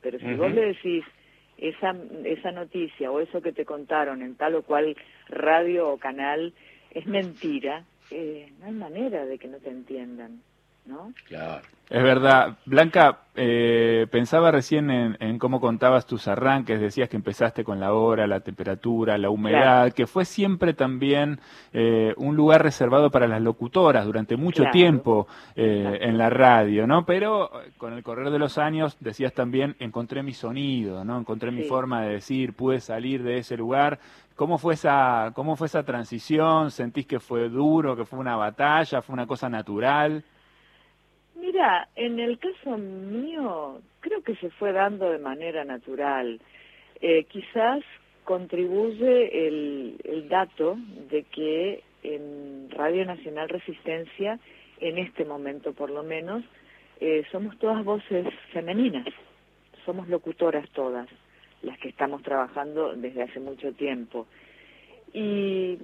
[0.02, 1.04] Pero si vos le decís
[1.58, 4.96] esa, esa noticia o eso que te contaron en tal o cual
[5.28, 6.54] radio o canal
[6.92, 10.42] es mentira, eh, no hay manera de que no te entiendan,
[10.90, 11.14] ¿no?
[11.28, 11.62] Claro.
[11.90, 12.58] Es verdad.
[12.66, 17.94] Blanca, eh, pensaba recién en, en cómo contabas tus arranques, decías que empezaste con la
[17.94, 19.96] hora, la temperatura, la humedad, Claro.
[19.96, 21.40] que fue siempre también
[21.74, 24.72] eh, un lugar reservado para las locutoras durante mucho Claro.
[24.74, 27.06] tiempo eh, en la radio, ¿no?
[27.08, 31.18] Pero eh, con el correr de los años, decías también, encontré mi sonido, ¿no?
[31.18, 33.98] Encontré mi forma de decir, pude salir de ese lugar.
[34.36, 36.70] ¿Cómo fue esa, cómo fue esa transición?
[36.70, 40.24] ¿Sentís que fue duro, que fue una batalla, fue una cosa natural?
[41.52, 46.40] Mira, en el caso mío, creo que se fue dando de manera natural.
[47.02, 47.82] Eh, quizás
[48.24, 50.78] contribuye el, dato
[51.10, 54.38] de que en Radio Nacional Resistencia,
[54.80, 56.44] en este momento por lo menos,
[57.00, 59.08] eh, somos todas voces femeninas,
[59.86, 61.10] somos locutoras todas,
[61.64, 64.28] las que estamos trabajando desde hace mucho tiempo.
[65.14, 65.80] Y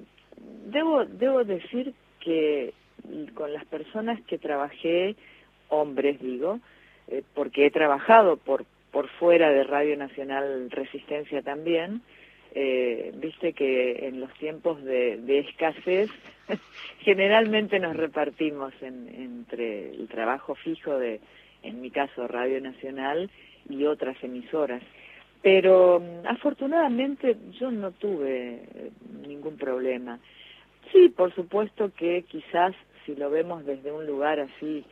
[0.68, 2.72] debo, debo decir que
[3.34, 5.16] con las personas que trabajé,
[5.70, 6.60] hombres digo,
[7.08, 12.02] eh, porque he trabajado por, por fuera de Radio Nacional Resistencia también,
[12.54, 16.10] eh, viste que en los tiempos de, de escasez
[17.00, 21.20] generalmente nos repartimos en- entre el trabajo fijo de,
[21.64, 23.30] en mi caso, Radio Nacional
[23.70, 24.82] y otras emisoras.
[25.42, 28.92] Pero mm, afortunadamente yo no tuve eh,
[29.28, 30.20] ningún problema.
[30.92, 32.74] Sí, por supuesto que quizás
[33.06, 34.84] si lo vemos desde un lugar así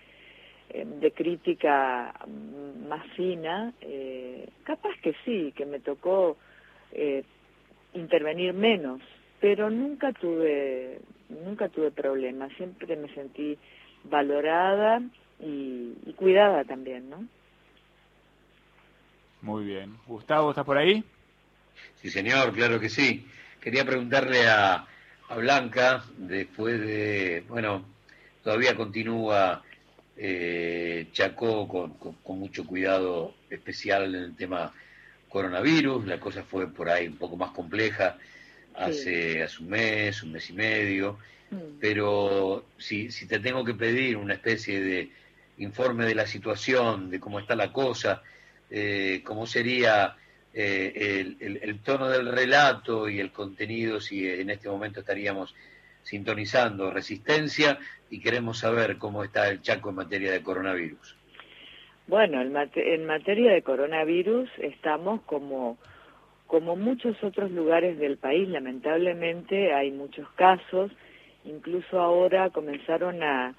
[0.73, 6.37] de crítica mm, más fina, eh, capaz que sí, que me tocó
[6.91, 7.23] eh,
[7.93, 9.01] intervenir menos,
[9.39, 13.57] pero nunca tuve, nunca tuve problemas, siempre me sentí
[14.03, 15.01] valorada
[15.39, 17.27] y, y cuidada también, ¿no?
[19.41, 19.97] Muy bien.
[20.07, 21.03] Gustavo, ¿estás por ahí?
[21.95, 23.27] Sí, señor, claro que sí.
[23.59, 24.85] Quería preguntarle a,
[25.29, 27.85] a Blanca, después de, bueno,
[28.43, 29.61] todavía continúa
[30.17, 34.73] eh, Chacó con, con, con, mucho cuidado especial en el tema
[35.29, 38.17] coronavirus, la cosa fue por ahí un poco más compleja
[38.75, 39.39] hace, sí.
[39.39, 41.17] hace un mes, un mes y medio,
[41.49, 41.79] mm.
[41.79, 45.09] pero si, si te tengo que pedir una especie de
[45.57, 48.21] informe de la situación, de cómo está la cosa,
[48.69, 50.15] eh, cómo sería
[50.53, 55.55] eh, el, el, el, tono del relato y el contenido si en este momento estaríamos
[56.03, 61.17] sintonizando resistencia y queremos saber cómo está el Chaco en materia de coronavirus.
[62.07, 65.77] Bueno, en, mate en materia de coronavirus estamos como,
[66.47, 70.91] como muchos otros lugares del país, lamentablemente hay muchos casos,
[71.45, 73.55] incluso ahora comenzaron a,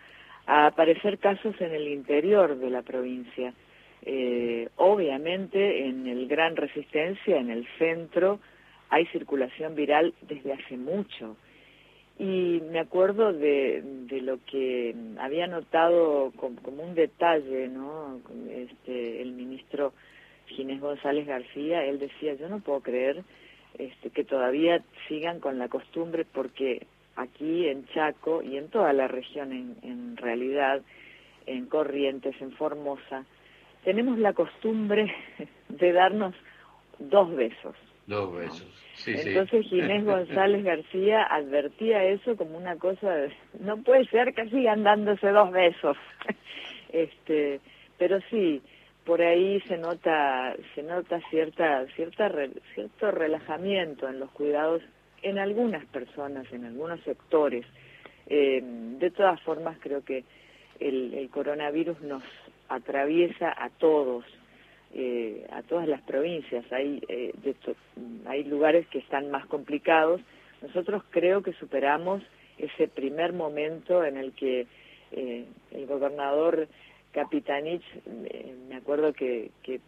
[0.47, 3.55] a aparecer casos en el interior de la provincia.
[4.03, 8.39] Eh, obviamente en el Gran Resistencia, en el centro,
[8.91, 11.37] hay circulación viral desde hace mucho.
[12.19, 18.21] Y me acuerdo de, de lo que había notado como, como, un detalle, ¿no?
[18.49, 19.93] Este, el ministro
[20.47, 23.25] Ginés González García, él decía, yo no puedo creer
[23.79, 26.87] este, que todavía sigan con la costumbre, porque
[27.17, 30.83] aquí en Chaco y en toda la región en, en realidad,
[31.47, 33.25] en Corrientes, en Formosa,
[33.85, 35.13] tenemos la costumbre
[35.69, 36.35] de darnos
[36.99, 37.75] dos besos.
[38.07, 38.84] Dos besos.
[38.95, 39.81] Sí, Entonces sí.
[39.81, 45.29] Ginés González García advertía eso como una cosa, de, no puede ser que sigan dándose
[45.29, 45.97] dos besos.
[46.93, 47.61] este,
[47.99, 48.63] pero sí,
[49.05, 52.31] por ahí se nota, se nota cierta, cierta,
[52.75, 54.83] cierto relajamiento en los cuidados
[55.23, 57.67] en algunas personas, en algunos sectores.
[58.27, 60.25] Eh, de todas formas, creo que
[60.81, 62.23] el, el coronavirus nos
[62.69, 64.25] atraviesa a todos,
[64.95, 66.65] eh, a todas las provincias.
[66.73, 67.57] Hay, eh, de
[68.27, 70.21] hay lugares que están más complicados.
[70.63, 72.23] Nosotros creo que superamos
[72.59, 74.67] ese primer momento en el que
[75.11, 76.69] eh, el gobernador
[77.13, 77.83] Capitanich,
[78.69, 79.81] me acuerdo que, que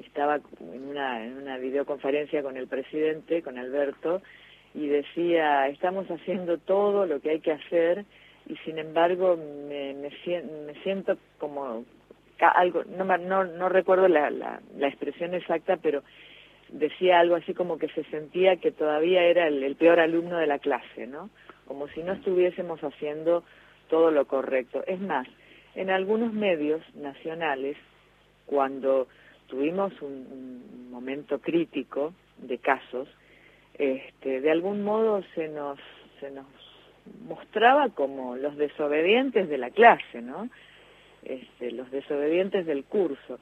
[0.00, 4.22] estaba en una, en una videoconferencia con el presidente, con Alberto,
[4.74, 8.04] y decía, estamos haciendo todo lo que hay que hacer
[8.46, 10.10] y sin embargo me, me,
[10.66, 11.84] me siento como
[12.40, 16.02] algo, no, no, no recuerdo la, la, la, expresión exacta, pero
[16.68, 20.46] decía algo así como que se sentía que todavía era el, el, peor alumno de
[20.46, 21.30] la clase, ¿no?
[21.66, 23.44] Como si no estuviésemos haciendo
[23.88, 24.82] todo lo correcto.
[24.86, 25.26] Es más,
[25.74, 27.76] en algunos medios nacionales,
[28.46, 29.08] cuando
[29.46, 33.08] tuvimos un, un momento crítico de casos,
[33.74, 35.78] este, de algún modo se nos,
[36.20, 36.46] se nos
[37.26, 40.48] mostraba como los desobedientes de la clase, ¿no?
[41.24, 43.38] Este, los desobedientes del curso.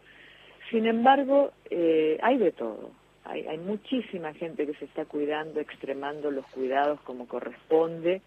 [0.70, 2.90] Sin embargo, eh, hay de todo.
[3.24, 8.20] Hay, muchísima gente que se está cuidando, extremando los cuidados como corresponde.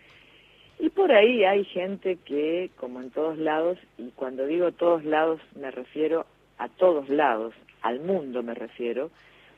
[0.80, 5.42] Y por ahí hay gente que, como en todos lados, y cuando digo todos lados
[5.56, 6.26] me refiero
[6.58, 9.12] a todos lados, al mundo me refiero,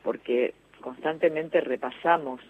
[0.04, 2.42] porque constantemente repasamos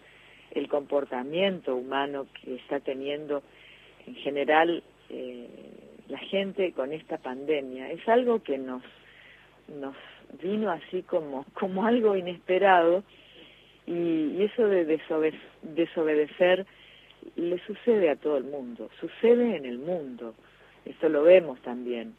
[0.52, 3.44] el comportamiento humano que está teniendo
[4.06, 5.48] en general eh,
[6.10, 7.92] la gente con esta pandemia.
[7.92, 8.84] Es algo que nos,
[9.80, 9.96] nos
[10.42, 13.04] vino así como, como algo inesperado
[13.86, 16.66] y, y eso de desobede desobedecer
[17.36, 20.34] le sucede a todo el mundo, sucede en el mundo,
[20.86, 22.16] esto lo vemos también.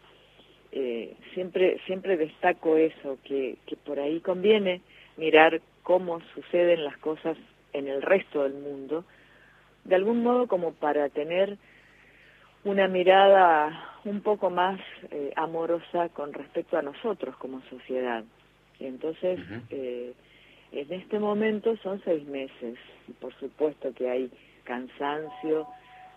[0.70, 4.82] Eh, siempre, siempre destaco eso, que, que por ahí conviene
[5.16, 7.38] mirar cómo suceden las cosas
[7.72, 9.04] en el resto del mundo,
[9.84, 11.56] de algún modo como para tener
[12.64, 14.80] una mirada un poco más
[15.10, 18.24] eh, amorosa con respecto a nosotros como sociedad.
[18.78, 19.62] Y entonces, uh -huh.
[19.70, 20.12] eh,
[20.72, 22.78] en este momento son seis meses,
[23.08, 24.30] y por supuesto que hay
[24.64, 25.66] cansancio,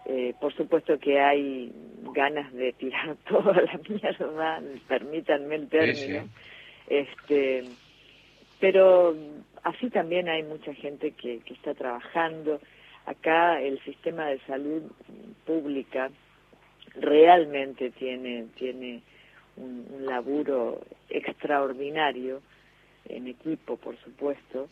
[0.06, 1.72] eh, por supuesto que hay
[2.14, 6.30] ganas de tirar toda la mierda, permítanme el término, sí,
[6.88, 6.94] sí.
[6.96, 7.64] este
[8.60, 9.16] pero
[9.64, 12.62] así también hay mucha gente que, que está trabajando.
[13.08, 14.84] Acá el sistema de salud
[15.46, 16.12] pública
[16.96, 19.02] realmente tiene, tiene
[19.58, 22.42] un, laburo extraordinario
[23.06, 24.68] en equipo, por supuesto,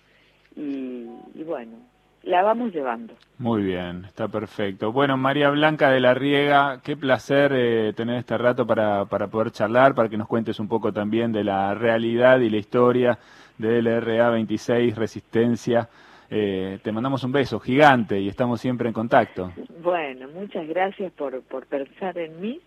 [0.56, 1.06] y,
[1.36, 1.78] y bueno,
[2.24, 3.14] la vamos llevando.
[3.38, 4.92] Muy bien, está perfecto.
[4.92, 9.52] Bueno, María Blanca de la Riega, qué placer eh, tener este rato para, para poder
[9.52, 13.18] charlar, para que nos cuentes un poco también de la realidad y la historia
[13.58, 15.88] del RA 26 Resistencia.
[16.32, 19.52] Eh, te mandamos un beso gigante y estamos siempre en contacto.
[19.82, 22.60] Bueno, muchas gracias por, por pensar en mí.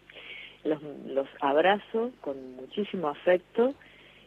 [0.65, 3.75] Los, los abrazo con muchísimo afecto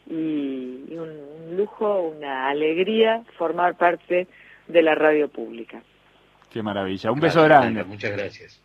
[0.08, 4.26] y, y un, un lujo, una alegría formar parte
[4.68, 5.82] de la radio pública.
[6.50, 7.10] Qué maravilla.
[7.10, 7.84] Un beso grande.
[7.84, 8.62] Muchas gracias.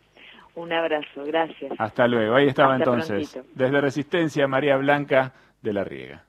[0.54, 1.72] Un abrazo, gracias.
[1.78, 2.34] Hasta luego.
[2.34, 3.30] Ahí estaba Hasta entonces.
[3.32, 3.54] prontito.
[3.54, 5.32] Desde Resistencia, María Blanca
[5.62, 6.24] de la Riega.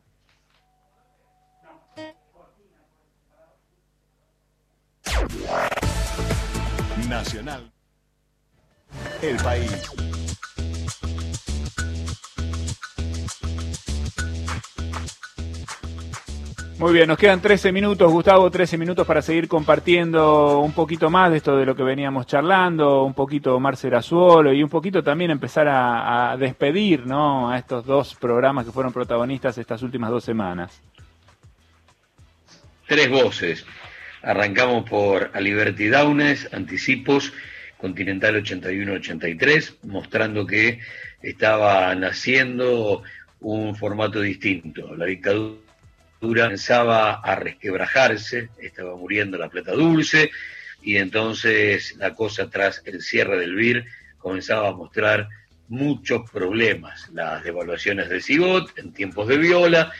[7.10, 7.72] Nacional.
[9.22, 9.90] El país.
[16.80, 21.32] Muy bien, nos quedan 13 minutos, Gustavo, 13 minutos para seguir compartiendo un poquito más
[21.32, 25.32] de esto de lo que veníamos charlando, un poquito Omar Serazuolo y un poquito también
[25.32, 27.50] empezar a, a despedir ¿no?
[27.50, 30.82] a estos dos programas que fueron protagonistas estas últimas dos semanas.
[32.86, 33.66] Tres voces.
[34.24, 37.34] Arrancamos por Aliberti Downes, Anticipos,
[37.78, 40.80] Continental 81-83, mostrando que
[41.22, 43.04] estaba naciendo
[43.42, 44.96] un formato distinto.
[44.96, 45.58] La dictadura
[46.22, 50.32] comenzaba a resquebrajarse, estaba muriendo la plata dulce,
[50.82, 53.86] y entonces la cosa tras el cierre del BIR
[54.20, 55.28] comenzaba a mostrar
[55.68, 57.10] muchos problemas.
[57.14, 59.92] Las devaluaciones del CIGOT en tiempos de viola,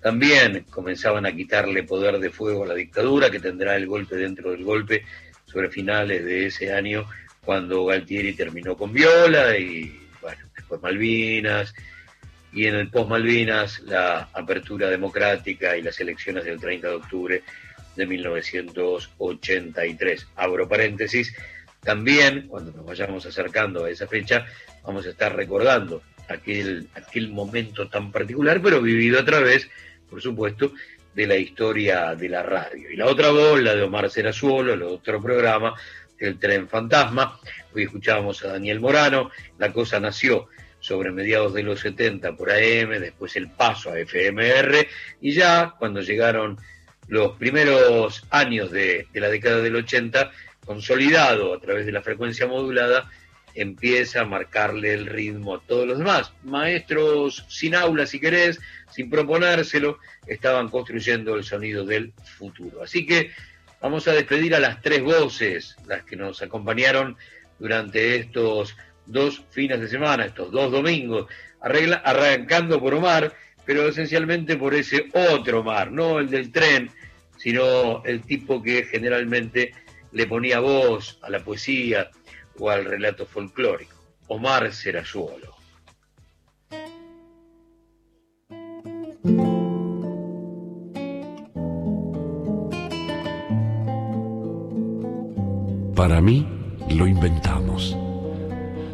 [0.00, 4.50] también comenzaban a quitarle poder de fuego a la dictadura, que tendrá el golpe dentro
[4.50, 5.04] del golpe
[5.46, 7.06] sobre finales de ese año,
[7.44, 11.74] cuando Galtieri terminó con viola y, bueno, después Malvinas,
[12.52, 17.42] y en el post-Malvinas la apertura democrática y las elecciones del 30 de octubre
[17.96, 20.28] de 1983.
[20.36, 21.34] Abro paréntesis,
[21.82, 24.46] también cuando nos vayamos acercando a esa fecha
[24.82, 29.68] vamos a estar recordando aquel, aquel momento tan particular, pero vivido a través,
[30.10, 30.72] por supuesto,
[31.14, 32.90] de la historia de la radio.
[32.90, 35.74] Y la otra voz, la de Omar Serazuolo, el otro programa,
[36.18, 37.38] El Tren Fantasma.
[37.74, 40.48] Hoy escuchábamos a Daniel Morano, La Cosa Nació
[40.80, 44.86] sobre mediados de los 70 por AM, después el paso a FMR,
[45.20, 46.58] y ya cuando llegaron
[47.08, 50.30] los primeros años de, de la década del 80,
[50.64, 53.10] consolidado a través de la frecuencia modulada,
[53.62, 56.32] empieza a marcarle el ritmo a todos los demás.
[56.44, 58.58] Maestros sin aula, si querés,
[58.90, 62.82] sin proponérselo, estaban construyendo el sonido del futuro.
[62.82, 63.30] Así que
[63.80, 67.16] vamos a despedir a las tres voces, las que nos acompañaron
[67.58, 68.76] durante estos
[69.06, 71.26] dos fines de semana, estos dos domingos,
[71.60, 73.34] arrancando por Omar,
[73.66, 76.90] pero esencialmente por ese otro Omar, no el del tren,
[77.36, 79.72] sino el tipo que generalmente
[80.12, 82.10] le ponía voz a la poesía
[82.60, 83.96] o al relato folclórico,
[84.28, 85.56] Omar Serazuolo.
[95.94, 96.46] Para mí,
[96.88, 97.96] lo inventamos.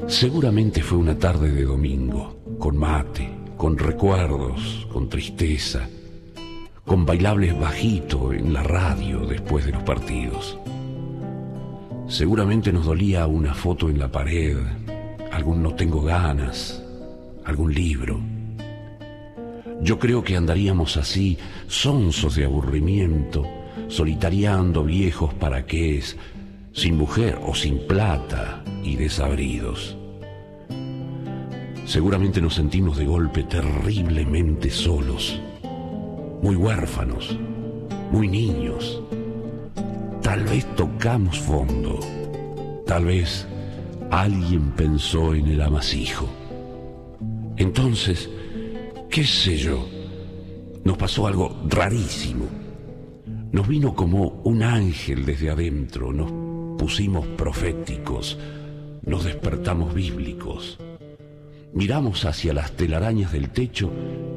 [0.09, 5.88] Seguramente fue una tarde de domingo, con mate, con recuerdos, con tristeza,
[6.84, 10.59] con bailables bajito en la radio después de los partidos.
[12.09, 14.57] Seguramente nos dolía una foto en la pared,
[15.33, 16.81] algún no tengo ganas,
[17.45, 18.20] algún libro.
[19.83, 23.45] Yo creo que andaríamos así, sonsos de aburrimiento,
[23.89, 26.16] solitariando viejos paraqués,
[26.73, 29.97] sin mujer o sin plata y desabridos.
[31.87, 35.41] Seguramente nos sentimos de golpe terriblemente solos,
[36.41, 37.37] muy huérfanos,
[38.12, 39.03] muy niños.
[40.27, 42.01] Tal vez tocamos fondo,
[42.85, 43.47] tal vez
[44.11, 46.28] alguien pensó en el amasijo.
[47.57, 48.28] Entonces,
[49.09, 49.89] qué sé yo,
[50.82, 52.47] nos pasó algo rarísimo.
[53.53, 56.32] Nos vino como un ángel desde adentro, nos
[56.77, 58.36] pusimos proféticos,
[59.03, 60.77] nos despertamos bíblicos.
[61.73, 63.93] Miramos hacia las telarañas del techo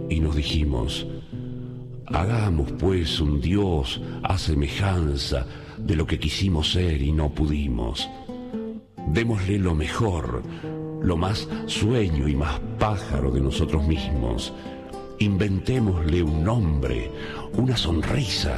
[0.07, 1.07] y nos dijimos,
[2.05, 5.47] hagamos pues un Dios a semejanza
[5.79, 8.09] de lo que quisimos ser y no pudimos.
[9.07, 10.43] Démosle lo mejor,
[11.01, 14.53] lo más sueño y más pájaro de nosotros mismos.
[15.19, 17.11] Inventémosle un nombre,
[17.53, 18.57] una sonrisa,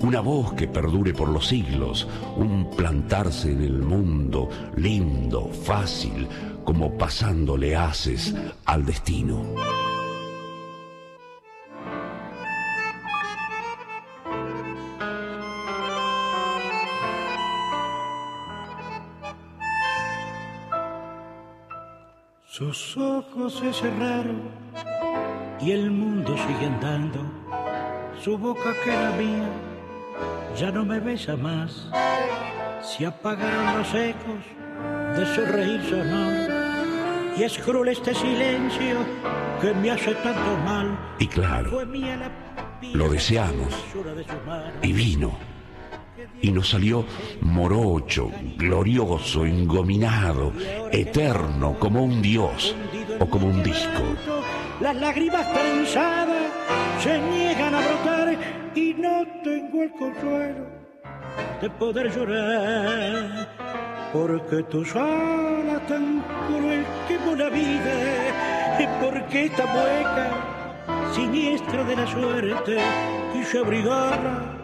[0.00, 2.06] una voz que perdure por los siglos,
[2.36, 6.26] un plantarse en el mundo lindo, fácil,
[6.64, 8.34] como pasándole haces
[8.64, 9.42] al destino.
[22.60, 24.42] Sus ojos se cerraron
[25.62, 27.20] y el mundo sigue andando.
[28.22, 29.48] Su boca que era mía
[30.58, 31.88] ya no me besa más.
[32.82, 34.44] Se apagaron los ecos
[35.16, 39.06] de su reír sonoro y es cruel este silencio
[39.62, 40.98] que me hace tanto mal.
[41.18, 41.70] Y claro,
[42.92, 43.74] lo deseamos
[44.82, 45.49] y vino.
[46.42, 47.04] Y nos salió
[47.42, 50.52] morocho, glorioso, engominado,
[50.90, 52.74] eterno, como un dios
[53.18, 54.02] o como un disco.
[54.80, 56.50] Las lágrimas trenzadas
[57.02, 58.38] se niegan a brotar
[58.74, 60.66] y no tengo el consuelo
[61.60, 63.48] de poder llorar.
[64.12, 70.30] Porque tus alas tan cruel quemó la vida y porque esta mueca
[71.12, 72.78] siniestra de la suerte
[73.32, 74.59] quise abrigarla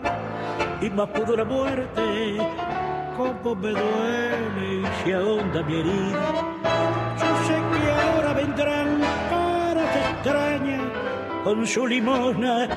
[0.81, 2.37] y más pudo la muerte.
[3.17, 6.21] Como me duele y se ahonda mi herida.
[7.19, 9.01] Yo sé que ahora vendrán
[9.31, 10.83] caras extrañas.
[11.45, 12.69] Con su limosna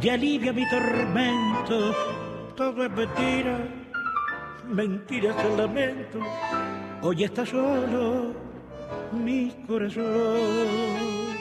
[0.00, 1.94] y alivia mi tormento.
[2.56, 3.58] Todo es mentira
[4.68, 6.18] mentira es el lamento.
[7.02, 8.34] Hoy está solo
[9.12, 11.37] mi corazón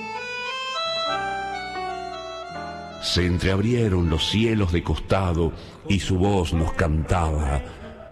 [3.01, 5.53] Se entreabrieron los cielos de costado
[5.87, 7.61] y su voz nos cantaba,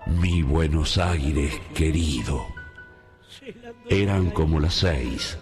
[0.07, 2.45] mi Buenos Aires querido.
[3.90, 5.38] Eran como las seis,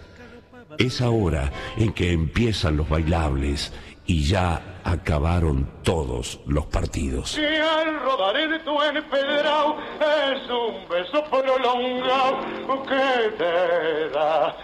[0.78, 3.72] esa hora en que empiezan los bailables
[4.06, 7.34] y ya acabaron todos los partidos.
[7.36, 14.56] Que al rodar empedrado es un beso prolongado que te da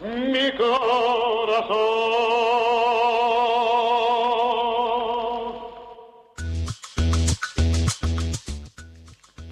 [0.00, 1.78] mi corazón.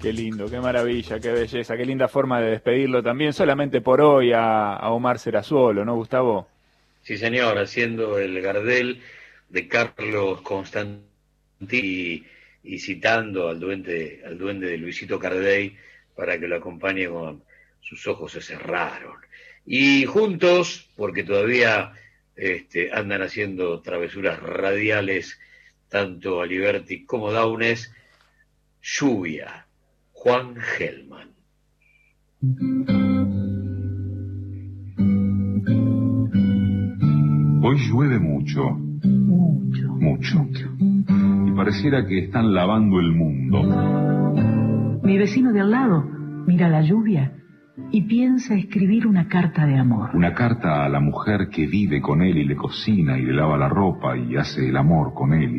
[0.01, 4.31] Qué lindo, qué maravilla, qué belleza, qué linda forma de despedirlo también, solamente por hoy
[4.31, 6.47] a, a Omar Serazuolo, ¿no, Gustavo?
[7.01, 9.01] Sí, señor, haciendo el Gardel
[9.49, 11.07] de Carlos Constantini
[11.71, 12.25] y,
[12.63, 15.75] y citando al duende, al duende de Luisito Cardey
[16.15, 17.43] para que lo acompañe con
[17.81, 19.15] sus ojos se cerraron.
[19.69, 21.91] Y juntos, porque todavía
[22.37, 25.37] este, andan haciendo travesuras radiales,
[25.89, 27.93] tanto Aliberti como Daunes,
[28.81, 29.67] lluvia,
[30.13, 31.31] Juan Gelman.
[37.61, 38.69] Hoy llueve mucho.
[38.71, 39.87] Mucho.
[39.95, 40.47] Mucho.
[41.45, 43.63] Y pareciera que están lavando el mundo.
[45.03, 46.03] Mi vecino de al lado
[46.45, 47.36] mira la lluvia
[47.91, 50.09] y piensa escribir una carta de amor.
[50.13, 53.57] Una carta a la mujer que vive con él y le cocina y le lava
[53.57, 55.55] la ropa y hace el amor con él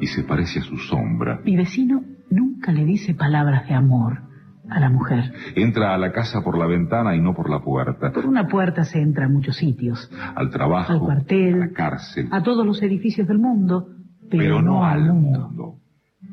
[0.00, 1.40] y, y se parece a su sombra.
[1.44, 4.22] Mi vecino nunca le dice palabras de amor
[4.68, 5.32] a la mujer.
[5.56, 8.12] Entra a la casa por la ventana y no por la puerta.
[8.12, 12.28] Por una puerta se entra a muchos sitios, Al trabajo, al cuartel, a la cárcel.
[12.30, 13.88] a todos los edificios del mundo,
[14.30, 15.74] pero, pero no al al mundo, mundo.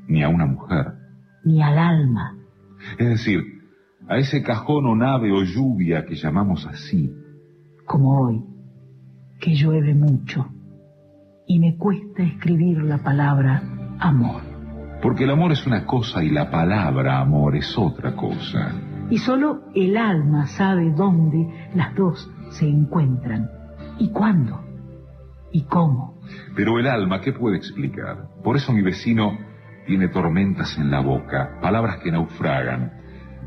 [0.07, 0.85] Ni a una mujer.
[1.45, 2.35] ni al alma.
[2.99, 3.41] Es decir,
[4.09, 7.13] a ese cajón o nave o lluvia que llamamos así.
[7.85, 8.43] como hoy,
[9.39, 10.47] que llueve mucho
[11.47, 13.63] y me cuesta escribir la palabra
[13.99, 14.41] amor.
[15.01, 18.73] Porque el amor es una cosa y la palabra amor es otra cosa.
[19.09, 23.49] Y solo el alma sabe dónde las dos se encuentran
[23.99, 24.59] y cuándo
[25.51, 26.19] y cómo.
[26.55, 28.27] Pero el alma, ¿qué puede explicar?
[28.43, 29.37] Por eso mi vecino
[29.85, 32.91] tiene tormentas en la boca, palabras que naufragan,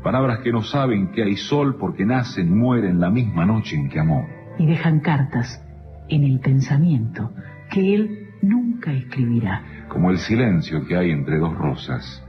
[0.03, 3.89] palabras que no saben que hay sol porque nacen y mueren la misma noche en
[3.89, 4.25] que amó.
[4.57, 5.63] Y dejan cartas
[6.09, 7.31] en el pensamiento
[7.69, 9.63] que él nunca escribirá.
[9.89, 12.23] Como el silencio que hay entre dos rosas.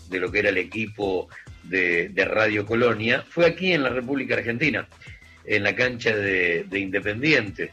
[0.09, 1.29] de lo que era el equipo
[1.63, 4.87] de, Radio Colonia, fue aquí en la República Argentina,
[5.45, 7.71] en la cancha de, de Independiente.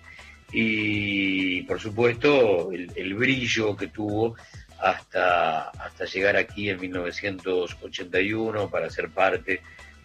[0.52, 4.36] Y por supuesto el, brillo que tuvo
[4.81, 9.60] hasta, hasta llegar aquí en 1981 para ser parte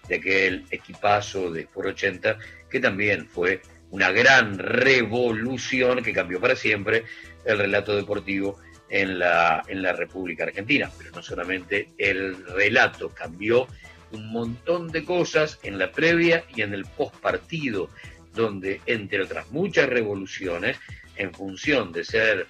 [0.07, 2.37] de aquel equipazo de por 80
[2.69, 3.61] que también fue
[3.91, 7.05] una gran revolución que cambió para siempre
[7.45, 8.59] el relato deportivo
[8.89, 10.89] en la, en la República Argentina.
[10.97, 13.67] Pero no solamente el relato, cambió
[14.11, 17.89] un montón de cosas en la previa y en el post partido,
[18.33, 20.77] donde entre otras muchas revoluciones,
[21.15, 22.47] en función de ser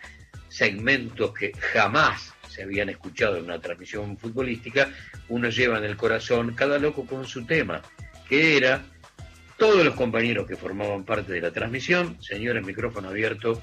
[0.50, 4.90] segmentos que jamás se habían escuchado en una transmisión futbolística,
[5.30, 7.82] uno lleva en el corazón cada loco con su tema,
[8.30, 8.86] que era
[9.58, 13.62] todos los compañeros que formaban parte de la transmisión, señores, micrófono abierto,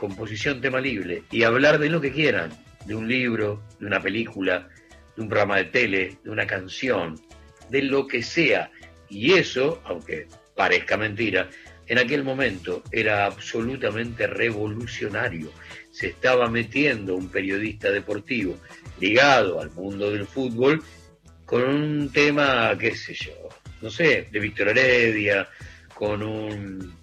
[0.00, 2.50] composición tema libre, y hablar de lo que quieran,
[2.86, 4.66] de un libro, de una película,
[5.14, 7.20] de un programa de tele, de una canción,
[7.68, 8.70] de lo que sea.
[9.10, 11.50] Y eso, aunque parezca mentira,
[11.86, 15.52] en aquel momento era absolutamente revolucionario.
[15.90, 18.56] Se estaba metiendo un periodista deportivo
[19.00, 20.82] ligado al mundo del fútbol
[21.44, 23.34] con un tema, qué sé yo,
[23.82, 25.46] no sé, de Víctor Heredia,
[25.92, 26.94] con un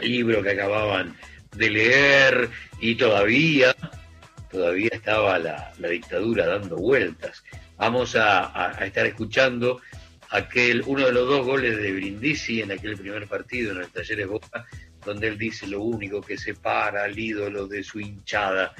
[0.00, 1.14] libro que acababan
[1.56, 2.50] de leer
[2.80, 3.74] y todavía,
[4.50, 7.44] todavía estaba la, la dictadura dando vueltas.
[7.76, 9.80] Vamos a, a, estar escuchando
[10.30, 14.26] aquel, uno de los dos goles de Brindisi en aquel primer partido en el Talleres
[14.26, 14.66] Boca,
[15.04, 18.72] donde él dice lo único que separa al ídolo de su hinchada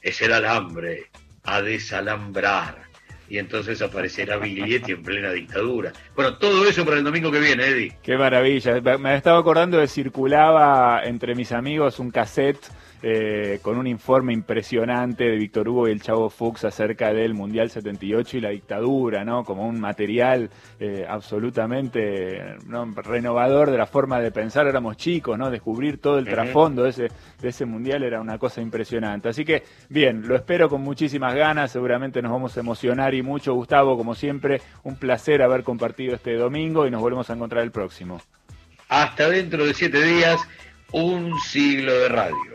[0.00, 1.10] es el alambre,
[1.44, 2.83] a desalambrar.
[3.28, 5.92] Y entonces aparecerá Biglietti en plena dictadura.
[6.14, 7.96] Bueno, todo eso para el domingo que viene, Eddie.
[8.02, 8.80] Qué maravilla.
[8.98, 12.66] Me estaba acordando de circulaba entre mis amigos un cassette
[13.06, 17.68] eh, con un informe impresionante de Víctor Hugo y el Chavo Fuchs acerca del Mundial
[17.68, 19.44] 78 y la dictadura, ¿no?
[19.44, 20.48] Como un material
[20.80, 22.86] eh, absolutamente ¿no?
[22.86, 24.66] renovador de la forma de pensar.
[24.66, 25.50] Éramos chicos, ¿no?
[25.50, 27.08] Descubrir todo el trasfondo de ese,
[27.42, 29.28] de ese Mundial era una cosa impresionante.
[29.28, 31.72] Así que, bien, lo espero con muchísimas ganas.
[31.72, 33.52] Seguramente nos vamos a emocionar y mucho.
[33.52, 37.70] Gustavo, como siempre, un placer haber compartido este domingo y nos volvemos a encontrar el
[37.70, 38.22] próximo.
[38.88, 40.40] Hasta dentro de siete días,
[40.90, 42.53] un siglo de radio.